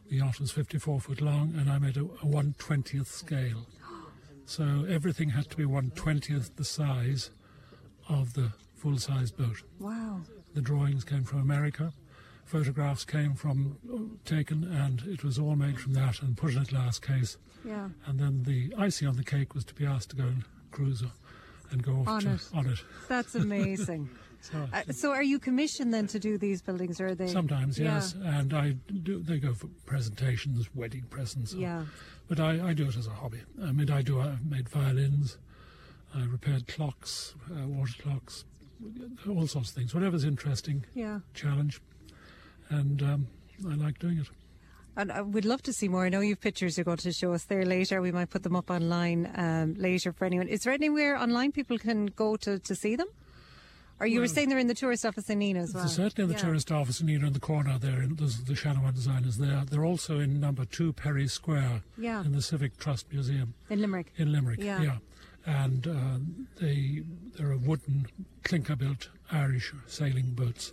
[0.09, 3.65] The yacht was 54 foot long, and I made a, a 120th scale.
[4.45, 7.29] So everything had to be 120th the size
[8.09, 9.63] of the full size boat.
[9.79, 10.21] Wow.
[10.53, 11.93] The drawings came from America,
[12.45, 13.99] photographs came from uh,
[14.29, 17.37] taken, and it was all made from that and put in a glass case.
[17.65, 17.87] Yeah.
[18.05, 21.01] And then the icing on the cake was to be asked to go and cruise
[21.71, 22.41] and go off On to, it.
[22.53, 22.79] on it.
[23.07, 24.09] That's amazing.
[24.51, 27.27] So- uh, so, are you commissioned then to do these buildings, or are they?
[27.27, 27.93] Sometimes, Yeah.
[27.95, 28.71] yes, and I
[29.01, 29.19] do.
[29.23, 31.53] They go for presentations, wedding presents.
[31.53, 31.85] Yeah.
[32.27, 33.39] But I, I do it as a hobby.
[33.61, 34.19] I mean, I do.
[34.19, 35.37] I've made violins.
[36.13, 38.43] I repaired clocks, uh, water clocks,
[39.27, 39.95] all sorts of things.
[39.95, 40.85] Whatever's interesting.
[40.93, 41.19] Yeah.
[41.33, 41.79] Challenge,
[42.69, 43.27] and um,
[43.69, 44.27] I like doing it.
[44.95, 46.05] And I would love to see more.
[46.05, 47.99] I know you've pictures you're going to show us there later.
[48.01, 50.47] We might put them up online um, later for anyone.
[50.47, 53.07] Is there anywhere online people can go to, to see them?
[53.99, 55.87] Or you were saying they're in the tourist office in Nenagh as well?
[55.87, 56.45] Certainly in the Yeah.
[56.47, 58.01] tourist office in either in the corner there.
[58.01, 59.63] And there's the Shannon designers there.
[59.69, 62.23] They're also in number two Pery Square Yeah.
[62.25, 63.53] in the Civic Trust Museum.
[63.69, 64.11] In Limerick.
[64.17, 64.81] In Limerick, Yeah.
[64.81, 64.97] yeah.
[65.45, 66.17] And uh,
[66.59, 67.03] they
[67.37, 68.07] they're a wooden
[68.43, 70.71] clinker-built Irish sailing boats,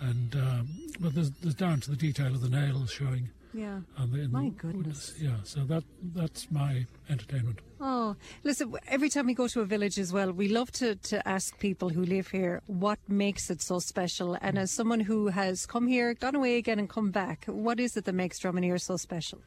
[0.00, 0.68] and um,
[0.98, 3.30] but there's, there's down to the detail of the nails showing.
[3.52, 3.80] Yeah.
[3.96, 5.12] on the, My the goodness.
[5.12, 5.22] woods.
[5.22, 7.60] Yeah, so that that's my entertainment.
[7.86, 11.28] Oh, listen, every time we go to a village as well, we love to, to
[11.28, 14.38] ask people who live here what makes it so special.
[14.40, 17.94] And as someone who has come here, gone away again, and come back, what is
[17.98, 19.40] it that makes Dromineer so special?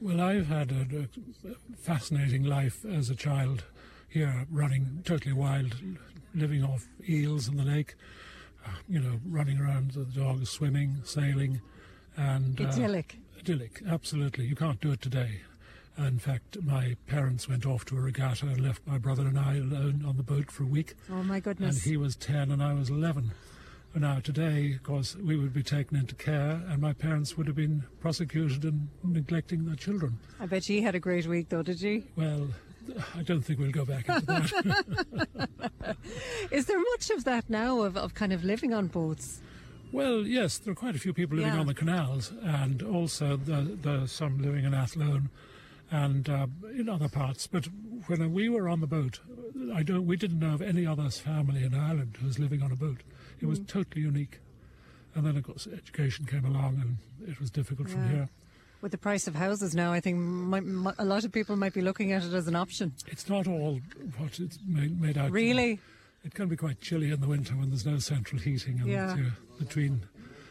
[0.00, 1.08] Well, I've had a,
[1.48, 3.62] a fascinating life as a child
[4.08, 5.76] here, running totally wild,
[6.34, 7.94] living off eels in the lake,
[8.66, 11.60] uh, you know, running around with the dogs, swimming, sailing,
[12.16, 13.16] and uh, Idyllic.
[13.38, 14.46] idyllic, absolutely.
[14.46, 15.42] You can't do it today.
[15.98, 19.56] In fact, my parents went off to a regatta and left my brother and I
[19.56, 20.94] alone on the boat for a week.
[21.10, 21.76] Oh, my goodness.
[21.84, 23.32] And he was 10 and I was 11.
[23.92, 27.46] And Now, today, of course, we would be taken into care and my parents would
[27.48, 30.18] have been prosecuted in neglecting their children.
[30.40, 32.04] I bet you had a great week, though, did you?
[32.16, 32.48] Well,
[33.14, 35.48] I don't think we'll go back into that.
[36.50, 39.40] Is there much of that now, of, of kind of living on boats?
[39.92, 41.58] well, yes, there are quite a few people living Yeah.
[41.60, 45.30] on the canals and also the, the, some living in Athlone
[45.90, 46.46] and uh,
[46.76, 47.46] in other parts.
[47.46, 47.66] But
[48.06, 49.20] when we were on the boat,
[49.74, 52.72] I don't, we didn't know of any other family in Ireland who was living on
[52.72, 53.02] a boat.
[53.40, 53.66] It was Mm.
[53.68, 54.40] totally unique.
[55.14, 58.28] And then, of course, education came along and it was difficult from here.
[58.80, 61.74] With the price of houses now, I think might, might, a lot of people might
[61.74, 62.92] be looking at it as an option.
[63.08, 63.80] It's not all
[64.18, 65.32] what it's made, made out.
[65.32, 65.80] Really?
[66.24, 68.78] It can be quite chilly in the winter when there's no central heating.
[68.80, 69.16] And Yeah.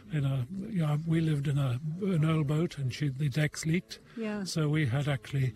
[0.09, 3.29] Uh, between, you know, yeah, we lived in a an old boat and she, the
[3.29, 3.99] decks leaked.
[4.17, 4.43] Yeah.
[4.43, 5.53] So we had actually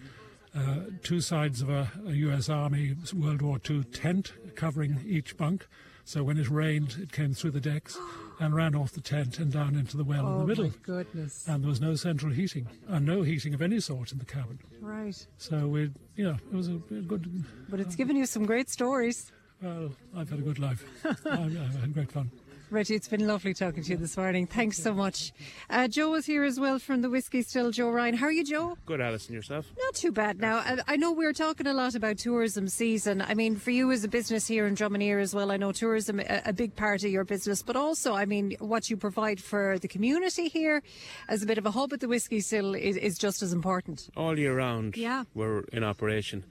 [0.55, 2.49] uh, two sides of a, a U.S.
[2.49, 5.67] Army World War II tent covering each bunk.
[6.05, 7.97] So when it rained, it came through the decks
[8.39, 10.65] and ran off the tent and down into the well in oh, the middle.
[10.65, 11.47] my goodness.
[11.47, 14.59] And there was no central heating and no heating of any sort in the cabin.
[14.81, 15.25] Right.
[15.37, 17.45] So we, you know, it was a, a good.
[17.69, 19.31] But it's given you some great stories.
[19.61, 20.83] Well, I've had a good life.
[21.05, 22.29] I've, I've had great fun.
[22.73, 24.47] Reggie, it's been lovely talking to you this morning.
[24.47, 25.31] Thanks so much.
[25.69, 27.69] Uh, Joe is here as well from the Whiskey Still.
[27.69, 28.75] Joe Ryan, how are you, Joe?
[28.87, 29.67] Good, Alison, yourself?
[29.77, 30.57] Not too bad now.
[30.57, 33.21] I, I know we're talking a lot about tourism season.
[33.21, 36.19] I mean, for you as a business here in Dromineer as well, I know tourism
[36.19, 39.77] a, a big part of your business, but also, I mean, what you provide for
[39.77, 40.81] the community here
[41.29, 44.09] as a bit of a hub at the Whiskey Still is, is just as important.
[44.17, 45.25] All year round, Yeah.
[45.35, 46.43] we're in operation.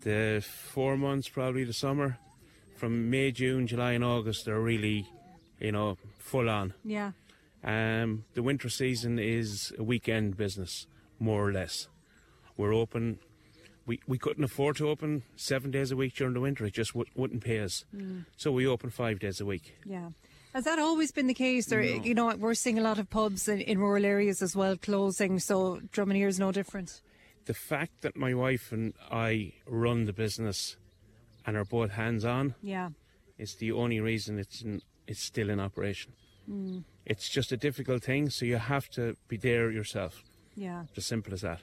[0.00, 2.18] The four months, probably the summer,
[2.76, 5.08] from May, June, July, and August, they're really,
[5.60, 6.74] you know, full on.
[6.84, 7.12] Yeah.
[7.62, 10.86] Um, the winter season is a weekend business,
[11.18, 11.88] more or less.
[12.56, 13.18] We're open.
[13.86, 16.64] We, we couldn't afford to open seven days a week during the winter.
[16.66, 17.84] It just w- wouldn't pay us.
[17.94, 18.24] Mm.
[18.36, 19.76] So we open five days a week.
[19.84, 20.10] Yeah.
[20.54, 21.72] Has that always been the case?
[21.72, 22.02] Or, No.
[22.02, 25.38] you know, we're seeing a lot of pubs in, in rural areas as well closing,
[25.38, 27.00] so Dromineer is no different.
[27.46, 30.76] The fact that my wife and I run the business
[31.46, 32.90] and are both hands on Yeah.
[33.36, 36.12] is the only reason it's in, it's still in operation.
[36.50, 36.84] Mm.
[37.06, 40.22] It's just a difficult thing, so you have to be there yourself.
[40.56, 40.84] Yeah.
[40.96, 41.60] As simple as that.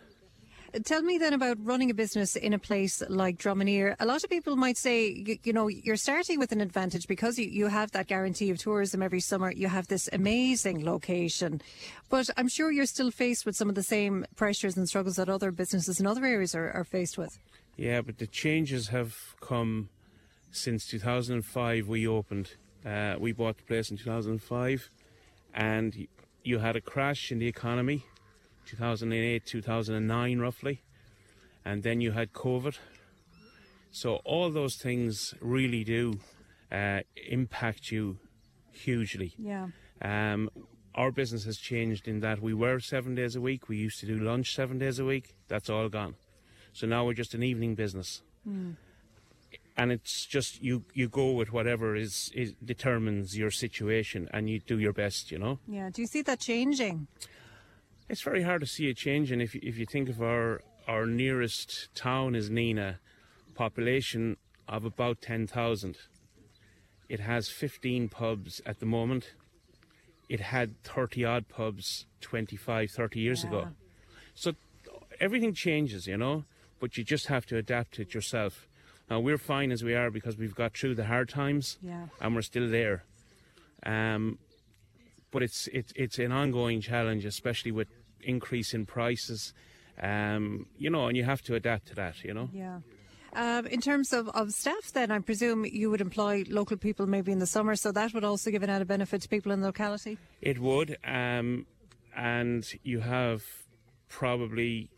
[0.85, 3.95] Tell me then about running a business in a place like Dromineer.
[3.99, 7.37] A lot of people might say, you, you know, you're starting with an advantage because
[7.37, 9.51] you, you have that guarantee of tourism every summer.
[9.51, 11.61] You have this amazing location.
[12.09, 15.27] But I'm sure you're still faced with some of the same pressures and struggles that
[15.27, 17.37] other businesses in other areas are, are faced with.
[17.75, 19.89] Yeah, but the changes have come
[20.51, 21.89] since 2005.
[21.89, 22.51] We opened,
[22.85, 24.89] uh, we bought the place in 2005,
[25.53, 26.07] and
[26.43, 28.05] you had a crash in the economy,
[28.65, 30.81] 2008, 2009, roughly,
[31.63, 32.77] and then you had COVID.
[33.91, 36.19] So all those things really do
[36.71, 38.17] uh, impact you
[38.71, 39.33] hugely.
[39.37, 39.67] Yeah.
[40.01, 40.49] Um,
[40.95, 43.69] our business has changed in that we were seven days a week.
[43.69, 45.35] We used to do lunch seven days a week.
[45.47, 46.15] That's all gone.
[46.73, 48.75] So now we're just an evening business, Mm.
[49.77, 54.59] And it's just you you go with whatever is, is determines your situation, and you
[54.59, 55.31] do your best.
[55.31, 55.89] You know, Yeah.
[55.89, 57.07] Do you see that changing?
[58.09, 59.39] it's very hard to see it changing.
[59.41, 62.97] If if you think of our our nearest town is Nenagh,
[63.55, 64.37] population
[64.67, 65.97] of about ten thousand.
[67.07, 69.33] It has fifteen pubs at the moment.
[70.29, 73.67] It had 30 odd pubs 25, 30 years ago.
[74.33, 74.53] So
[75.19, 76.45] everything changes, you know,
[76.79, 78.65] but you just have to adapt it yourself.
[79.11, 82.07] Now, we're fine as we are because we've got through the hard times Yeah.
[82.21, 83.03] and we're still there.
[83.85, 84.39] Um,
[85.31, 87.89] but it's, it's, it's an ongoing challenge, especially with
[88.21, 89.53] increase in prices,
[90.01, 92.49] um, you know, and you have to adapt to that, you know.
[92.53, 92.79] Yeah.
[93.33, 97.33] Um, in terms of, of staff, then I presume you would employ local people maybe
[97.33, 99.67] in the summer, so that would also give an added benefit to people in the
[99.67, 100.19] locality.
[100.41, 101.65] It would, um,
[102.15, 103.43] and you have
[104.07, 104.89] probably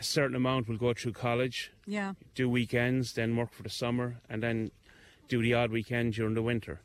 [0.00, 2.14] a certain amount will go through college, Yeah.
[2.34, 4.70] do weekends, then work for the summer, and then
[5.28, 6.80] do the odd weekend during the winter.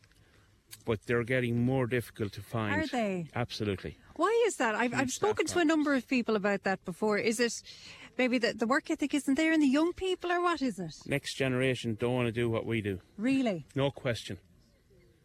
[0.83, 2.83] But they're getting more difficult to find.
[2.83, 3.27] Are they?
[3.33, 3.97] Absolutely.
[4.17, 4.75] Why is that?
[4.75, 7.17] I've, I've spoken to a number of people about that before.
[7.17, 7.61] Is it
[8.17, 10.95] maybe the, the work ethic isn't there in the young people, or what is it?
[11.05, 12.99] Next generation don't want to do what we do.
[13.17, 13.65] Really?
[13.75, 14.37] No question.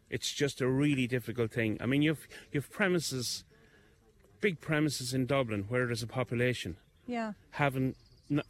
[0.09, 1.77] It's just a really difficult thing.
[1.81, 3.43] I mean, you've you've premises,
[4.39, 7.33] big premises in Dublin where there's a population Yeah.
[7.51, 7.95] having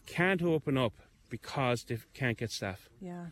[0.05, 0.93] can't open up
[1.29, 2.89] because they can't get staff.
[2.99, 3.27] Yeah.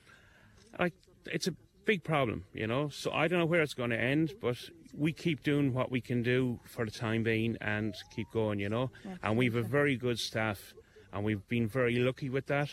[0.79, 0.93] Like
[1.25, 1.53] it's a
[1.85, 2.89] big problem, you know.
[2.89, 4.57] So I don't know where it's going to end, but
[4.95, 8.69] we keep doing what we can do for the time being and keep going, you
[8.69, 8.91] know.
[9.23, 10.73] And we've a very good staff,
[11.13, 12.69] and we've been very lucky with that.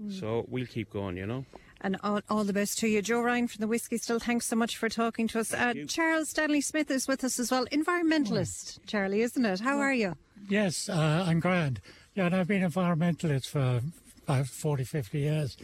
[0.00, 0.18] Mm.
[0.18, 1.44] So we'll keep going, you know.
[1.80, 3.02] And all, all the best to you.
[3.02, 5.54] Joe Ryan from the Whiskey Still, thanks so much for talking to us.
[5.54, 7.66] Uh, Charles Stanley Smith is with us as well.
[7.66, 9.60] Environmentalist, Charlie, isn't it?
[9.60, 10.16] How are you?
[10.48, 11.82] Yes, uh, I'm grand.
[12.14, 13.82] Yeah, and I've been environmentalist for
[14.24, 15.58] about 40, 50 years.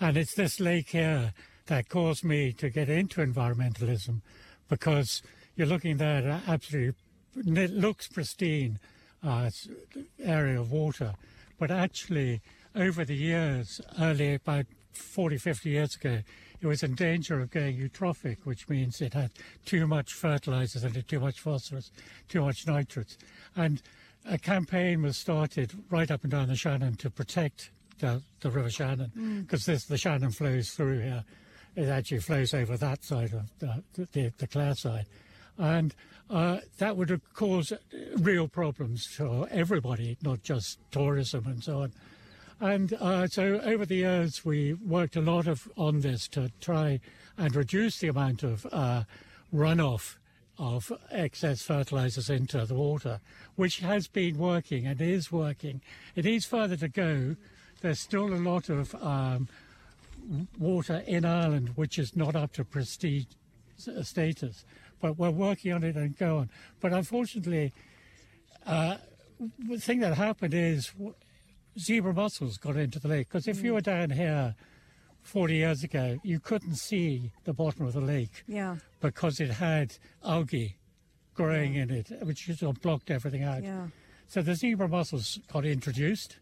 [0.00, 1.32] And it's this lake here
[1.66, 4.20] that caused me to get into environmentalism
[4.68, 5.22] because
[5.56, 6.94] you're looking there at absolutely,
[7.36, 8.78] it looks pristine
[9.24, 9.50] uh,
[10.22, 11.14] area of water.
[11.58, 12.40] But actually,
[12.76, 16.20] over the years, early about 40, 50 years ago,
[16.60, 19.32] it was in danger of going eutrophic, which means it had
[19.64, 21.90] too much fertilizers and too much phosphorus,
[22.28, 23.18] too much nitrates.
[23.56, 23.82] And
[24.26, 28.70] a campaign was started right up and down the Shannon to protect the, the River
[28.70, 29.42] Shannon Mm.
[29.42, 31.24] because this the Shannon flows through here.
[31.76, 33.82] It actually flows over that side of the,
[34.12, 35.06] the, the Clare side.
[35.56, 35.94] And
[36.30, 37.72] uh, that would have caused
[38.16, 41.92] real problems for everybody, not just tourism and so on.
[42.60, 47.00] And uh, so over the years, we worked a lot of on this to try
[47.36, 49.04] and reduce the amount of uh,
[49.54, 50.16] runoff
[50.58, 53.20] of excess fertilizers into the water,
[53.56, 55.80] which has been working and is working.
[56.16, 57.36] It needs further to go.
[57.80, 59.48] There's still a lot of um,
[60.58, 63.26] water in Ireland which is not up to prestige
[64.02, 64.64] status,
[65.00, 66.50] but we're working on it and go on.
[66.80, 67.72] But unfortunately,
[68.66, 68.96] uh,
[69.68, 70.92] the thing that happened is
[71.78, 74.56] zebra mussels got into the lake because if you were down here
[75.22, 78.76] 40 years ago, you couldn't see the bottom of the lake Yeah.
[79.00, 80.76] because it had algae
[81.34, 83.62] growing in it, which just sort of blocked everything out.
[83.62, 83.88] Yeah.
[84.26, 86.38] So the zebra mussels got introduced,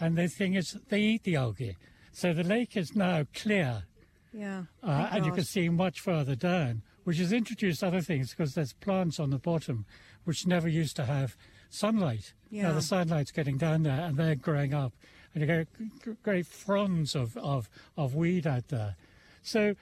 [0.00, 1.76] and the thing is, they eat the algae.
[2.12, 3.84] So the lake is now clear,
[4.32, 4.64] Yeah.
[4.82, 8.72] uh, and you can see much further down, which has introduced other things because there's
[8.74, 9.84] plants on the bottom
[10.24, 11.36] which never used to have
[11.70, 12.32] sunlight.
[12.50, 14.92] Now the sunlight's getting down there, and they're growing up,
[15.34, 18.96] and you get g- g- great fronds of, of, of weed out there.
[19.42, 19.74] So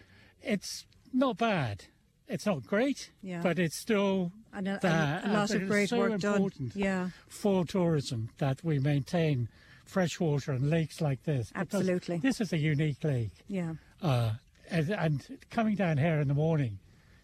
[0.42, 1.84] it's not bad.
[2.28, 3.40] It's not great, Yeah.
[3.42, 5.22] but it's still And a, there.
[5.24, 6.50] a, a lot But of great so work done.
[6.74, 7.08] Yeah.
[7.28, 9.48] for tourism that we maintain
[9.84, 11.50] fresh water and lakes like this.
[11.56, 12.18] Absolutely.
[12.18, 13.32] This is a unique lake.
[13.48, 13.74] Yeah.
[14.00, 14.34] Uh,
[14.70, 16.78] and, and coming down here in the morning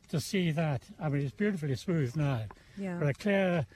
[0.08, 2.42] to see that, I mean, it's beautifully smooth now.
[2.76, 2.96] Yeah.
[2.98, 3.66] But a clear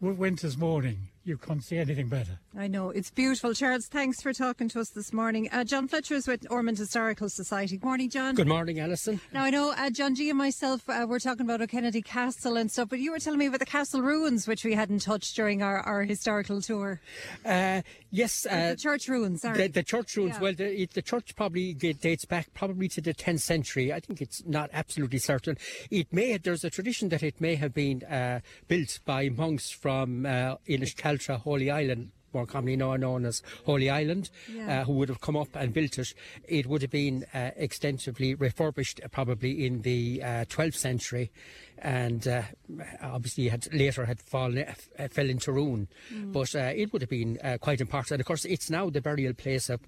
[0.00, 2.40] winter's morning, you can't see anything better.
[2.58, 3.54] I know it's beautiful.
[3.54, 5.48] Charles, thanks for talking to us this morning.
[5.52, 7.76] Uh, John Fletcher is with Ormond Historical Society.
[7.76, 8.34] Good morning, John.
[8.34, 9.20] Good morning, Alison.
[9.32, 12.68] Now I know uh, John G and myself uh, were talking about O'Kennedy Castle and
[12.70, 15.62] stuff, but you were telling me about the castle ruins, which we hadn't touched during
[15.62, 17.00] our, our historical tour.
[17.46, 19.42] Uh, yes, the church ruins.
[19.42, 19.56] Sorry.
[19.56, 20.34] The, the church ruins.
[20.34, 20.40] Yeah.
[20.40, 23.92] Well, the, it- the church probably dates back probably to the 10th century.
[23.92, 25.56] I think it's not absolutely certain.
[25.90, 30.26] It may there's a tradition that it may have been uh, built by monks from
[30.26, 30.56] uh,
[31.20, 32.10] Inis Cealtra, Holy Island.
[32.32, 34.82] More commonly known, known as Holy Island, Yeah.
[34.82, 36.14] uh, who would have come up and built it.
[36.46, 41.32] It would have been uh, extensively refurbished, probably in the uh, 12th century,
[41.80, 42.42] and uh,
[43.02, 44.58] obviously had later had fallen
[44.98, 45.88] uh, fell into ruin.
[46.12, 46.32] Mm.
[46.32, 48.12] But uh, it would have been uh, quite important.
[48.12, 49.80] And of course, it's now the burial place of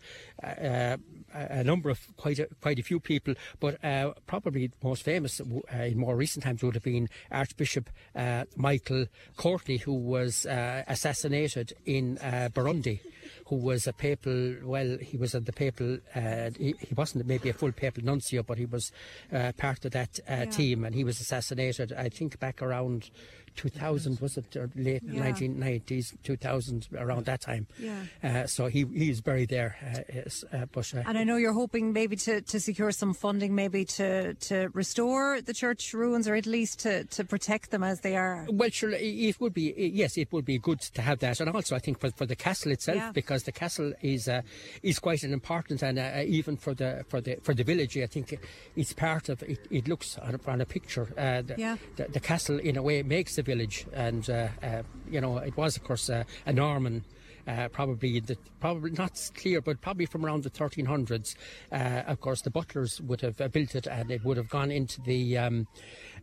[0.42, 0.96] uh, uh,
[1.32, 3.34] a number of quite a, quite a few people.
[3.60, 7.90] But uh, probably the most famous uh, in more recent times would have been Archbishop
[8.14, 9.06] uh, Michael
[9.36, 13.00] Courtney, who was uh, assassinated in uh, Burundi.
[13.46, 14.56] Who was a papal?
[14.62, 15.98] Well, he was at the papal.
[16.14, 18.92] Uh, he, he wasn't maybe a full papal nuncio, but he was
[19.32, 20.44] uh, part of that uh, Yeah.
[20.46, 21.92] team, and he was assassinated.
[21.92, 23.10] I think back around
[23.56, 25.30] 2000 was it or late Yeah.
[25.30, 28.04] 1990s 2000 around that time Yeah.
[28.22, 31.92] uh, so he he's buried there uh, uh, but uh, And I know you're hoping
[31.92, 36.46] maybe to, to secure some funding, maybe to, to restore the church ruins or at
[36.46, 38.46] least to, to protect them as they are.
[38.50, 41.76] Well, sure, it would be yes, it would be good to have that, and also
[41.76, 43.12] I think for, for the castle itself, Yeah.
[43.12, 44.42] because the castle is uh,
[44.82, 48.06] is quite an important, and uh, even for the for the for the village, I
[48.06, 48.38] think
[48.76, 49.58] it's part of it.
[49.70, 51.76] It looks on a, on a picture, uh, the, Yeah.
[51.96, 55.56] the, the castle in a way makes the village, and uh, uh, you know it
[55.56, 57.04] was of course uh, a Norman.
[57.44, 61.34] Uh, probably the probably not clear, but probably from around the 1300s.
[61.72, 65.00] Uh, of course, the butlers would have built it, and it would have gone into
[65.00, 65.36] the.
[65.38, 65.66] Um,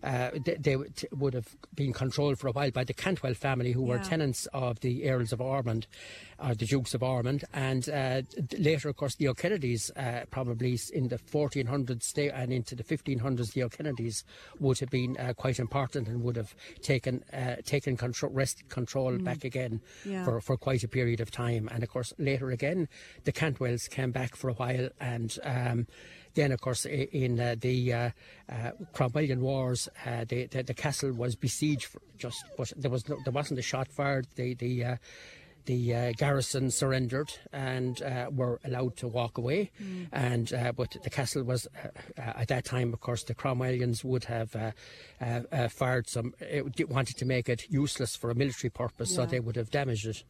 [0.04, 3.72] uh, they, they would- would have been controlled for a while by the Cantwell family,
[3.72, 5.88] who were tenants of the Earls of Ormond,
[6.42, 8.22] or the Dukes of Ormond, and uh,
[8.58, 13.64] later, of course, the O'Kennedys, uh, probably in the 1400s and into the 1500s, the
[13.64, 14.24] O'Kennedys
[14.60, 19.12] would have been uh, quite important and would have taken uh, taken control, wrested control
[19.12, 19.24] Mm.
[19.24, 20.24] back again Yeah.
[20.26, 21.68] for, for quite a period of time.
[21.72, 22.88] And of course, later again,
[23.24, 25.88] the Cantwells came back for a while, and um,
[26.36, 28.10] then, of course, in uh, the uh,
[28.50, 31.86] uh, Cromwellian Wars, uh, the, the the castle was besieged.
[31.86, 34.28] For just, but there was no, there wasn't a shot fired.
[34.36, 34.96] The the uh,
[35.66, 39.70] the uh, garrison surrendered and uh, were allowed to walk away.
[39.82, 40.08] Mm.
[40.12, 44.04] And uh, but the castle was uh, uh, at that time, of course, the Cromwellians
[44.04, 44.72] would have uh,
[45.22, 46.34] uh, uh, fired some.
[46.40, 50.08] It, wanted to make it useless for a military purpose, so they would have damaged
[50.08, 50.24] it.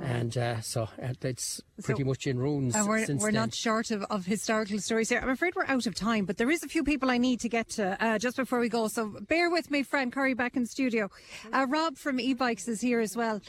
[0.00, 0.04] Oh.
[0.04, 3.40] And uh, so uh, it's pretty So- much in ruins And we're, since we're then.
[3.42, 5.20] not short of, of historical stories here.
[5.20, 7.48] I'm afraid we're out of time, but there is a few people I need to
[7.48, 8.88] get to uh, just before we go.
[8.88, 11.10] So bear with me, Fran Curry, back in studio.
[11.52, 13.40] Uh, Rob from e-bikes is here as well.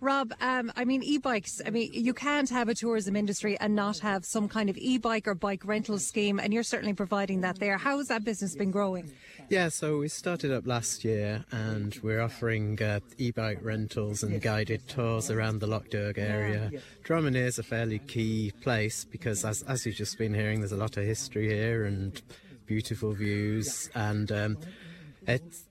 [0.00, 3.98] Rob, um, I mean, e-bikes, I mean, you can't have a tourism industry and not
[3.98, 7.78] have some kind of e-bike or bike rental scheme, and you're certainly providing that there.
[7.78, 9.12] How has that business been growing?
[9.48, 14.88] Yeah, so we started up last year and we're offering uh, e-bike rentals and guided
[14.88, 16.70] tours around the Area.
[16.72, 16.78] Yeah.
[17.02, 20.76] Drummond is a fairly key place because, as, as you've just been hearing, there's a
[20.76, 22.20] lot of history here and
[22.66, 23.90] beautiful views.
[23.94, 24.58] And um,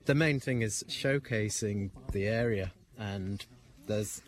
[0.04, 2.72] the main thing is showcasing the area.
[2.98, 3.44] And
[3.86, 4.22] there's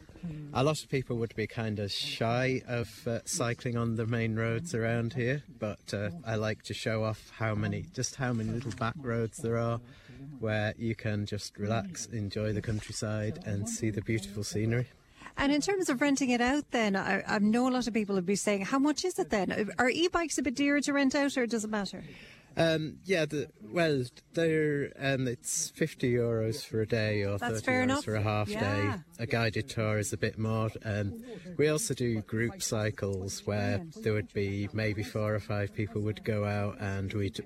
[0.53, 4.37] a lot of people would be kind of shy of uh, cycling on the main
[4.37, 8.51] roads around here, but uh, I like to show off how many, just how many
[8.51, 9.81] little back roads there are
[10.41, 14.87] where you can just relax, enjoy the countryside, and see the beautiful scenery.
[15.39, 18.15] And in terms of renting it out, then I, I know a lot of people
[18.15, 19.71] would be saying, "How much is it then?
[19.79, 22.03] Are e-bikes a bit dearer to rent out, or does it matter?"
[22.59, 24.03] Um, yeah, the, well,
[24.33, 28.05] they're um, it's fifty euros for a day or That's thirty euros enough.
[28.05, 28.61] for a half Yeah.
[28.61, 29.03] day.
[29.19, 30.71] A guided tour is a bit more.
[30.83, 31.23] Um,
[31.59, 36.25] we also do group cycles where there would be maybe four or five people would
[36.25, 37.45] go out and we'd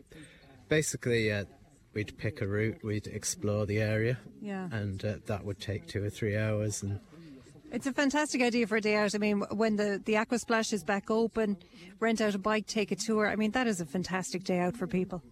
[0.68, 1.44] basically uh,
[1.92, 4.68] we'd pick a route, we'd explore the area, Yeah.
[4.70, 7.00] and uh, that would take two or three hours and.
[7.72, 9.14] It's a fantastic idea for a day out.
[9.14, 11.56] I mean, when the, the aqua splash is back open,
[12.00, 13.28] rent out a bike, take a tour.
[13.28, 15.22] I mean, that is a fantastic day out for people.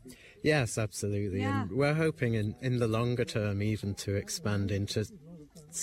[0.44, 1.40] Yes, absolutely.
[1.40, 1.62] Yeah.
[1.62, 5.04] And we're hoping in, in the longer term even to expand into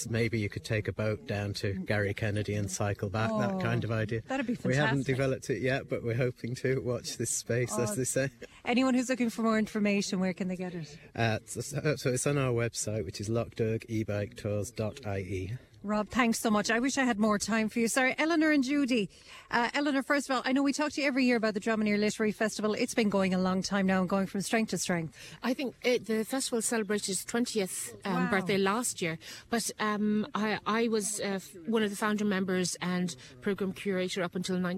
[0.09, 3.83] maybe you could take a boat down to Garrykennedy and cycle back, Oh, that kind
[3.83, 4.21] of idea.
[4.27, 4.71] that'd be fantastic.
[4.71, 7.83] We haven't developed it yet, but we're hoping to watch this space, Oh.
[7.83, 8.29] as they say.
[8.65, 10.97] Anyone who's looking for more information, where can they get it?
[11.15, 11.61] Uh, so,
[11.97, 15.53] so it's on our website, which is loughdergebiketours.ie.
[15.85, 16.71] Rob, thanks so much.
[16.71, 17.87] I wish I had more time for you.
[17.87, 19.07] Sorry, Eleanor and Judy.
[19.51, 21.59] Uh, Eleanor, first of all, I know we talk to you every year about the
[21.59, 22.73] Dromineer Literary Festival.
[22.73, 25.15] It's been going a long time now and going from strength to strength.
[25.43, 28.31] I think it, the festival celebrated its 20th um, Wow.
[28.31, 29.19] birthday last year,
[29.51, 34.35] but um, I, I was uh, one of the founder members and program curator up
[34.35, 34.73] until uh,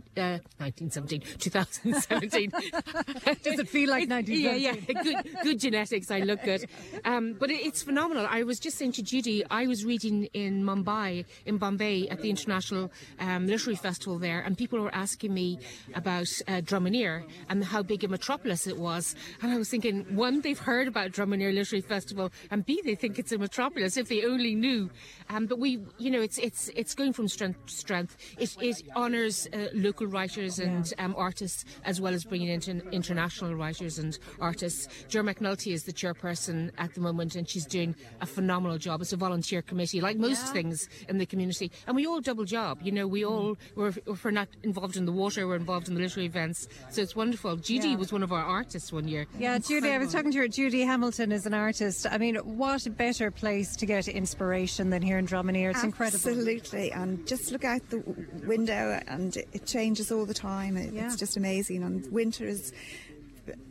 [0.57, 2.49] 1917, 2017.
[3.43, 4.37] Does it feel like 1917?
[4.47, 4.73] Yeah, yeah.
[5.03, 6.11] Good, good genetics.
[6.11, 6.65] I look good.
[7.05, 8.27] Um, but it, it's phenomenal.
[8.29, 10.96] I was just saying to Judy, I was reading in Mumbai,
[11.45, 15.59] in Bombay, at the International um, Literary Festival there, and people were asking me
[15.95, 19.15] about uh, Dromineer and how big a metropolis it was.
[19.41, 23.19] And I was thinking, one, they've heard about Dromineer Literary Festival, and B, they think
[23.19, 24.89] it's a metropolis if they only knew.
[25.29, 28.17] Um, but we, you know, it's it's it's going from strength to strength.
[28.37, 32.89] It, it honours uh, local writers and um, artists as well as bringing in inter-
[32.91, 34.87] international writers and artists.
[35.07, 39.01] Jo McNulty is the chairperson at the moment, and she's doing a phenomenal job.
[39.01, 40.76] It's a volunteer committee, like most things
[41.09, 42.79] in the community, and we all double job.
[42.81, 43.31] You know, we mm.
[43.31, 46.67] all we're, if we're not involved in the water, we're involved in the literary events.
[46.89, 47.55] So it's wonderful.
[47.57, 47.95] Judy Yeah.
[47.95, 49.25] was one of our artists one year.
[49.37, 50.47] Yeah, Judy, I was talking to her.
[50.47, 52.05] Judy Hamilton is an artist.
[52.09, 55.71] I mean, what a better place to get inspiration than here in Dromineer.
[55.71, 56.17] It's incredible.
[56.17, 58.03] Absolutely, and just look out the
[58.45, 60.77] window, and it, it changes all the time.
[60.77, 62.73] It, It's just amazing, and winter is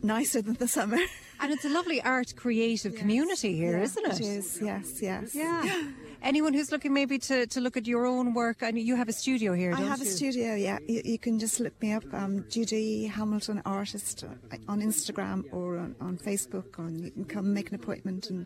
[0.03, 0.97] nicer than the summer.
[1.39, 4.19] And it's a lovely art creative community here, Yeah, isn't it?
[4.19, 5.35] It is, yes, yes.
[5.35, 5.91] Yeah.
[6.27, 9.07] Anyone who's looking maybe to, to look at your own work, I mean, you have
[9.07, 10.07] a studio here, I have you?
[10.07, 10.77] a studio, yeah.
[10.85, 15.77] You, you can just look me up, um, Judy Hamilton Artist, uh, on Instagram or
[15.77, 18.45] on, on Facebook, or you can come make an appointment and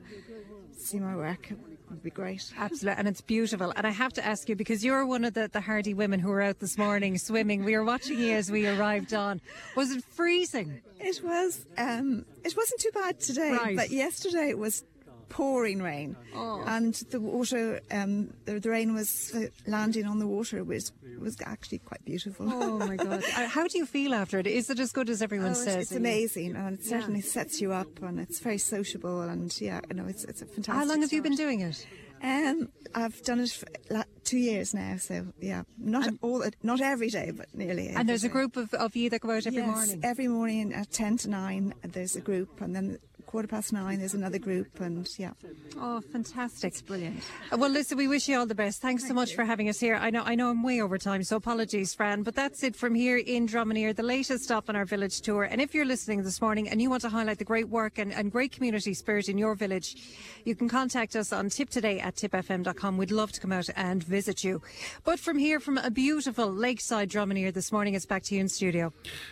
[0.77, 1.49] see my work.
[1.49, 1.57] It
[1.89, 2.53] would be great.
[2.55, 3.73] Absolutely, and it's beautiful.
[3.75, 6.29] And I have to ask you because you're one of the, the hardy women who
[6.29, 7.65] were out this morning swimming.
[7.65, 9.41] We were watching you as we arrived on.
[9.75, 10.81] Was it freezing?
[10.99, 11.65] It was.
[11.79, 13.75] Um, it wasn't too bad today, Right.
[13.75, 14.83] but yesterday it was
[15.31, 16.63] pouring rain, Oh.
[16.67, 19.33] and the water, um, the, the rain was
[19.65, 22.47] landing on the water was was actually quite beautiful.
[22.51, 23.23] Oh my God!
[23.37, 24.47] Uh, How do you feel after it?
[24.47, 25.75] Is it as good as everyone Oh, says?
[25.83, 26.99] it's amazing, and it Yeah.
[26.99, 30.45] certainly sets you up, and it's very sociable, and yeah, you know, it's it's a
[30.45, 30.73] fantastic.
[30.75, 31.85] How long have you been doing it?
[32.23, 37.09] Um, I've done it for la- two years now, so yeah, not all, not every
[37.09, 37.87] day, but nearly.
[37.89, 39.99] And there's a group of, of you that go out every Yes, morning.
[40.03, 42.99] Every morning at 10 to 9, there's a group, and then
[43.31, 45.31] quarter past 9, there's another group, and yeah.
[45.79, 46.73] Oh, fantastic!
[46.73, 47.23] It's brilliant.
[47.49, 48.81] Uh, Well, listen, we wish you all the best.
[48.81, 49.95] Thanks so much for having us here.
[49.95, 52.23] I know, I know, I'm way over time, so apologies, Fran.
[52.23, 55.43] But that's it from here in Dromineer, the latest stop on our village tour.
[55.43, 58.11] And if you're listening this morning and you want to highlight the great work and,
[58.13, 59.95] and great community spirit in your village,
[60.43, 62.97] you can contact us on Tipp Today at tippfm.com.
[62.97, 64.61] We'd love to come out and visit you.
[65.05, 68.49] But from here, from a beautiful lakeside Dromineer this morning, it's back to you in
[68.49, 68.91] studio.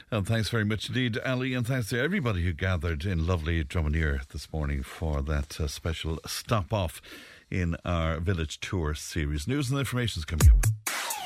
[0.09, 3.59] And thanks very much indeed, Ali, and thanks to everybody who gathered in lovely
[3.90, 7.02] Dromineer this morning for that uh, special stop off
[7.49, 9.48] in our village tour series.
[9.48, 10.66] News and information is coming up.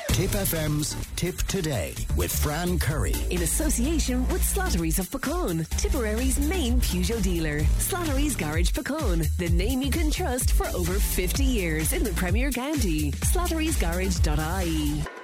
[0.08, 3.16] Tipp FM's Tipp Today with Fran Curry.
[3.30, 7.60] In association with Slattery's of Puckane, Tipperary's main Peugeot dealer.
[7.78, 12.52] Slattery's Garage Puckane, the name you can trust for over 50 years in the Premier
[12.52, 13.10] County.
[13.10, 15.23] Slattery'sGarage.ie.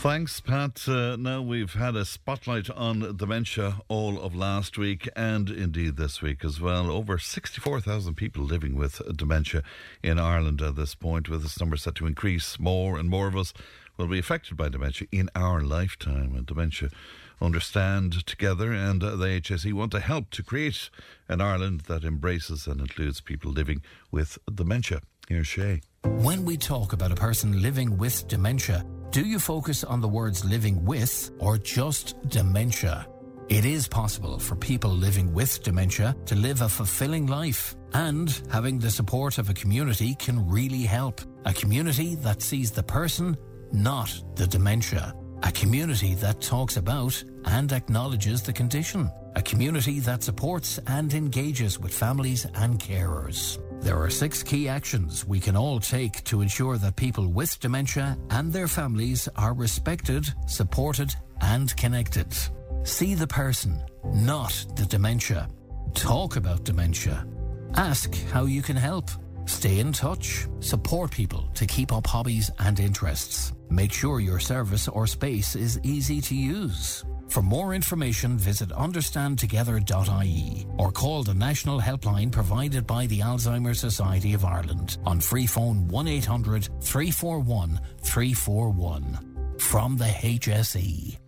[0.00, 0.88] Thanks, Pat.
[0.88, 6.22] Uh, now we've had a spotlight on dementia all of last week and indeed this
[6.22, 6.88] week as well.
[6.88, 9.64] Over 64,000 people living with dementia
[10.00, 12.60] in Ireland at this point, with this number set to increase.
[12.60, 13.52] More and more of us
[13.96, 16.32] will be affected by dementia in our lifetime.
[16.36, 16.90] And dementia
[17.40, 20.90] understand together and the HSE want to help to create
[21.28, 25.00] an Ireland that embraces and includes people living with dementia.
[25.28, 25.82] Here's Shay.
[26.04, 30.44] When we talk about a person living with dementia, do you focus on the words
[30.44, 33.06] living with or just dementia?
[33.48, 38.78] It is possible for people living with dementia to live a fulfilling life, and having
[38.78, 41.22] the support of a community can really help.
[41.46, 43.36] A community that sees the person,
[43.72, 45.14] not the dementia.
[45.42, 49.10] A community that talks about and acknowledges the condition.
[49.36, 53.58] A community that supports and engages with families and carers.
[53.80, 58.18] There are six key actions we can all take to ensure that people with dementia
[58.30, 61.10] and their families are respected, supported,
[61.40, 62.36] and connected.
[62.82, 63.82] See the person,
[64.12, 65.48] not the dementia.
[65.94, 67.26] Talk about dementia.
[67.74, 69.10] Ask how you can help.
[69.46, 70.46] Stay in touch.
[70.60, 73.52] Support people to keep up hobbies and interests.
[73.70, 77.04] Make sure your service or space is easy to use.
[77.28, 84.32] For more information, visit understandtogether.ie or call the national helpline provided by the Alzheimer's Society
[84.32, 89.56] of Ireland on free phone 1 800 341 341.
[89.58, 91.18] From the HSE.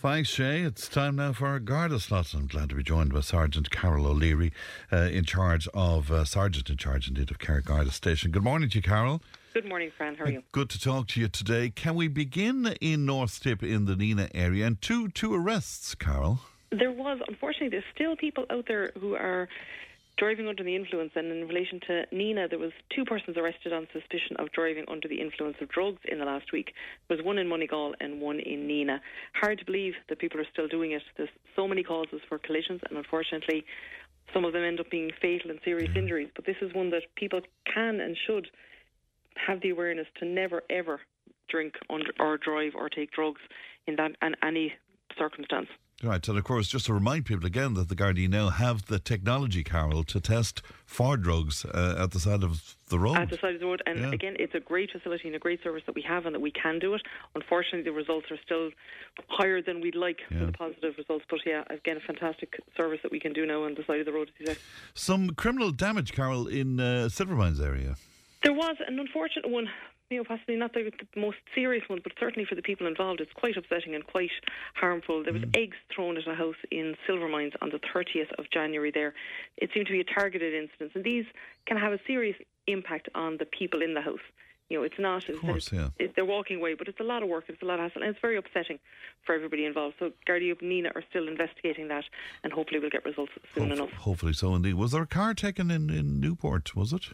[0.00, 0.60] Thanks, Shay.
[0.60, 2.34] It's time now for our Garda slots.
[2.34, 4.52] I'm glad to be joined by Sergeant Carol O'Leary,
[4.92, 8.30] uh, in charge of, uh, Sergeant in charge indeed of Carrick Garda Station.
[8.30, 9.22] Good morning to you, Carol.
[9.58, 10.14] Good morning, Fran.
[10.14, 10.44] How are you?
[10.52, 11.70] Good to talk to you today.
[11.70, 14.64] Can we begin in North Tipp in the Nenagh area?
[14.64, 16.38] And two, two arrests, Carol.
[16.70, 19.48] There was, unfortunately, there's still people out there who are
[20.16, 21.10] driving under the influence.
[21.16, 25.08] And in relation to Nenagh, there was two persons arrested on suspicion of driving under
[25.08, 26.72] the influence of drugs in the last week.
[27.08, 29.00] There was one in Moneygall and one in Nenagh.
[29.40, 31.02] Hard to believe that people are still doing it.
[31.16, 33.64] There's so many causes for collisions, and unfortunately,
[34.32, 36.28] some of them end up being fatal and serious injuries.
[36.36, 37.40] But this is one that people
[37.74, 38.46] can and should
[39.46, 41.00] have the awareness to never ever
[41.48, 43.40] drink under, or drive or take drugs
[43.86, 44.74] in that in any
[45.18, 45.68] circumstance.
[46.00, 49.00] Right, and of course, just to remind people again that the Gardaí now have the
[49.00, 53.16] technology, Carol, to test for drugs uh, at the side of the road.
[53.16, 54.12] At the side of the road, and Yeah.
[54.12, 56.52] again, it's a great facility and a great service that we have, and that we
[56.52, 57.02] can do it.
[57.34, 58.70] Unfortunately, the results are still
[59.28, 61.24] higher than we'd like for the positive results.
[61.28, 64.06] But yeah, again, a fantastic service that we can do now on the side of
[64.06, 64.30] the road.
[64.94, 67.96] Some criminal damage, Carol, in uh, Silvermines area.
[68.42, 69.68] There was an unfortunate one,
[70.10, 73.20] you know, possibly not the, the most serious one, but certainly for the people involved,
[73.20, 74.30] it's quite upsetting and quite
[74.74, 75.24] harmful.
[75.24, 75.56] There was mm.
[75.56, 79.14] eggs thrown at a house in Silvermines on the 30th of January there.
[79.56, 81.24] It seemed to be a targeted incident, and these
[81.66, 82.36] can have a serious
[82.66, 84.20] impact on the people in the house.
[84.68, 85.28] You know, it's not.
[85.28, 85.88] Of course, yeah.
[85.98, 88.02] it, they're walking away, but it's a lot of work, it's a lot of hassle,
[88.02, 88.78] and it's very upsetting
[89.24, 89.96] for everybody involved.
[89.98, 92.04] So Gardaí and Nenagh are still investigating that,
[92.44, 93.90] and hopefully we'll get results soon enough.
[93.92, 94.74] Hopefully so, indeed.
[94.74, 97.06] Was there a car taken in, in Newport, was it?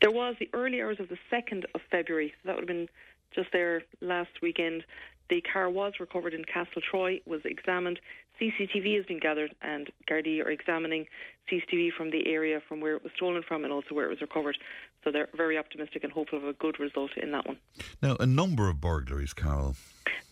[0.00, 2.88] There was the early hours of the 2nd of February, so that would have been
[3.34, 4.84] just there last weekend.
[5.28, 8.00] The car was recovered in Castletroy, was examined.
[8.40, 11.06] CCTV has been gathered, and Gardaí are examining
[11.50, 14.20] CCTV from the area from where it was stolen from and also where it was
[14.20, 14.58] recovered.
[15.04, 17.58] So they're very optimistic and hopeful of a good result in that one.
[18.02, 19.76] Now, a number of burglaries, Carol.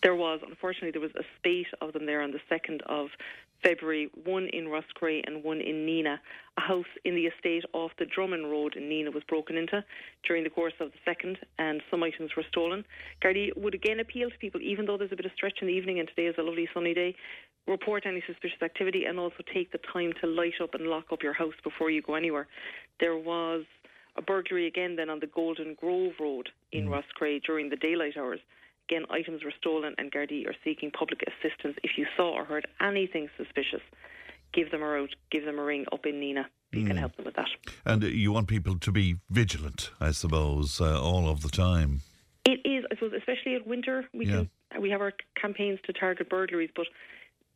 [0.03, 3.09] There was, unfortunately, there was a spate of them there on the 2nd of
[3.63, 6.17] February, one in Roscrea and one in Nenagh.
[6.57, 9.83] A house in the estate off the Drummond Road in Nenagh was broken into
[10.27, 12.83] during the course of the second, and some items were stolen.
[13.23, 15.73] Gardaí would again appeal to people, even though there's a bit of stretch in the
[15.73, 17.15] evening and today is a lovely sunny day,
[17.67, 21.21] report any suspicious activity and also take the time to light up and lock up
[21.21, 22.47] your house before you go anywhere.
[22.99, 23.65] There was
[24.17, 26.91] a burglary again then on the Golden Grove Road in mm.
[26.91, 28.39] Roscrea during the daylight hours.
[28.89, 31.77] Again, items were stolen and Gardaí are seeking public assistance.
[31.83, 33.81] If you saw or heard anything suspicious,
[34.53, 36.45] give them a route, give them a ring up in Nenagh.
[36.71, 36.99] You can Mm.
[36.99, 37.49] help them with that.
[37.85, 42.01] And uh, you want people to be vigilant, I suppose, uh, all of the time.
[42.45, 44.07] It is, I suppose, especially at winter.
[44.13, 44.49] We can
[44.79, 46.87] we have our campaigns to target burglaries, but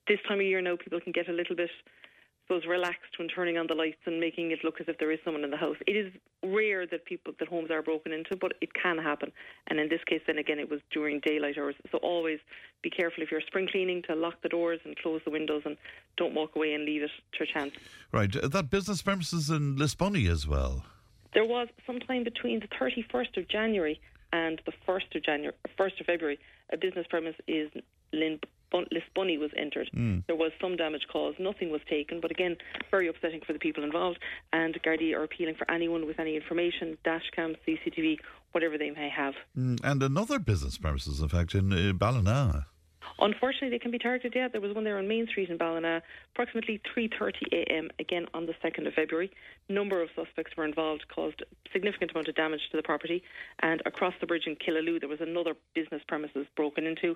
[0.07, 1.71] this time of year now, people can get a little bit,
[2.45, 5.19] suppose, relaxed when turning on the lights and making it look as if there is
[5.25, 5.77] someone in the house.
[5.87, 6.13] It is
[6.43, 9.31] rare that people that homes are broken into, but it can happen.
[9.67, 11.75] And in this case, then again, it was during daylight hours.
[11.91, 12.39] So always
[12.81, 15.77] be careful if you're spring cleaning to lock the doors and close the windows, and
[16.17, 17.73] don't walk away and leave it to chance.
[18.11, 20.85] Right, uh, that business premises in Lisbunny as well.
[21.33, 23.99] There was sometime between the 31st of January
[24.31, 26.39] and the 1st of January, 1st of February,
[26.71, 27.69] a business premise is
[28.13, 28.39] Lin-
[28.71, 29.89] Bun- Lisbunny was entered.
[29.95, 30.23] Mm.
[30.27, 32.57] There was some damage caused, nothing was taken, but again,
[32.91, 34.19] very upsetting for the people involved.
[34.53, 38.17] And Gardaí are appealing for anyone with any information, dashcam, CCTV,
[38.51, 39.33] whatever they may have.
[39.57, 42.67] Mm, and another business premises, in fact, in uh, Ballina.
[43.19, 44.33] Unfortunately, they can be targeted.
[44.35, 46.01] Yeah, there was one there on Main Street in Ballina,
[46.33, 47.89] approximately 3:30 a.m.
[47.99, 49.31] Again on the 2nd of February.
[49.69, 53.23] Number of suspects were involved, caused significant amount of damage to the property.
[53.59, 57.15] And across the bridge in Killaloe, there was another business premises broken into.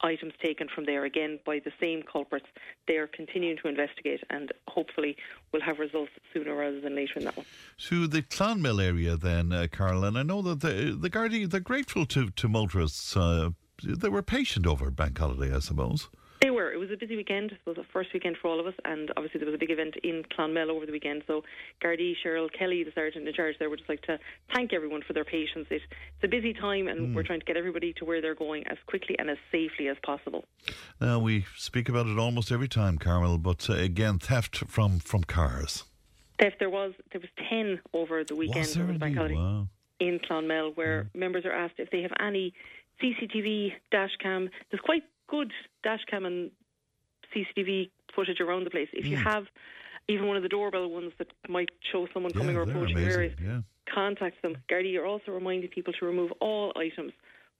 [0.00, 2.46] Items taken from there again by the same culprits.
[2.86, 5.16] They are continuing to investigate, and hopefully,
[5.50, 7.46] we'll have results sooner rather than later in that one.
[7.88, 12.06] To the Clonmel area, then, uh, and I know that the, the Gardaí, they're grateful
[12.06, 13.16] to, to motorists.
[13.16, 13.50] Uh,
[13.82, 16.08] they were patient over bank holiday, I suppose.
[16.40, 16.72] They were.
[16.72, 17.50] It was a busy weekend.
[17.50, 19.72] It was the first weekend for all of us, and obviously there was a big
[19.72, 21.24] event in Clonmel over the weekend.
[21.26, 21.42] So
[21.82, 24.20] Gardaí, Cheryl Kelly, the sergeant in charge there, would just like to
[24.54, 25.66] thank everyone for their patience.
[25.68, 27.14] It, it's a busy time, and Mm.
[27.14, 29.96] we're trying to get everybody to where they're going as quickly and as safely as
[30.04, 30.44] possible.
[31.00, 35.24] Now, we speak about it almost every time, Carmel, but uh, again, theft from, from
[35.24, 35.82] cars.
[36.38, 39.34] If there was there was ten over the weekend Was there over the bank holiday
[39.34, 39.66] Wow.
[39.98, 42.54] in Clonmel, where members are asked if they have any
[43.02, 44.50] CCTV dash cam.
[44.70, 45.52] There's quite good
[45.82, 46.50] dash cam and
[47.34, 48.88] CCTV footage around the place.
[48.92, 49.22] If you Mm.
[49.32, 49.46] have
[50.08, 53.20] even one of the doorbell ones that might show someone coming or approaching your amazing,
[53.20, 53.60] areas, yeah.
[53.86, 54.56] contact them.
[54.68, 57.12] Gardaí are also reminding people to remove all items,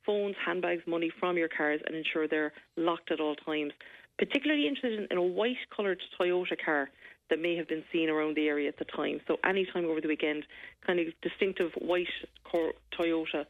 [0.05, 3.73] phones, handbags, money from your cars and ensure they're locked at all times.
[4.19, 6.91] particularly interested in, in a white coloured Toyota car
[7.31, 9.21] that may have been seen around the area at the time.
[9.29, 10.45] So any time over the weekend,
[10.85, 12.09] kind of distinctive white
[12.53, 13.47] Toyota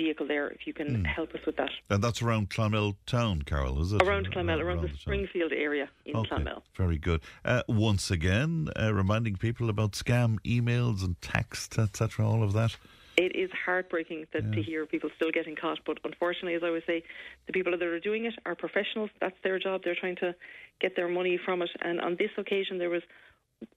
[0.00, 1.70] vehicle there, if you can help us with that.
[1.88, 4.02] And that's around Clonmel town, Carol, is it?
[4.02, 4.96] Around Clonmel, around, the town.
[4.98, 6.62] Springfield area in Okay, Clonmel.
[6.76, 7.20] Very good.
[7.44, 12.76] Uh, once again, uh, reminding people about scam emails and text, etc., all of that.
[13.16, 16.84] It is heartbreaking that to hear people still getting caught, but unfortunately, as I always
[16.86, 17.02] say,
[17.46, 19.10] the people that are doing it are professionals.
[19.20, 19.82] That's their job.
[19.84, 20.34] They're trying to
[20.80, 21.68] get their money from it.
[21.82, 23.02] And on this occasion, there was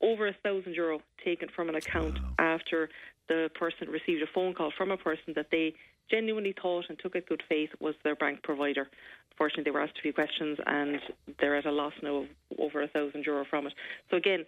[0.01, 2.89] over a thousand euro taken from an account after
[3.27, 5.73] the person received a phone call from a person that they
[6.09, 8.87] genuinely thought and took at good faith was their bank provider.
[9.31, 10.99] Unfortunately, they were asked a few questions and
[11.39, 12.25] they're at a loss now of
[12.59, 13.73] over a thousand euro from it.
[14.11, 14.45] So again,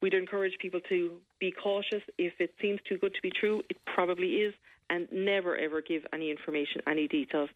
[0.00, 2.02] we'd encourage people to be cautious.
[2.18, 4.54] If it seems too good to be true, it probably is,
[4.90, 7.50] and never ever give any information, any details.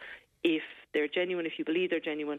[0.45, 0.63] If
[0.93, 2.39] they're genuine, if you believe they're genuine,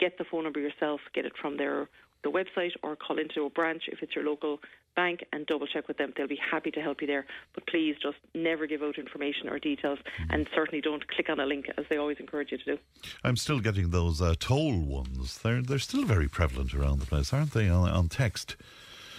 [0.00, 1.88] get the phone number yourself, get it from their
[2.22, 4.60] the website, or call into a branch if it's your local
[4.94, 6.12] bank and double check with them.
[6.16, 7.26] They'll be happy to help you there.
[7.54, 9.98] But please just never give out information or details,
[10.30, 12.78] and certainly don't click on a link as they always encourage you to do.
[13.24, 15.38] I'm still getting those uh, toll ones.
[15.38, 17.68] They're they're still very prevalent around the place, aren't they?
[17.68, 18.56] On, on text.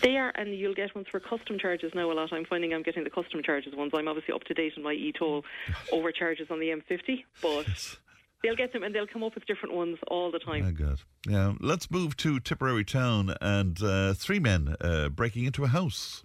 [0.01, 2.34] They are, and you'll get ones for custom charges now a lot.
[2.34, 3.91] I'm finding I'm getting the custom charges ones.
[3.95, 5.45] I'm obviously up to date on my e-toll
[5.93, 7.97] overcharges on the M50, but
[8.43, 10.65] they'll get them and they'll come up with different ones all the time.
[10.67, 10.99] Oh, God.
[11.27, 11.53] Yeah.
[11.59, 16.23] Let's move to Tipperary town and uh, three men uh, breaking into a house.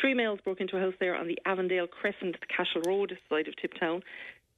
[0.00, 3.46] Three males broke into a house there on the Avondale Crescent, the Cashel Road side
[3.46, 4.02] of Tipp town,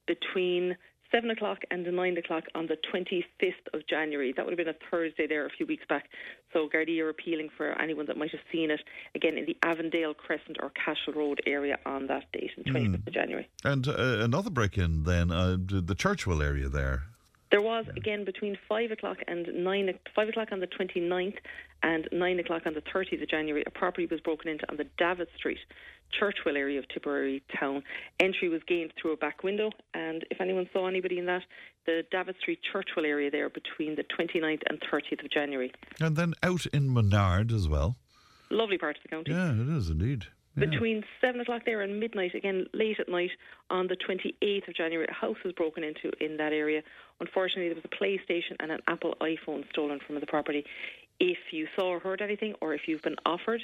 [0.07, 0.77] between
[1.11, 4.33] 7 o'clock and 9 o'clock on the 25th of January.
[4.37, 6.09] That would have been a Thursday there a few weeks back.
[6.53, 8.81] So Gardaí are appealing for anyone that might have seen it,
[9.15, 13.13] again, in the Avondale Crescent or Cashel Road area on that date, on 25th of
[13.13, 13.49] January.
[13.65, 17.05] And uh, another break in then, uh, the the Churchwell area there.
[17.51, 21.37] There was again between five o'clock and nine o- five o'clock on the 29th
[21.83, 23.63] and nine o'clock on the 30th of January.
[23.67, 25.59] A property was broken into on the Davitt Street,
[26.21, 27.83] Churchwell area of Tipperary town.
[28.19, 31.43] Entry was gained through a back window, and if anyone saw anybody in that,
[31.87, 35.73] the Davitt Street Churchwell area there between the 29th and 30th of January.
[36.01, 37.97] And then out in Monard as well.
[38.51, 39.31] Lovely part of the county.
[39.33, 40.27] Yeah, it is indeed.
[40.57, 40.67] Yeah.
[40.67, 43.31] Between 7 o'clock there and midnight, again late at night,
[43.71, 46.83] on the 28th of January, a house was broken into in that area.
[47.21, 50.65] Unfortunately, there was a PlayStation and an Apple iPhone stolen from the property.
[51.21, 53.63] If you saw or heard anything, or if you've been offered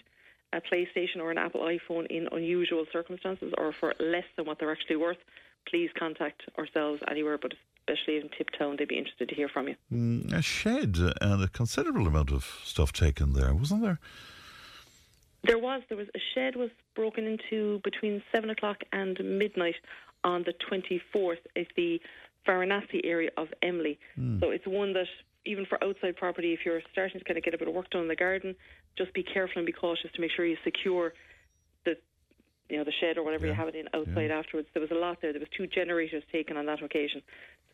[0.52, 4.72] a PlayStation or an Apple iPhone in unusual circumstances or for less than what they're
[4.72, 5.18] actually worth,
[5.68, 7.52] please contact ourselves anywhere, but
[7.88, 9.76] especially in Tipp town, they'd be interested to hear from you.
[9.92, 13.98] Mm, a shed and a considerable amount of stuff taken there, wasn't there?
[15.44, 19.74] There was there was a shed was broken into between seven o'clock and midnight
[20.24, 22.00] on the twenty fourth at the
[22.46, 23.98] Varanasi area of Emly.
[24.14, 24.38] Hmm.
[24.40, 25.06] So it's one that
[25.44, 27.90] even for outside property, if you're starting to kind of get a bit of work
[27.90, 28.54] done in the garden,
[28.96, 31.12] just be careful and be cautious to make sure you secure
[31.84, 31.96] the
[32.68, 34.68] you know the shed or whatever you have it in outside afterwards.
[34.72, 35.32] There was a lot there.
[35.32, 37.22] There was two generators taken on that occasion,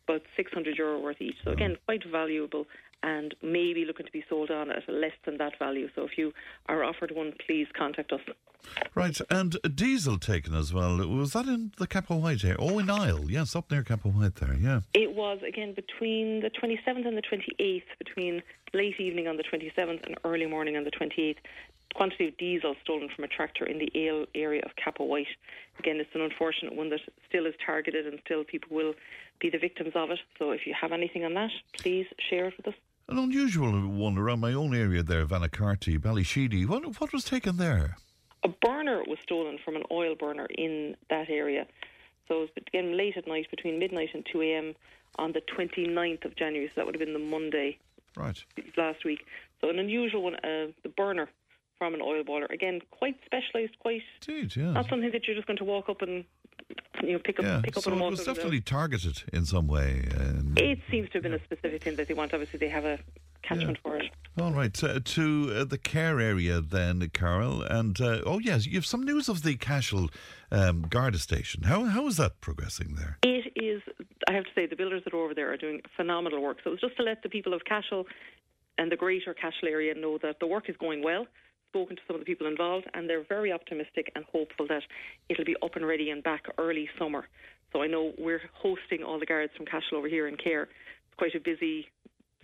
[0.08, 1.36] about six hundred euro worth each.
[1.44, 1.78] So again, mm.
[1.86, 2.66] quite valuable
[3.02, 5.88] and maybe looking to be sold on at less than that value.
[5.94, 6.32] So if you
[6.66, 8.20] are offered one, please contact us.
[8.94, 10.96] Right, and diesel taken as well.
[11.08, 12.56] Was that in the Cappawhite area?
[12.58, 14.80] Oh, in Isle, yes, up near Capel White there, yeah.
[14.94, 18.42] It was again between the 27th and the 28th, between
[18.74, 21.36] late evening on the 27th and early morning on the 28th.
[21.94, 25.26] Quantity of diesel stolen from a tractor in the Ale area of Cappawhite.
[25.78, 28.92] Again, it's an unfortunate one that still is targeted and still people will
[29.40, 30.18] be the victims of it.
[30.38, 32.74] So if you have anything on that, please share it with us.
[33.08, 36.66] An unusual one around my own area there, Vanacarty, Ballysheedy.
[36.66, 37.96] What, what was taken there?
[38.42, 41.66] A burner was stolen from an oil burner in that area.
[42.28, 44.74] So it was again late at night, between midnight and 2 a.m.
[45.18, 46.68] on the 29th of January.
[46.68, 47.78] So that would have been the Monday
[48.16, 48.42] Right.
[48.76, 49.20] last week.
[49.60, 51.28] So an unusual one, uh, the burner
[51.78, 52.46] from an oil boiler.
[52.50, 54.72] Again, quite specialised, quite Indeed, yeah.
[54.72, 56.24] not something that you're just going to walk up and
[57.02, 59.66] you know pick up Yeah, pick up so and it was definitely targeted in some
[59.68, 60.08] way.
[60.16, 62.34] And, It seems to have been a specific thing that they want.
[62.34, 62.98] Obviously, they have a
[63.42, 64.10] catchment for it.
[64.40, 67.62] all right, uh, to uh, the Cahir area then, Carol.
[67.62, 70.10] And, uh, oh, yes, you have some news of the Cashel
[70.50, 71.62] um, Garda station.
[71.62, 73.18] How, how is that progressing there?
[73.22, 73.82] It is,
[74.28, 76.58] I have to say, the builders that are over there are doing phenomenal work.
[76.62, 78.06] So it was just to let the people of Cashel
[78.76, 81.26] and the greater Cashel area know that the work is going well.
[81.70, 84.82] Spoken to some of the people involved, and they're very optimistic and hopeful that
[85.28, 87.28] it'll be up and ready and back early summer.
[87.72, 90.62] So I know we're hosting all the guards from Cashel over here in Cahir.
[90.62, 91.86] It's quite a busy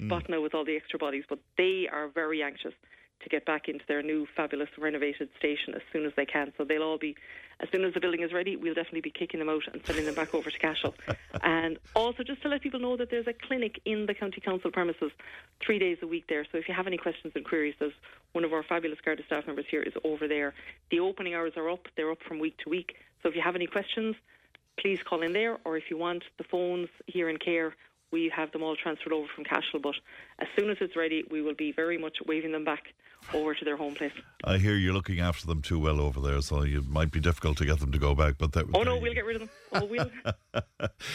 [0.01, 0.07] mm.
[0.07, 2.75] spot now with all the extra bodies, but they are very anxious
[3.23, 6.53] to get back into their new fabulous renovated station as soon as they can.
[6.57, 7.17] So they'll all be,
[7.61, 10.05] as soon as the building is ready, we'll definitely be kicking them out and sending
[10.05, 10.95] them back over to Cashel.
[11.43, 14.71] and also just to let people know that there's a clinic in the county council
[14.71, 15.11] premises
[15.61, 16.45] three days a week there.
[16.51, 17.95] So if you have any questions and queries, there's
[18.33, 20.55] one of our fabulous Garda staff members here is over there.
[20.91, 22.97] The opening hours are up; they're up from week to week.
[23.23, 24.17] So if you have any questions,
[24.79, 27.75] please call in there, or if you want the phones here in Cahir,
[28.11, 29.81] we have them all transferred over from Cashel.
[29.81, 29.97] But
[30.39, 32.93] as soon as it's ready, we will be very much waving them back
[33.33, 34.13] over to their home place.
[34.45, 37.57] I hear you're looking after them too well over there, so it might be difficult
[37.59, 38.35] to get them to go back.
[38.37, 39.51] But that, Oh no, we'll get rid of them.
[39.77, 40.09] Oh, we'll.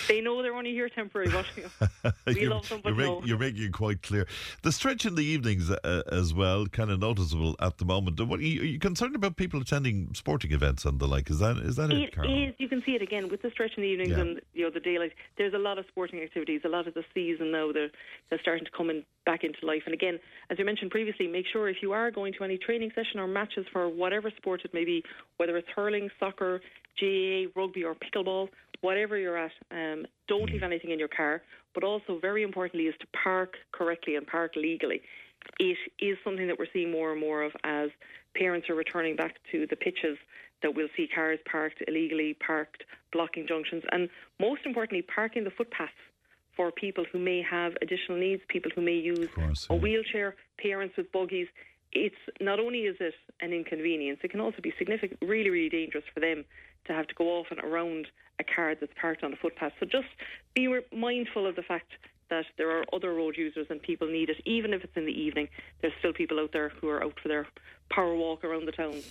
[0.09, 1.63] they know they're only here temporary, but you
[2.03, 2.81] know, we you're, love them.
[2.83, 3.19] But you're, no.
[3.19, 4.27] make, you're making it quite clear.
[4.63, 8.19] The stretch in the evenings uh, as well, kind of noticeable at the moment.
[8.19, 11.29] What are you, are you concerned about people attending sporting events and the like?
[11.29, 12.55] Is that is that it, It is.
[12.57, 14.19] You can see it again with the stretch in the evenings Yeah.
[14.21, 15.13] and you know the daylight.
[15.37, 16.61] There's a lot of sporting activities.
[16.65, 17.91] A lot of the season now they're
[18.29, 19.83] they're starting to come in back into life.
[19.85, 20.17] And again,
[20.49, 23.27] as you mentioned previously, make sure if you are going to any training session or
[23.27, 25.03] matches for whatever sport it may be,
[25.37, 26.59] whether it's hurling, soccer,
[26.99, 28.47] GAA, rugby, or pickleball,
[28.81, 31.43] whatever you're at, um, don't leave anything in your car.
[31.75, 34.99] But also, very importantly, is to park correctly and park legally.
[35.59, 37.89] It is something that we're seeing more and more of as
[38.35, 40.17] parents are returning back to the pitches
[40.63, 42.83] that we'll see cars parked illegally, parked
[43.13, 45.93] blocking junctions, and most importantly, parking the footpaths
[46.59, 49.29] for people who may have additional needs, people who may use
[49.69, 51.47] a wheelchair, parents with buggies.
[51.93, 56.03] It's not only is it an inconvenience, it can also be significant, really, really dangerous
[56.13, 56.43] for them
[56.87, 58.07] to have to go off and around
[58.39, 59.71] a car that's parked on a footpath.
[59.79, 60.09] So just
[60.53, 61.93] be mindful of the fact
[62.29, 65.17] that there are other road users and people need it, even if it's in the
[65.17, 65.47] evening.
[65.79, 67.47] There's still people out there who are out for their
[67.89, 69.01] power walk around the town.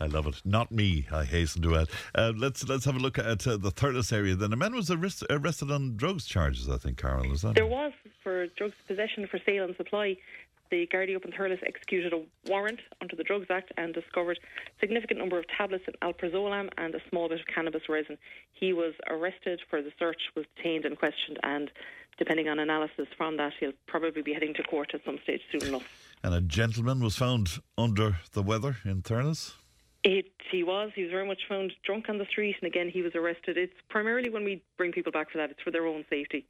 [0.00, 0.42] I love it.
[0.44, 1.88] Not me, I hasten to add.
[2.14, 4.34] Uh, let's let's have a look at uh, the Thurles area.
[4.34, 6.68] Then a man was arrest, arrested on drugs charges.
[6.68, 7.54] I think, Carol, is that?
[7.54, 7.92] There was
[8.22, 10.16] for drugs possession for sale and supply.
[10.70, 14.80] The Gardaí up in Thurles executed a warrant under the Drugs Act and discovered a
[14.80, 18.16] significant number of tablets of alprazolam and a small bit of cannabis resin.
[18.52, 21.70] He was arrested for the search, was detained and questioned, and
[22.18, 25.68] depending on analysis from that, he'll probably be heading to court at some stage soon
[25.68, 26.16] enough.
[26.22, 29.54] And a gentleman was found under the weather in Thurles.
[30.04, 30.90] It, he was.
[30.94, 33.56] He was very much found drunk on the street, and again, he was arrested.
[33.56, 36.44] It's primarily when we bring people back for that, it's for their own safety.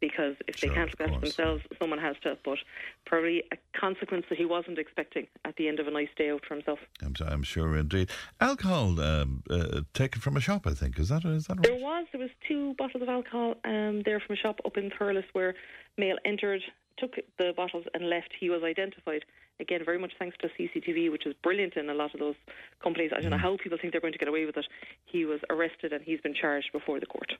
[0.00, 2.38] Because if they can't look after themselves, someone has to.
[2.44, 2.58] But
[3.06, 6.44] probably a consequence that he wasn't expecting at the end of a nice day out
[6.46, 6.78] for himself.
[7.04, 8.10] I'm, I'm sure indeed.
[8.40, 10.96] Alcohol um, uh, taken from a shop, I think.
[11.00, 11.64] Is that is that right?
[11.64, 14.88] There was there was two bottles of alcohol um, there from a shop up in
[14.90, 15.54] Thurles where
[15.98, 16.62] male entered,
[16.96, 18.30] took the bottles and left.
[18.38, 19.24] He was identified.
[19.60, 22.34] Again, very much thanks to CCTV, which is brilliant in a lot of those
[22.82, 23.10] companies.
[23.14, 24.66] I don't know how people think they're going to get away with it.
[25.04, 27.32] He was arrested and he's been charged before the court.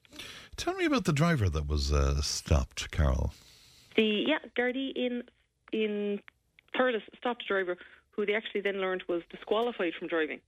[0.57, 3.33] Tell me about the driver that was uh, stopped, Carol.
[3.97, 5.23] The yeah, Gardaí in
[5.73, 6.21] in
[6.77, 7.77] Thurles stopped a driver
[8.11, 10.41] who they actually then learned was disqualified from driving.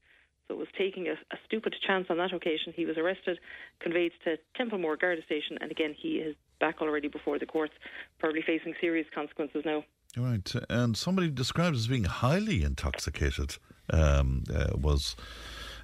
[0.48, 2.72] So was taking a, a stupid chance on that occasion.
[2.74, 3.38] He was arrested,
[3.80, 7.72] conveyed to Templemore Garda Station, and again he is back already before the courts,
[8.18, 9.84] probably facing serious consequences now.
[10.16, 13.56] Right, and somebody described as being highly intoxicated
[13.90, 15.16] um, uh, was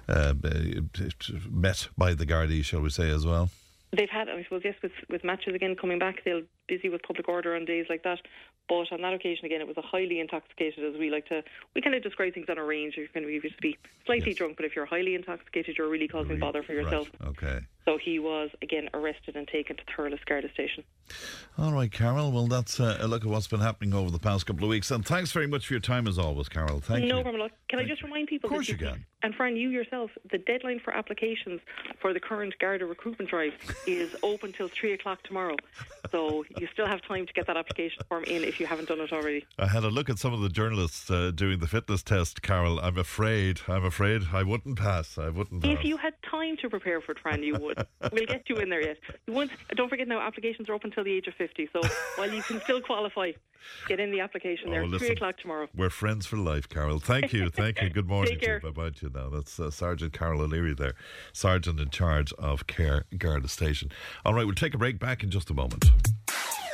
[0.07, 0.33] uh,
[1.49, 3.49] met by the Gardaí, shall we say, as well.
[3.91, 7.27] They've had, I suppose, yes, with, with matches again coming back, they'll busy with public
[7.27, 8.19] order on days like that.
[8.67, 11.43] But on that occasion, again, it was a highly intoxicated, as we like to,
[11.73, 12.97] we kind of describe things on a range.
[12.97, 16.37] You can be, just be slightly drunk, but if you're highly intoxicated, you're really causing
[16.37, 17.09] bother for yourself.
[17.19, 17.59] Right, okay.
[17.89, 20.83] So he was again arrested and taken to Thurles Garda Station.
[21.57, 22.31] All right, Carol.
[22.31, 24.91] Well, that's uh, a look at what's been happening over the past couple of weeks.
[24.91, 26.81] And thanks very much for your time, as always, Carol.
[26.81, 27.23] Thank no you.
[27.23, 27.41] problem.
[27.41, 28.47] Look, Can I just remind people?
[28.47, 29.05] Of course you can.
[29.21, 31.59] And Fran, you yourself, the deadline for applications
[31.99, 33.53] for the current Garda recruitment drive
[33.85, 35.57] is open till three o'clock tomorrow.
[36.11, 39.01] So you still have time to get that application form in if you haven't done
[39.01, 39.45] it already.
[39.57, 42.79] I had a look at some of the journalists uh, doing the fitness test, Carol.
[42.79, 45.17] I'm afraid, I'm afraid I wouldn't pass.
[45.17, 45.71] I wouldn't pass.
[45.71, 47.78] If you had time to prepare for it, Fran, you would.
[48.11, 48.97] We'll get you in there yet.
[49.27, 51.69] You won't, don't forget now, applications are up until the age of 50.
[51.73, 51.81] So
[52.15, 53.31] while you can still qualify,
[53.87, 54.81] get in the application there.
[54.81, 55.67] Oh, Three listen, o'clock tomorrow.
[55.75, 56.99] We're friends for life, Carol.
[56.99, 57.49] Thank you.
[57.49, 57.89] Thank you.
[57.89, 58.59] Good morning Take to you.
[58.59, 58.71] care.
[58.71, 59.29] Bye bye to you now.
[59.29, 60.93] That's uh, Sergeant Carol O'Leary there,
[61.33, 63.91] Sergeant in charge of Cahir Garda Station.
[64.25, 65.85] All right, we'll take a break back in just a moment.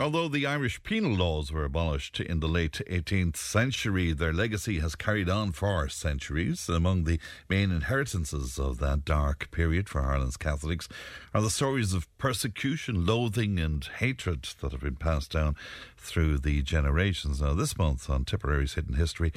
[0.00, 4.94] Although the Irish penal laws were abolished in the late 18th century, their legacy has
[4.94, 6.70] carried on for centuries.
[6.70, 7.20] Among the
[7.50, 10.88] main inheritances of that dark period for Ireland's Catholics
[11.34, 15.54] are the stories of persecution, loathing, and hatred that have been passed down
[15.98, 17.42] through the generations.
[17.42, 19.34] Now, this month on Tipperary's Hidden History,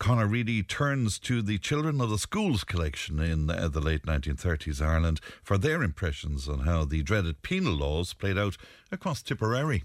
[0.00, 5.20] Conor Reidy turns to the Children of the Schools collection in the late 1930s Ireland
[5.42, 8.56] for their impressions on how the dreaded penal laws played out
[8.90, 9.84] across Tipperary.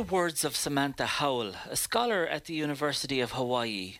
[0.00, 3.96] The words of Samantha Howell, a scholar at the University of Hawaii,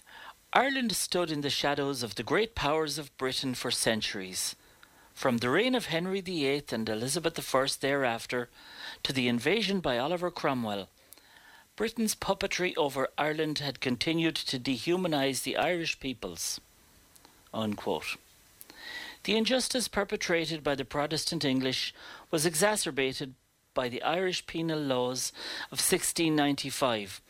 [0.51, 4.57] Ireland stood in the shadows of the great powers of Britain for centuries.
[5.13, 8.49] From the reign of Henry VIII and Elizabeth I thereafter
[9.03, 10.89] to the invasion by Oliver Cromwell,
[11.77, 16.63] Britain's puppetry over Ireland had continued to dehumanise the Irish peoples.
[17.53, 18.17] Unquote.
[19.25, 21.93] The injustice perpetrated by the Protestant English
[22.31, 23.35] was exacerbated
[23.81, 25.33] by the Irish penal laws
[25.73, 27.23] of 1695,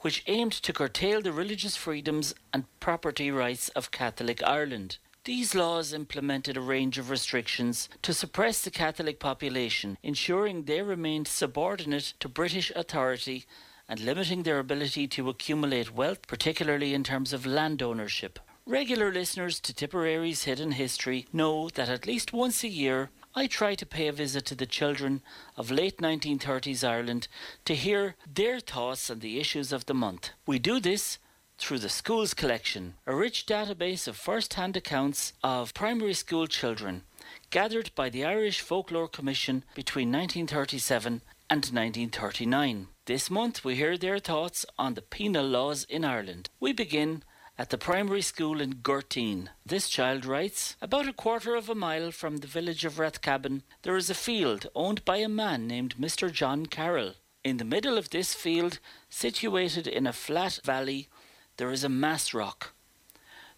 [0.00, 4.96] which aimed to curtail the religious freedoms and property rights of Catholic Ireland.
[5.24, 11.28] These laws implemented a range of restrictions to suppress the Catholic population, ensuring they remained
[11.28, 13.44] subordinate to British authority
[13.86, 18.38] and limiting their ability to accumulate wealth, particularly in terms of land ownership.
[18.64, 23.76] Regular listeners to Tipperary's Hidden History know that at least once a year I try
[23.76, 25.22] to pay a visit to the children
[25.56, 27.28] of late 1930s Ireland
[27.66, 30.30] to hear their thoughts on the issues of the month.
[30.44, 31.18] We do this
[31.56, 37.04] through the Schools Collection, a rich database of first hand accounts of primary school children
[37.50, 42.88] gathered by the Irish Folklore Commission between 1937 and 1939.
[43.06, 46.50] This month we hear their thoughts on the penal laws in Ireland.
[46.58, 47.22] We begin
[47.58, 49.50] at the primary school in Gurteen.
[49.66, 53.96] This child writes About a quarter of a mile from the village of Rathcabbin, there
[53.96, 56.32] is a field owned by a man named Mr.
[56.32, 57.14] John Carroll.
[57.42, 58.78] In the middle of this field,
[59.10, 61.08] situated in a flat valley,
[61.56, 62.72] there is a mass rock.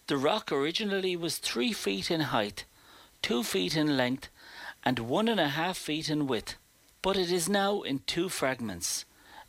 [0.06, 2.64] The rock originally was three feet in height,
[3.20, 4.28] two feet in length,
[4.82, 6.56] and one and a half feet in width,
[7.02, 9.04] but it is now in two fragments.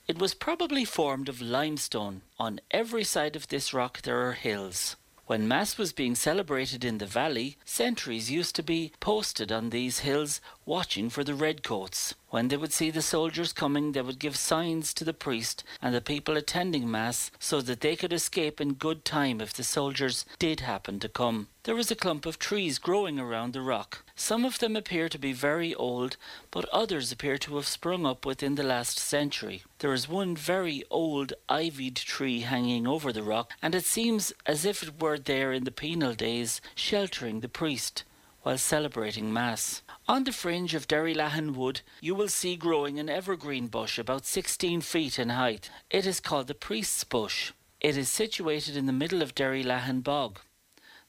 [0.08, 2.22] It was probably formed of limestone.
[2.40, 4.96] On every side of this rock there are hills.
[5.28, 10.00] When Mass was being celebrated in the valley, sentries used to be posted on these
[10.00, 12.16] hills watching for the redcoats.
[12.32, 15.94] When they would see the soldiers coming, they would give signs to the priest and
[15.94, 20.26] the people attending Mass so that they could escape in good time if the soldiers
[20.40, 21.50] did happen to come.
[21.64, 24.06] There was a clump of trees growing around the rock.
[24.16, 26.16] Some of them appear to be very old,
[26.52, 29.64] but others appear to have sprung up within the last century.
[29.80, 34.64] There is one very old ivied tree hanging over the rock, and it seems as
[34.64, 38.06] if it were there in the penal days, sheltering the priest
[38.44, 39.82] while celebrating Mass.
[40.08, 44.82] On the fringe of Derrylahan Wood, you will see growing an evergreen bush about 16
[44.82, 45.70] feet in height.
[45.92, 47.52] It is called the Priest's Bush.
[47.80, 50.40] It is situated in the middle of Derrylahan Bog.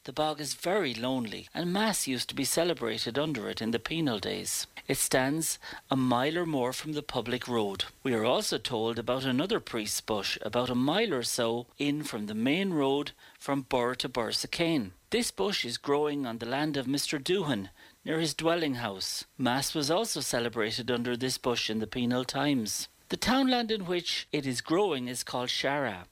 [0.04, 3.78] The bog is very lonely, and Mass used to be celebrated under it in the
[3.78, 4.66] penal days.
[4.88, 5.58] It stands
[5.90, 7.84] a mile or more from the public road.
[8.02, 12.26] We are also told about another priest's bush about a mile or so in from
[12.26, 14.90] the main road from Birr to Borrisokane.
[15.10, 17.22] This bush is growing on the land of Mr.
[17.22, 17.68] Doohan,
[18.04, 19.24] near his dwelling house.
[19.38, 22.88] Mass was also celebrated under this bush in the penal times.
[23.08, 26.06] The townland in which it is growing is called Shara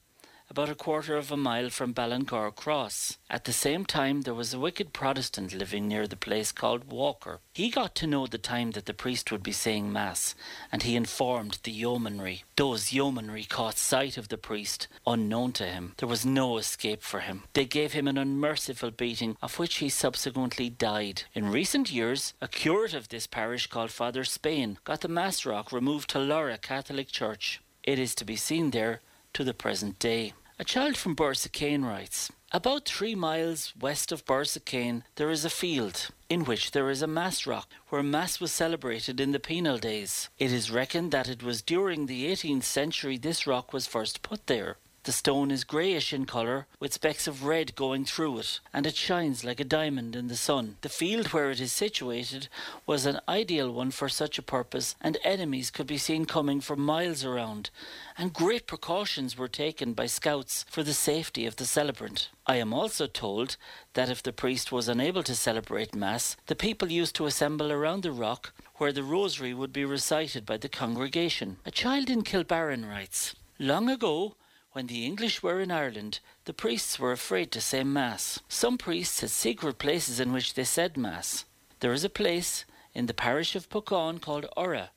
[0.51, 3.19] about a quarter of a mile from Ballincar Cross.
[3.31, 7.39] At the same time, there was a wicked Protestant living near the place called Walker.
[7.55, 10.35] He got to know the time that the priest would be saying Mass,
[10.73, 12.43] and he informed the yeomanry.
[12.57, 15.95] Those yeomanry caught sight of the priest, unknown to him.
[15.99, 17.45] There was no escape for him.
[17.53, 21.23] They gave him an unmerciful beating, of which he subsequently died.
[21.33, 25.71] In recent years, a curate of this parish called Father Spain got the Mass rock
[25.71, 27.61] removed to Lorrha Catholic Church.
[27.85, 29.01] It is to be seen there
[29.33, 30.33] to the present day.
[30.61, 36.09] A child from Borrisokane writes About three miles west of Borrisokane, there is a field
[36.29, 40.29] in which there is a mass rock where mass was celebrated in the penal days.
[40.39, 44.49] It is reckoned that it was during the 18th century this rock was first put
[44.49, 44.77] there.
[45.11, 48.95] The stone is greyish in colour, with specks of red going through it, and it
[48.95, 50.77] shines like a diamond in the sun.
[50.83, 52.47] The field where it is situated
[52.87, 56.77] was an ideal one for such a purpose, and enemies could be seen coming for
[56.77, 57.71] miles around,
[58.17, 62.29] and great precautions were taken by scouts for the safety of the celebrant.
[62.47, 63.57] I am also told
[63.95, 68.05] that if the priest was unable to celebrate Mass, the people used to assemble around
[68.05, 71.57] the rock where the rosary would be recited by the congregation.
[71.67, 74.37] A child in Kilbarron writes Long ago,
[74.73, 78.39] when the English were in Ireland, the priests were afraid to say Mass.
[78.49, 81.45] Some priests had secret places in which they said Mass.
[81.81, 82.65] There is a place
[82.95, 84.91] in the parish of Puckane called Ora,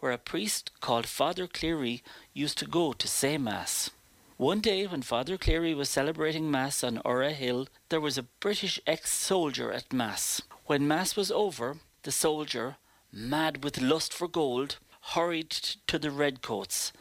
[0.00, 2.02] where a priest called Father Cleary
[2.34, 3.90] used to go to say Mass.
[4.36, 8.78] One day, when Father Cleary was celebrating Mass on Ora Hill, there was a British
[8.86, 10.42] ex soldier at Mass.
[10.66, 12.76] When Mass was over, the soldier,
[13.10, 14.76] mad with lust for gold,
[15.14, 15.50] hurried
[15.86, 16.92] to the redcoats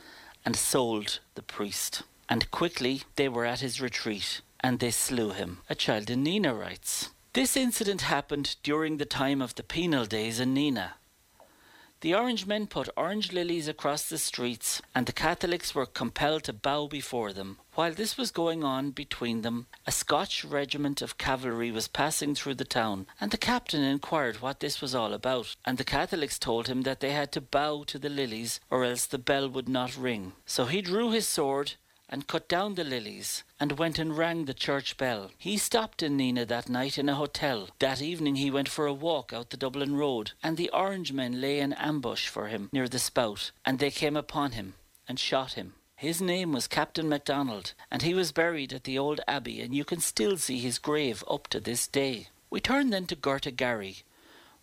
[0.46, 5.60] and sold the priest and quickly they were at his retreat, and they slew him.
[5.70, 7.10] A child in Nenagh writes.
[7.34, 10.94] This incident happened during the time of the penal days in Nenagh.
[12.04, 16.52] The Orange men put orange lilies across the streets, and the Catholics were compelled to
[16.52, 17.60] bow before them.
[17.76, 22.56] While this was going on between them, a Scotch regiment of cavalry was passing through
[22.56, 25.56] the town, and the captain inquired what this was all about.
[25.64, 29.06] And the Catholics told him that they had to bow to the lilies, or else
[29.06, 30.34] the bell would not ring.
[30.46, 31.76] So he drew his sword
[32.14, 35.32] and cut down the lilies and went and rang the church bell.
[35.36, 37.70] He stopped in Nenagh that night in a hotel.
[37.80, 41.42] That evening he went for a walk out the Dublin road, and the Orange men
[41.42, 44.76] lay in ambush for him near the spout, and they came upon him
[45.08, 45.74] and shot him.
[45.96, 49.84] His name was Captain MacDonald, and he was buried at the old abbey, and you
[49.84, 52.28] can still see his grave up to this day.
[52.52, 54.04] We turn then to Gortagary,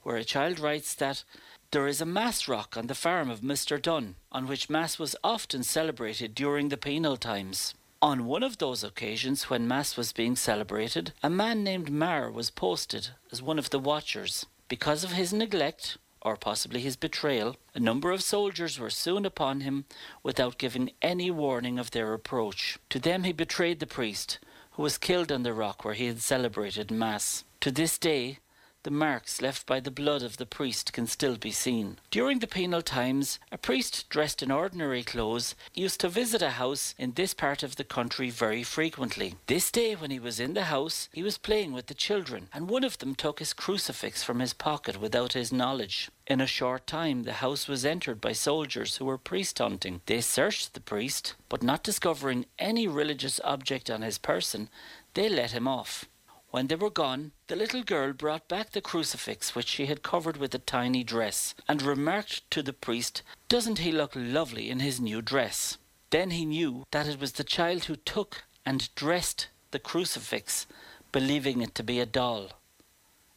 [0.05, 1.25] where a child writes that
[1.73, 3.81] there is a Mass rock on the farm of Mr.
[3.81, 7.75] Dunn, on which Mass was often celebrated during the penal times.
[8.03, 12.51] On one of those occasions when Mass was being celebrated, a man named Marr was
[12.51, 14.47] posted as one of the watchers.
[14.69, 19.61] Because of his neglect, or possibly his betrayal, a number of soldiers were soon upon
[19.61, 19.85] him
[20.25, 22.79] without giving any warning of their approach.
[22.89, 24.41] To them he betrayed the priest,
[24.73, 27.45] who was killed on the rock where he had celebrated Mass.
[27.61, 28.39] To this day,
[28.83, 31.99] the marks left by the blood of the priest can still be seen.
[32.11, 36.95] During the penal times, a priest dressed in ordinary clothes used to visit a house
[36.97, 39.35] in this part of the country very frequently.
[39.47, 42.69] This day, when he was in the house, he was playing with the children, and
[42.69, 46.11] one of them took his crucifix from his pocket without his knowledge.
[46.27, 50.01] In a short time, the house was entered by soldiers who were priest hunting.
[50.07, 54.69] They searched the priest, but not discovering any religious object on his person,
[55.15, 56.07] they let him off.
[56.51, 60.37] When they were gone, the little girl brought back the crucifix which she had covered
[60.37, 65.01] with a tiny dress, and remarked to the priest, Doesn't he look lovely in his
[65.01, 65.79] new dress?
[66.11, 70.67] Then he knew that it was the child who took and dressed the crucifix,
[71.13, 72.49] believing it to be a doll,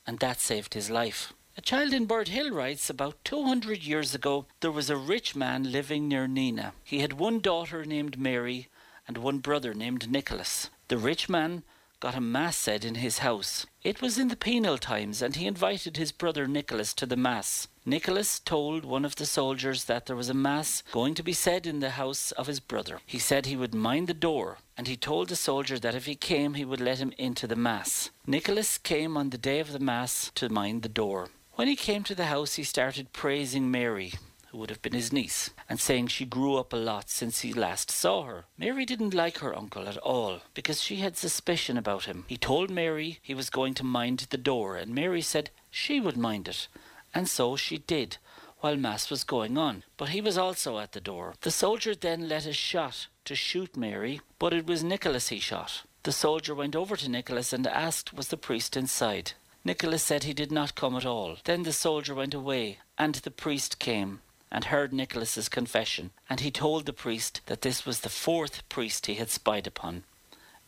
[0.07, 1.33] and that saved his life.
[1.55, 6.07] A child in Birdhill writes about 200 years ago there was a rich man living
[6.07, 6.71] near Nenagh.
[6.83, 8.69] He had one daughter named Mary
[9.07, 10.71] and one brother named Nicholas.
[10.87, 11.61] The rich man
[12.03, 13.65] got a mass said in his house.
[13.81, 17.69] It was in the penal times, and he invited his brother Nicholas to the mass.
[17.85, 21.65] Nicholas told one of the soldiers that there was a mass going to be said
[21.65, 22.99] in the house of his brother.
[23.05, 26.15] He said he would mind the door, and he told the soldier that if he
[26.15, 28.09] came, he would let him into the mass.
[28.27, 31.29] Nicholas came on the day of the mass to mind the door.
[31.53, 34.11] When he came to the house, he started praising Mary,
[34.53, 37.51] who would have been his niece, and saying she grew up a lot since he
[37.51, 38.45] last saw her.
[38.55, 42.23] Mary didn't like her uncle at all, because she had suspicion about him.
[42.27, 46.17] He told Mary he was going to mind the door, and Mary said she would
[46.17, 46.67] mind it.
[47.15, 48.17] And so she did,
[48.59, 49.85] while Mass was going on.
[49.97, 51.33] But he was also at the door.
[51.41, 55.81] The soldier then let a shot to shoot Mary, but it was Nicholas he shot.
[56.03, 59.31] The soldier went over to Nicholas and asked was the priest inside.
[59.65, 61.37] Nicholas said he did not come at all.
[61.45, 64.19] Then the soldier went away, and the priest came
[64.53, 69.07] and heard Nicholas's confession, and he told the priest that this was the fourth priest
[69.07, 70.03] he had spied upon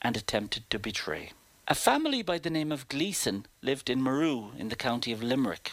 [0.01, 1.31] and attempted to betray.
[1.67, 5.71] A family by the name of Gleeson lived in Maru in the county of Limerick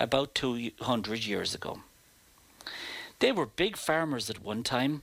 [0.00, 1.80] about 200 years ago.
[3.18, 5.02] They were big farmers at one time,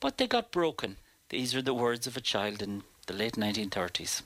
[0.00, 0.96] but they got broken.
[1.28, 4.22] These are the words of a child in the late 1930s.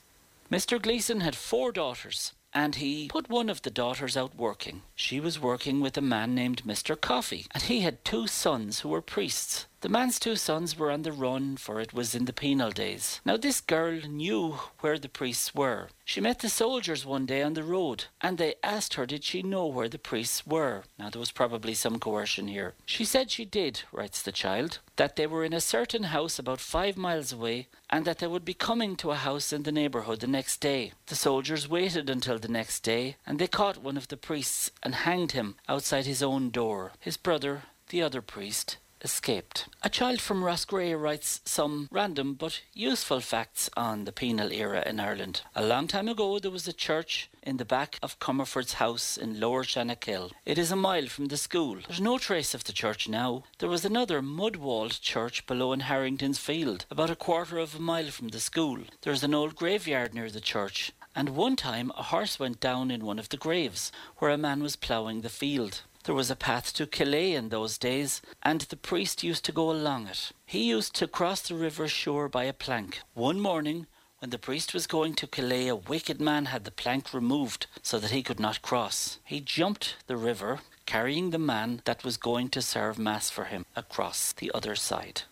[0.51, 0.81] Mr.
[0.81, 4.83] Gleeson had four daughters and he put one of the daughters out working.
[4.95, 7.01] She was working with a man named Mr.
[7.01, 9.67] Coffey, and he had two sons who were priests.
[9.83, 13.23] The man's two sons were on the run, for it was in the penal days.
[13.25, 15.89] Now, this girl knew where the priests were.
[16.05, 19.43] She met the soldiers one day on the road, and they asked her did she
[19.43, 20.85] know where the priests were.
[20.99, 22.75] Now, there was probably some coercion here.
[22.85, 26.61] She said she did, writes the child, that they were in a certain house about
[26.61, 30.21] five miles away, and that they would be coming to a house in the neighbourhood
[30.21, 30.93] the next day.
[31.07, 34.95] The soldiers waited until the next day, and they caught one of the priests and
[34.95, 36.93] hanged him outside his own door.
[37.01, 39.67] His brother, the other priest, escaped.
[39.83, 45.01] A child from Roscrea writes some random but useful facts on the penal era in
[45.01, 45.43] Ireland.
[45.55, 49.41] A long time ago there was a church in the back of Comerford's house in
[49.41, 50.33] Lower Shannakill.
[50.45, 51.79] It is a mile from the school.
[51.87, 53.45] There's no trace of the church now.
[53.59, 58.11] There was another mud-walled church below in Harrington's Field, about a quarter of a mile
[58.11, 58.81] from the school.
[59.03, 60.93] There's an old graveyard near the church.
[61.15, 64.63] And one time a horse went down in one of the graves, where a man
[64.63, 65.83] was ploughing the field.
[66.05, 69.71] There was a path to Killea in those days, and the priest used to go
[69.71, 70.33] along it.
[70.47, 73.01] He used to cross the river shore by a plank.
[73.13, 73.87] One morning,
[74.21, 77.99] when the priest was going to Killea, a wicked man had the plank removed so
[77.99, 79.19] that he could not cross.
[79.25, 83.67] He jumped the river, carrying the man that was going to serve Mass for him
[83.77, 85.23] across the other side.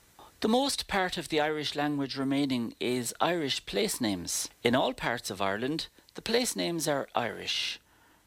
[0.41, 4.49] The most part of the Irish language remaining is Irish place names.
[4.63, 7.81] In all parts of Ireland, the place names are Irish.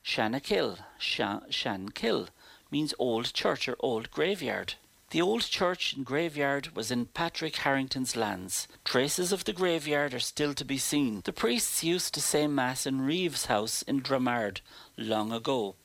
[0.04, 2.30] Shannakill, Shan- Shankill,
[2.72, 4.76] means old church or old graveyard.
[5.12, 8.70] The old church and graveyard was in Patrick Harrington's lands.
[8.86, 11.22] Traces of the graveyard are still to be seen.
[11.26, 14.62] The priests used to say Mass in Reeves' house in Dramard
[14.98, 15.76] long ago.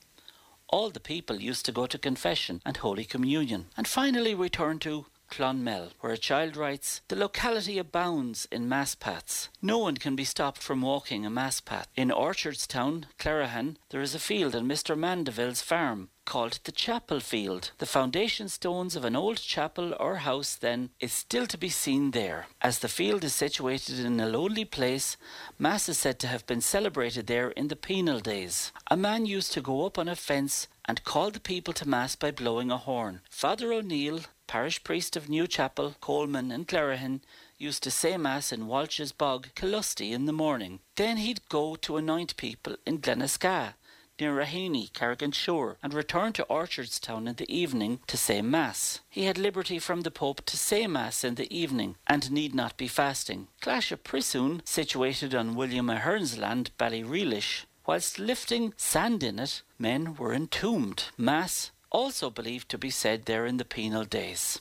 [0.68, 3.66] All the people used to go to confession and Holy Communion.
[3.76, 8.94] And finally we turn to Clonmel, where a child writes, The locality abounds in mass
[8.94, 9.48] paths.
[9.61, 11.89] No one can be stopped from walking a mass path.
[11.97, 14.97] In Orchardstown, Clerihan, there is a field on Mr.
[14.97, 17.70] Mandeville's farm called the Chapel Field.
[17.78, 22.11] The foundation stones of an old chapel or house, then, is still to be seen
[22.11, 22.48] there.
[22.61, 25.16] As the field is situated in a lonely place,
[25.59, 28.73] Mass is said to have been celebrated there in the penal days.
[28.90, 32.16] A man used to go up on a fence and call the people to Mass
[32.16, 33.20] by blowing a horn.
[33.31, 37.20] Father O'Neill, parish priest of Newchapel, Coleman, and Clerihan,
[37.59, 40.81] used to say Mass in Walsh's Bog, Killusty, in the morning.
[40.97, 43.74] Then he'd go to anoint people in Glenaska,
[44.18, 49.01] near Raheny, Carrick-on-Suir, and return to Orchardstown in the evening to say Mass.
[49.10, 52.77] He had liberty from the Pope to say Mass in the evening, and need not
[52.77, 53.48] be fasting.
[53.60, 60.14] Clash of Prissoon, situated on William Ahern's land, Ballyreelish, whilst lifting sand in it, men
[60.14, 61.05] were entombed.
[61.16, 64.60] Mass also believed to be said there in the penal days.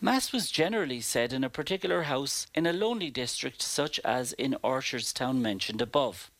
[0.00, 4.56] Mass was generally said in a particular house in a lonely district such as in
[4.62, 6.30] Orchardstown mentioned above.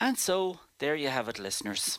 [0.00, 1.98] And so, there you have it, listeners.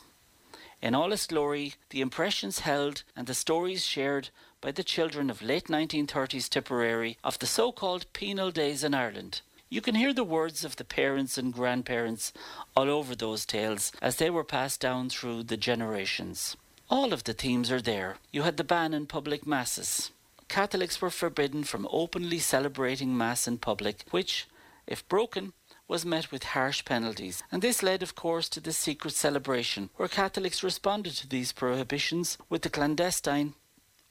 [0.82, 5.40] In all its glory, the impressions held and the stories shared by the children of
[5.40, 9.42] late 1930s Tipperary of the so called penal days in Ireland.
[9.70, 12.32] You can hear the words of the parents and grandparents
[12.76, 16.56] all over those tales as they were passed down through the generations.
[16.90, 18.16] All of the themes are there.
[18.32, 20.10] You had the ban on public masses.
[20.48, 24.46] Catholics were forbidden from openly celebrating Mass in public, which,
[24.86, 25.52] if broken,
[25.86, 27.42] was met with harsh penalties.
[27.52, 32.38] And this led, of course, to the secret celebration, where Catholics responded to these prohibitions
[32.48, 33.52] with the clandestine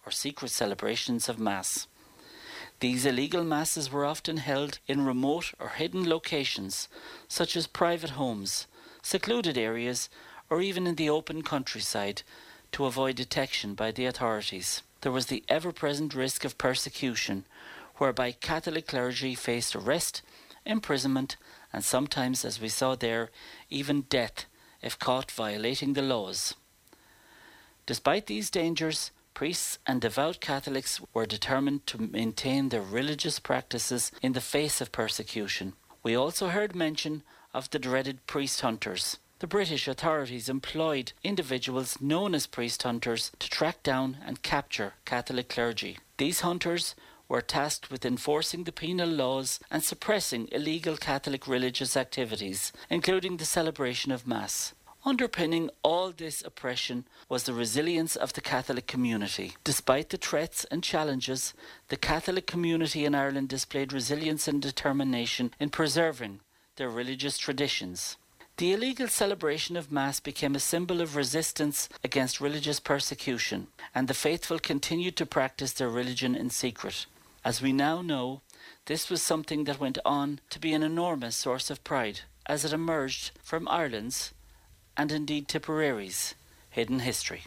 [0.05, 1.87] or secret celebrations of Mass.
[2.79, 6.89] These illegal masses were often held in remote or hidden locations,
[7.27, 8.67] such as private homes,
[9.01, 10.09] secluded areas,
[10.47, 12.21] or even in the open countryside,
[12.71, 14.83] to avoid detection by the authorities.
[15.01, 17.45] There was the ever present risk of persecution,
[17.97, 20.21] whereby Catholic clergy faced arrest,
[20.65, 21.37] imprisonment,
[21.73, 23.29] and sometimes, as we saw there,
[23.69, 24.45] even death
[24.81, 26.55] if caught violating the laws.
[27.85, 34.33] Despite these dangers, priests and devout Catholics were determined to maintain their religious practices in
[34.33, 35.73] the face of persecution.
[36.03, 37.23] We also heard mention
[37.53, 39.17] of the dreaded priest hunters.
[39.39, 45.47] The British authorities employed individuals known as priest hunters to track down and capture Catholic
[45.47, 45.99] clergy.
[46.17, 46.95] These hunters
[47.29, 53.45] were tasked with enforcing the penal laws and suppressing illegal Catholic religious activities, including the
[53.45, 54.73] celebration of Mass.
[55.05, 59.53] Underpinning all this oppression was the resilience of the Catholic community.
[59.63, 61.53] Despite the threats and challenges,
[61.89, 66.39] the Catholic community in Ireland displayed resilience and determination in preserving
[66.77, 68.17] their religious traditions.
[68.57, 74.15] The illegal celebration of Mass became a symbol of resistance against religious persecution, and the
[74.15, 77.05] faithful continued to practice their religion in secret.
[77.45, 78.41] As we now know,
[78.85, 82.73] this was something that went on to be an enormous source of pride as it
[82.73, 84.33] emerged from Ireland's,
[84.97, 86.33] and indeed Tipperary's,
[86.71, 87.43] hidden history.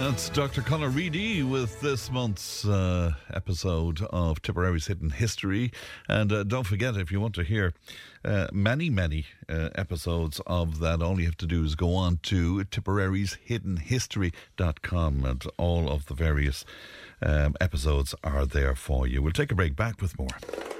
[0.00, 0.62] That's Dr.
[0.62, 5.72] Conor Reidy with this month's uh, episode of Tipperary's Hidden History.
[6.08, 7.74] And uh, don't forget, if you want to hear
[8.24, 12.18] uh, many, many uh, episodes of that, all you have to do is go on
[12.22, 16.64] to Tipperary's Hidden History.com and all of the various
[17.20, 19.20] um, episodes are there for you.
[19.20, 20.79] We'll take a break, back with more.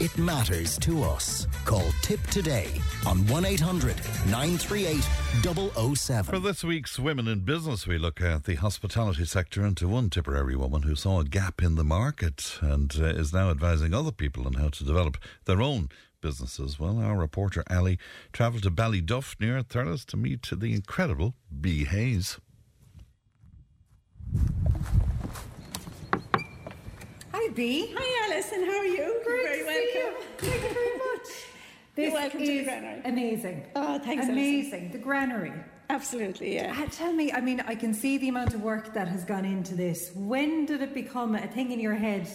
[0.00, 1.46] it matters to us.
[1.64, 2.68] Call Tipp Today
[3.06, 3.96] on 1 800
[4.26, 5.02] 938
[5.96, 6.24] 007.
[6.24, 10.10] For this week's Women in Business, we look at the hospitality sector and to one
[10.10, 14.12] Tipperary woman who saw a gap in the market and uh, is now advising other
[14.12, 15.88] people on how to develop their own
[16.20, 16.80] businesses.
[16.80, 17.98] Well, our reporter Ali
[18.32, 21.84] travelled to Ballyduff near Thurles to meet the incredible B.
[21.84, 22.38] Hayes.
[27.54, 27.94] Hi, B.
[27.96, 28.64] Hi, Alison.
[28.64, 29.20] How are you?
[29.24, 30.22] Great You're very welcome.
[30.42, 30.50] you.
[30.50, 31.28] Thank you very much.
[31.96, 33.00] You're welcome to the granary.
[33.04, 33.66] Amazing.
[33.76, 34.90] Oh, thanks, Amazing.
[34.90, 35.52] The granary.
[35.88, 36.74] Absolutely, yeah.
[36.76, 39.44] Uh, tell me, I mean, I can see the amount of work that has gone
[39.44, 40.10] into this.
[40.16, 42.26] When did it become a thing in your head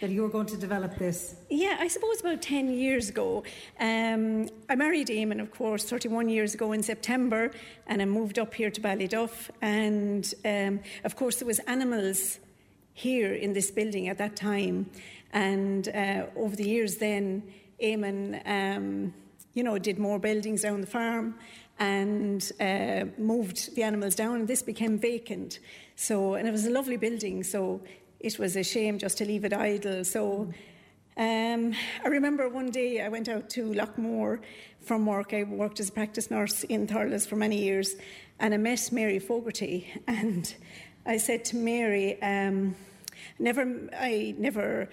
[0.00, 1.36] that you were going to develop this?
[1.48, 3.44] Yeah, I suppose about 10 years ago.
[3.78, 7.52] Um, I married Eamon, of course, 31 years ago in September,
[7.86, 9.48] and I moved up here to Ballyduff.
[9.62, 12.40] And um, of course, there was animals
[12.96, 14.90] here in this building at that time.
[15.32, 17.42] And uh, over the years, then
[17.82, 19.12] Eamon, um,
[19.52, 21.34] you know, did more buildings down the farm
[21.78, 25.58] and uh, moved the animals down, and this became vacant.
[25.94, 27.82] So, and it was a lovely building, so
[28.18, 30.02] it was a shame just to leave it idle.
[30.02, 30.50] So,
[31.18, 34.40] um, I remember one day I went out to Loughmore
[34.80, 35.34] from work.
[35.34, 37.96] I worked as a practice nurse in Thurles for many years,
[38.40, 40.54] and I met Mary Fogarty, and
[41.06, 42.74] I said to Mary, um,
[43.38, 43.62] never,
[43.96, 44.88] I never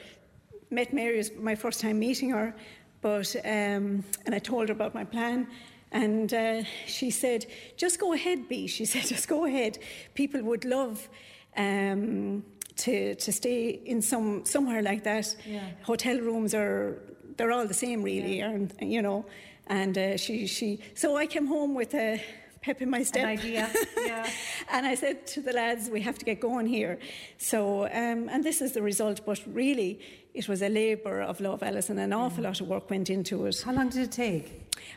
[0.70, 1.16] met Mary.
[1.16, 2.56] It was my first time meeting her,
[3.02, 5.48] but um, and I told her about my plan.
[5.92, 7.46] And uh, she said,
[7.78, 9.78] "Just go ahead, B." She said, "Just go ahead.
[10.14, 11.08] People would love
[11.56, 12.44] um,
[12.78, 15.36] to to stay in some somewhere like that.
[15.46, 15.62] Yeah.
[15.84, 16.98] Hotel rooms are
[17.38, 19.26] they're all the same, really, and you know."
[19.68, 22.22] And uh, she she so I came home with a
[22.64, 23.24] pep in my step.
[23.24, 23.70] An idea,
[24.06, 24.30] yeah.
[24.72, 26.98] and I said to the lads, "We have to get going here."
[27.38, 30.00] So um, and this is the result, but really.
[30.34, 32.00] It was a labour of love, Alison.
[32.00, 33.62] An awful lot of work went into it.
[33.62, 34.46] How long did it take?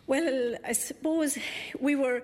[0.06, 1.36] Well, I suppose
[1.78, 2.22] we were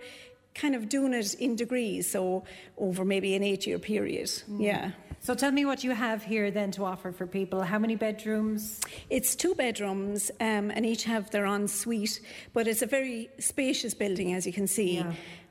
[0.55, 2.45] kind of doing it in degrees, so
[2.79, 4.31] over maybe an eight year period.
[4.49, 4.93] Yeah.
[5.25, 7.63] So tell me what you have here then to offer for people.
[7.63, 8.81] How many bedrooms?
[9.09, 12.21] It's two bedrooms um, and each have their ensuite,
[12.53, 15.05] but it's a very spacious building, as you can see.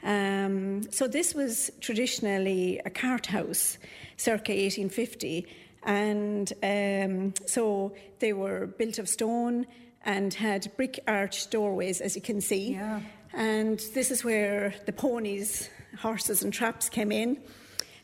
[0.03, 3.77] Um, so this was traditionally a cart house,
[4.18, 5.48] circa 1850,
[5.84, 9.65] and um, so they were built of stone
[10.03, 12.73] and had brick arched doorways, as you can see.
[12.73, 12.99] Yeah.
[13.31, 17.38] And this is where the ponies, horses, and traps came in.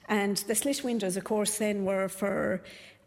[0.08, 2.62] And the slit windows, of course, then were for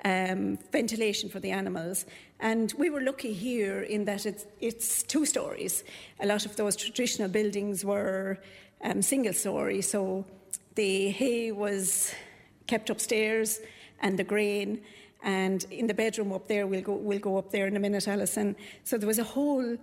[0.04, 2.06] um, ventilation for the animals.
[2.40, 5.84] And we were lucky here in that it's, it's two stories.
[6.20, 8.38] A lot of those traditional buildings were
[8.82, 10.24] um, single story, so
[10.74, 12.14] the hay was
[12.66, 13.60] kept upstairs
[14.00, 14.80] and the grain.
[15.22, 18.08] And in the bedroom up there, we'll go, we'll go up there in a minute,
[18.08, 18.56] Alison.
[18.84, 19.76] So there was a hole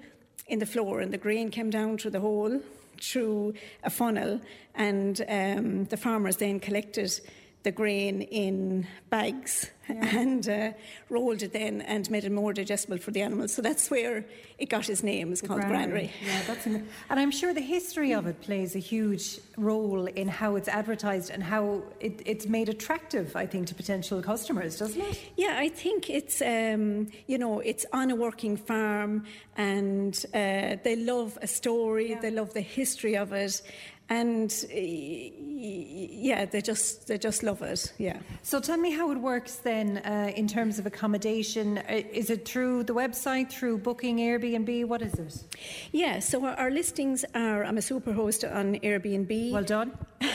[0.47, 2.59] in the floor, and the grain came down through the hole
[3.01, 3.53] through
[3.83, 4.41] a funnel,
[4.75, 7.19] and um, the farmers then collected
[7.63, 10.71] the grain in bags and uh,
[11.09, 13.53] rolled it then and made it more digestible for the animals.
[13.53, 14.25] So that's where
[14.57, 15.31] it got its name.
[15.31, 16.11] It's called granary.
[16.25, 20.27] Yeah, that's an, and I'm sure the history of it plays a huge role in
[20.27, 25.01] how it's advertised and how it, it's made attractive, I think, to potential customers, doesn't
[25.01, 25.19] it?
[25.35, 30.95] Yeah, I think it's um, you know it's on a working farm, and uh, they
[30.97, 32.17] love a story.
[32.21, 33.61] They love the history of it,
[34.09, 37.93] and yeah, they just they just love it.
[37.97, 38.19] Yeah.
[38.43, 41.79] So tell me how it works then uh, in terms of accommodation.
[41.79, 44.85] Uh, Is it through the website, through booking Airbnb?
[44.85, 45.43] What is it?
[45.91, 49.51] Yeah, so our, our listings are I'm a super host on Airbnb.
[49.51, 49.97] Well done.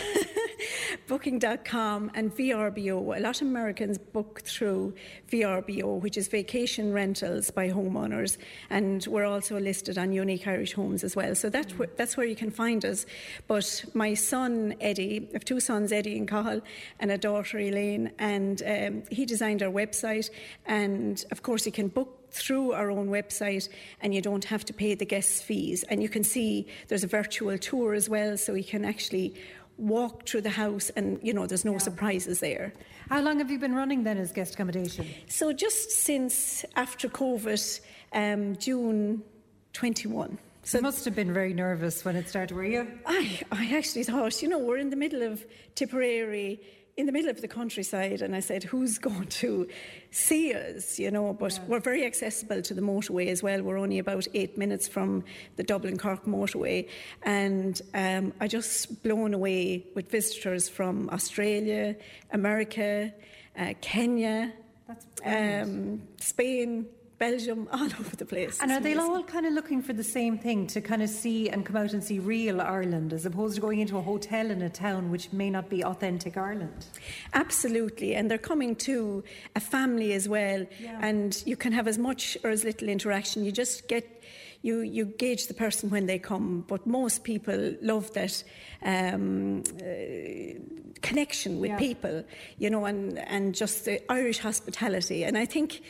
[1.08, 3.16] Booking.com and VRBO.
[3.16, 4.94] A lot of Americans book through
[5.30, 8.38] VRBO, which is Vacation Rentals by Homeowners,
[8.70, 11.34] and we're also listed on Unique Irish Homes as well.
[11.34, 13.04] So that's where, that's where you can find us.
[13.48, 13.61] But
[13.94, 16.62] my son Eddie, I have two sons, Eddie and Cahill,
[17.00, 20.30] and a daughter Elaine, and um, he designed our website.
[20.66, 23.68] And of course, you can book through our own website
[24.00, 25.84] and you don't have to pay the guest fees.
[25.90, 29.34] And you can see there's a virtual tour as well, so you can actually
[29.78, 32.72] walk through the house and, you know, there's no surprises there.
[33.08, 35.06] How long have you been running then as guest accommodation?
[35.28, 37.80] So just since after COVID,
[38.12, 39.22] um, June
[39.72, 40.38] 21.
[40.64, 42.86] So you must have been very nervous when it started, were you?
[43.04, 46.60] I, I actually thought, you know, we're in the middle of Tipperary,
[46.96, 49.66] in the middle of the countryside, and I said, who's going to
[50.12, 51.32] see us, you know?
[51.32, 51.64] But yeah.
[51.66, 53.60] we're very accessible to the motorway as well.
[53.60, 55.24] We're only about eight minutes from
[55.56, 56.88] the Dublin Cork motorway,
[57.24, 61.96] and um, I just blown away with visitors from Australia,
[62.30, 63.12] America,
[63.58, 64.52] uh, Kenya,
[65.24, 66.86] um, Spain.
[67.22, 68.58] Belgium, all over the place.
[68.60, 71.48] And are they all kind of looking for the same thing to kind of see
[71.48, 74.60] and come out and see real Ireland as opposed to going into a hotel in
[74.60, 76.84] a town which may not be authentic Ireland?
[77.32, 78.16] Absolutely.
[78.16, 79.22] And they're coming to
[79.54, 80.66] a family as well.
[80.80, 80.98] Yeah.
[81.00, 83.44] And you can have as much or as little interaction.
[83.44, 84.04] You just get
[84.62, 88.42] you, you gauge the person when they come, but most people love that
[88.84, 89.92] um, uh,
[91.02, 91.78] connection with yeah.
[91.78, 92.24] people,
[92.58, 95.24] you know, and, and just the Irish hospitality.
[95.24, 95.82] And I think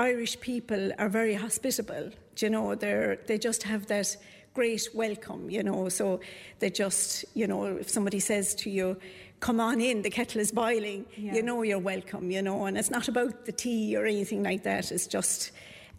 [0.00, 2.10] Irish people are very hospitable.
[2.38, 4.16] You know, they they just have that
[4.54, 5.50] great welcome.
[5.50, 6.20] You know, so
[6.58, 8.96] they just you know if somebody says to you,
[9.40, 11.34] "Come on in, the kettle is boiling," yeah.
[11.34, 12.30] you know you're welcome.
[12.30, 14.90] You know, and it's not about the tea or anything like that.
[14.90, 15.52] It's just.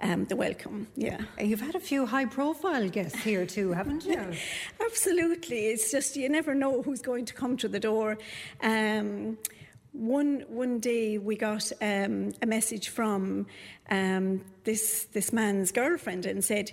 [0.03, 1.21] Um, the welcome, yeah.
[1.39, 4.19] You've had a few high profile guests here too, haven't you?
[4.83, 5.67] Absolutely.
[5.67, 8.17] It's just you never know who's going to come to the door.
[8.63, 9.37] Um,
[9.93, 13.45] one one day we got um, a message from
[13.89, 16.71] um, this this man's girlfriend and said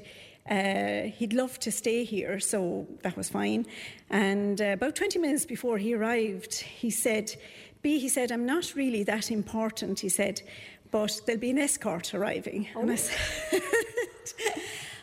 [0.51, 3.67] uh, he'd love to stay here, so that was fine.
[4.09, 7.35] And uh, about 20 minutes before he arrived, he said,
[7.83, 10.41] "B," he said, "I'm not really that important." He said,
[10.91, 12.87] "But there'll be an escort arriving." Oh.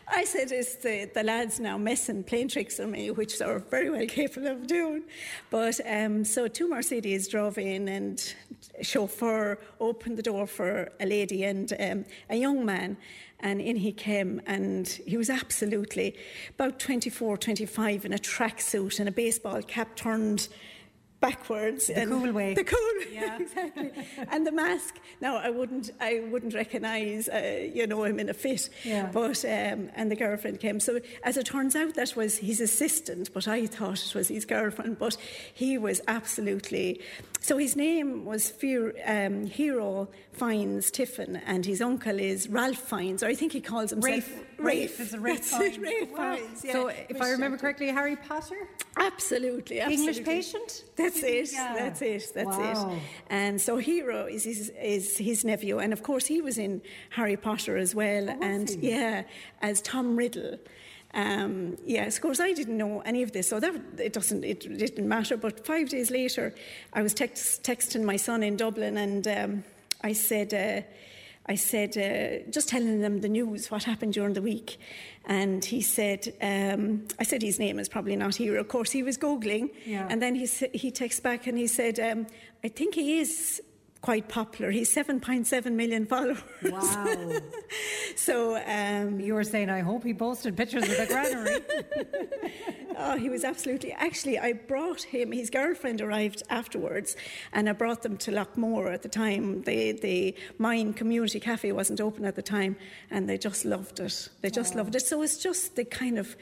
[0.07, 3.11] And I said, I said, it's the, the lads now messing, playing tricks on me,
[3.11, 5.03] which they're very well capable of doing.
[5.49, 8.35] But um, so two Mercedes drove in and
[8.81, 12.97] chauffeur opened the door for a lady and um, a young man.
[13.41, 16.15] And in he came, and he was absolutely
[16.51, 20.47] about 24, 25 in a tracksuit and a baseball cap turned
[21.19, 21.87] backwards.
[21.87, 22.53] The cool way.
[22.53, 22.79] The cool,
[23.11, 23.91] yeah, exactly.
[24.29, 24.99] and the mask.
[25.21, 28.69] Now, I wouldn't, I wouldn't recognise, uh, you know, him in a fit.
[28.83, 29.09] Yeah.
[29.11, 30.79] But um, and the girlfriend came.
[30.79, 34.45] So as it turns out, that was his assistant, but I thought it was his
[34.45, 34.99] girlfriend.
[34.99, 35.17] But
[35.53, 37.01] he was absolutely.
[37.39, 43.23] So his name was Fear, um, Hero Fiennes Tiffin, and his uncle is Ralph Fiennes,
[43.23, 44.45] or I think he calls himself Rafe.
[44.57, 45.13] Rafe.
[45.13, 45.21] Rafe.
[45.21, 45.77] Rafe Fiennes.
[45.77, 46.35] Rafe wow.
[46.35, 46.65] Fiennes.
[46.65, 46.73] Yeah.
[46.73, 48.67] So, if I remember correctly, Harry Potter.
[48.97, 50.07] Absolutely, absolutely.
[50.07, 50.83] English patient.
[51.05, 51.53] That's it.
[51.53, 51.73] Yeah.
[51.75, 52.31] That's it.
[52.33, 52.91] That's wow.
[52.91, 52.99] it.
[53.29, 57.37] And so Hero is his, is his nephew, and of course he was in Harry
[57.37, 58.91] Potter as well, oh, and he?
[58.91, 59.23] yeah,
[59.61, 60.57] as Tom Riddle.
[61.13, 64.59] Um, yes, of course, I didn't know any of this, so that it doesn't it,
[64.59, 65.37] didn't matter.
[65.37, 66.53] But five days later,
[66.91, 69.63] I was text, texting my son in Dublin, and um,
[70.01, 70.53] I said.
[70.53, 70.85] Uh,
[71.47, 74.77] I said, uh, just telling them the news, what happened during the week.
[75.25, 78.57] And he said, um, I said his name is probably not here.
[78.57, 79.69] Of course, he was Googling.
[79.85, 80.07] Yeah.
[80.09, 82.27] And then he, he texts back and he said, um,
[82.63, 83.61] I think he is
[84.05, 84.69] quite popular.
[84.69, 86.37] He's 7.7 million followers.
[86.63, 87.39] Wow.
[88.15, 91.59] so um, you were saying, I hope he posted pictures of the granary.
[92.97, 93.93] oh, he was absolutely.
[93.93, 95.31] Actually, I brought him.
[95.31, 97.15] His girlfriend arrived afterwards,
[97.51, 99.63] and I brought them to Loughmore at the time.
[99.63, 102.75] The the Mine Community Cafe wasn't open at the time,
[103.09, 104.29] and they just loved it.
[104.41, 104.77] They just oh.
[104.77, 105.01] loved it.
[105.01, 106.35] So it's just the kind of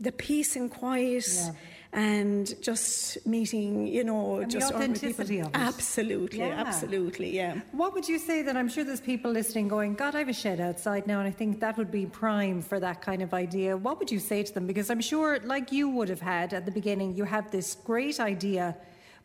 [0.00, 1.28] the peace and quiet.
[1.28, 1.52] Yeah
[1.92, 5.52] and just meeting, you know, and just the authenticity of it.
[5.54, 6.64] Absolutely, yeah.
[6.66, 7.60] absolutely, yeah.
[7.72, 10.32] What would you say that I'm sure there's people listening going, God, I have a
[10.32, 13.76] shed outside now, and I think that would be prime for that kind of idea.
[13.76, 14.66] What would you say to them?
[14.66, 18.20] Because I'm sure, like you would have had at the beginning, you have this great
[18.20, 18.76] idea,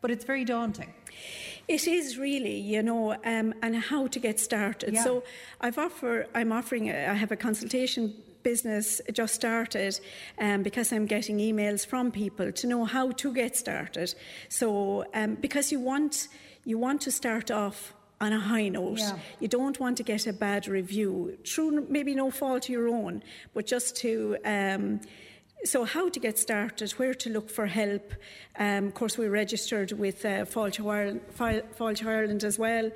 [0.02, 0.92] but it's very daunting.
[1.68, 4.94] It is really, you know, um, and how to get started.
[4.94, 5.04] Yeah.
[5.04, 5.24] So
[5.62, 8.14] I've offer, I'm offering, a, I have a consultation
[8.46, 10.00] business just started
[10.38, 14.16] um, because I'm getting emails from people to know how to get started.
[14.50, 16.28] So um, because you want
[16.64, 19.00] you want to start off on a high note.
[19.00, 19.18] Yeah.
[19.42, 23.24] You don't want to get a bad review true, maybe no fault of your own,
[23.54, 25.02] but just to um,
[25.64, 28.14] so how to get started, where to look for help.
[28.58, 31.22] Um, of course, we're registered with uh, Fáilte Ireland,
[32.06, 32.92] Ireland as well,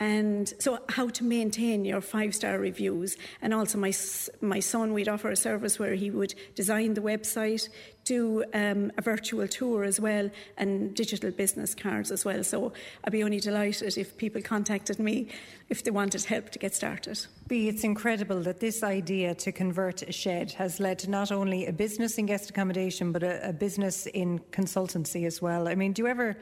[0.00, 3.16] and so how to maintain your five-star reviews.
[3.42, 3.92] And also, my
[4.40, 7.68] my son, we'd offer a service where he would design the website,
[8.04, 12.44] do um, a virtual tour as well and digital business cards as well.
[12.44, 12.72] So
[13.04, 15.28] I'd be only delighted if people contacted me
[15.68, 17.26] if they wanted help to get started.
[17.48, 21.66] B, it's incredible that this idea to convert a shed has led to not only
[21.66, 25.68] a business in guest accommodation, but a, a business in consultancy as well.
[25.68, 26.36] I mean, do you ever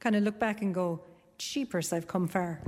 [0.00, 1.00] kind of look back and go,
[1.38, 2.60] cheapers, I've come far?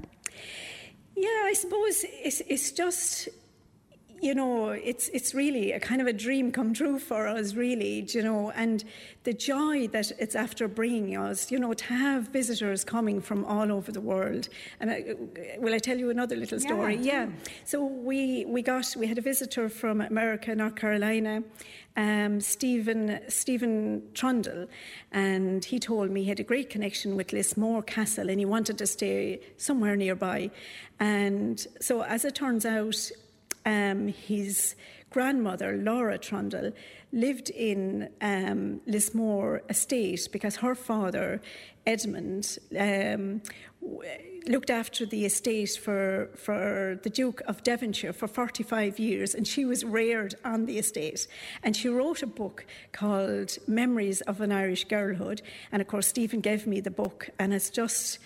[1.17, 3.29] Yeah, I suppose it's, it's just
[4.21, 8.07] you know, it's it's really a kind of a dream come true for us, really,
[8.11, 8.85] you know, and
[9.25, 13.73] the joy that it's after bringing us, you know, to have visitors coming from all
[13.73, 14.49] over the world.
[14.79, 15.15] And I,
[15.59, 16.97] will I tell you another little story?
[16.97, 17.25] Yeah.
[17.25, 17.29] yeah.
[17.65, 21.43] So we we got we had a visitor from America, North Carolina.
[21.97, 24.69] Um, Stephen Stephen Trundle,
[25.11, 28.79] and he told me he had a great connection with Lismore Castle, and he wanted
[28.79, 30.53] to stay somewhere nearby.
[31.01, 33.11] And so, as it turns out,
[33.65, 34.75] um, his
[35.11, 36.73] grandmother, Laura Trundle,
[37.13, 41.41] lived in um, Lismore Estate because her father,
[41.87, 43.43] Edmund, um,
[44.47, 49.65] looked after the estate for, for the Duke of Devonshire for 45 years, and she
[49.65, 51.27] was reared on the estate.
[51.63, 55.43] And she wrote a book called Memories of an Irish Girlhood.
[55.73, 58.19] And of course, Stephen gave me the book, and it's just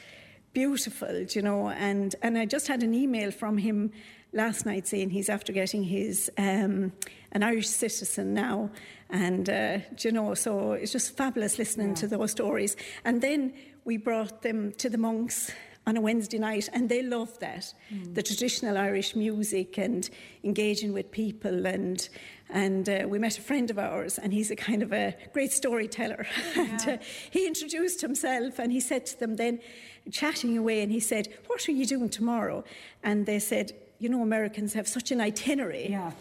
[0.53, 1.71] beautiful, you know.
[1.71, 3.93] And, and I just had an email from him
[4.35, 6.93] last night saying he's after getting his um,
[7.33, 8.71] an Irish citizen now,
[9.11, 11.95] and uh, you know, so it's just fabulous listening yeah.
[11.95, 12.77] to those stories.
[13.05, 13.55] And then
[13.85, 15.51] we brought them to the monks
[15.87, 18.15] on a Wednesday night, and they loved that mm.
[18.15, 20.09] the traditional Irish music and
[20.43, 21.67] engaging with people.
[21.67, 22.09] And
[22.51, 25.53] and uh, we met a friend of ours, and he's a kind of a great
[25.53, 26.27] storyteller.
[26.57, 26.63] Yeah.
[26.63, 29.61] and uh, he introduced himself, and he said to them then,
[30.11, 32.65] chatting away, and he said, "What are you doing tomorrow?"
[33.03, 33.73] And they said,
[34.05, 35.87] you know, Americans have such an itinerary.
[35.89, 36.13] Yeah.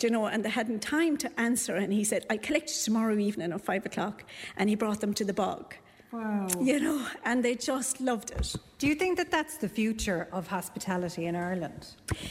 [0.00, 1.74] you know, and they hadn't time to answer.
[1.82, 4.16] And he said, I'll collect you tomorrow evening at five o'clock.
[4.58, 5.74] And he brought them to the bog.
[6.12, 6.46] Wow.
[6.60, 8.54] You know, and they just loved it.
[8.78, 11.82] Do you think that that's the future of hospitality in Ireland?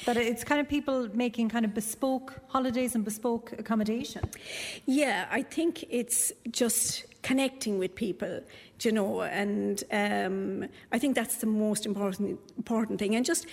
[0.06, 4.22] That it's kind of people making kind of bespoke holidays and bespoke accommodation?
[4.86, 8.42] Yeah, I think it's just connecting with people,
[8.82, 13.16] you know, and um, I think that's the most important important thing.
[13.16, 13.48] And just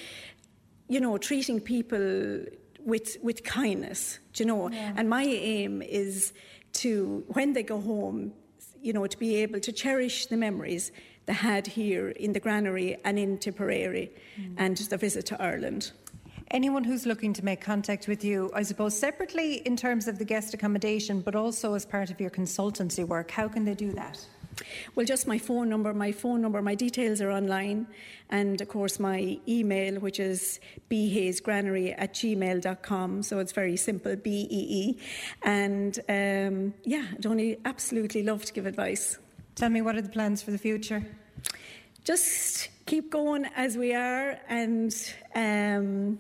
[0.89, 2.45] you know, treating people
[2.85, 4.71] with with kindness, you know.
[4.71, 4.95] Yeah.
[4.97, 6.33] And my aim is
[6.75, 8.33] to, when they go home,
[8.81, 10.93] you know, to be able to cherish the memories
[11.27, 14.11] they had here in the granary and in Tipperary
[14.41, 14.55] mm.
[14.57, 15.93] and the visit to Ireland.
[16.51, 20.25] Anyone who's looking to make contact with you, I suppose, separately in terms of the
[20.25, 24.19] guest accommodation, but also as part of your consultancy work, how can they do that?
[24.95, 27.87] Well, just my phone number, my phone number, my details are online.
[28.31, 33.23] And of course, my email, which is bhayesgranary at gmail.com.
[33.23, 34.99] So it's very simple, B E E.
[35.43, 39.19] And um, yeah, I'd only absolutely love to give advice.
[39.55, 41.05] Tell me, what are the plans for the future?
[42.05, 44.95] Just keep going as we are and
[45.35, 46.19] um,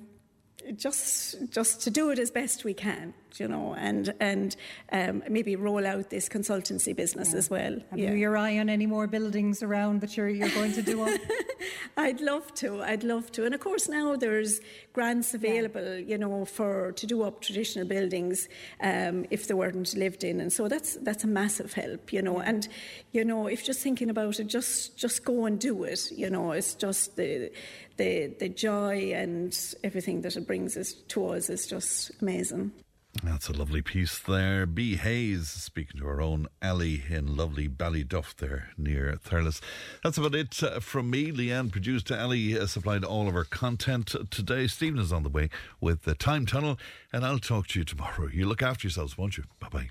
[0.76, 4.57] just just to do it as best we can, you know, and and
[4.92, 7.39] um, maybe roll out this consultancy business yeah.
[7.39, 7.78] as well.
[7.90, 8.10] Have yeah.
[8.10, 11.20] you your eye on any more buildings around that you're you're going to do up?
[11.97, 12.82] I'd love to.
[12.82, 13.44] I'd love to.
[13.44, 14.60] And of course now there's
[14.92, 16.07] grants available, yeah.
[16.07, 18.48] you know, for to do up traditional buildings
[18.81, 22.40] um, if they weren't lived in, and so that's that's a massive help, you know.
[22.40, 22.68] And
[23.12, 26.10] you know, if just thinking about it, just just go and do it.
[26.10, 27.50] You know, it's just the
[27.98, 32.73] the, the joy and everything that it brings us to us is just amazing.
[33.24, 34.64] That's a lovely piece there.
[34.64, 34.97] B.
[34.97, 39.60] Hayes speaking to her own Ellie in lovely Ballyduff there near Thurles.
[40.05, 41.32] That's about it uh, from me.
[41.32, 44.66] Leanne produced Ellie uh, supplied all of her content today.
[44.66, 46.78] Stephen is on the way with the Time Tunnel,
[47.12, 48.28] and I'll talk to you tomorrow.
[48.32, 49.44] You look after yourselves, won't you?
[49.58, 49.90] Bye bye.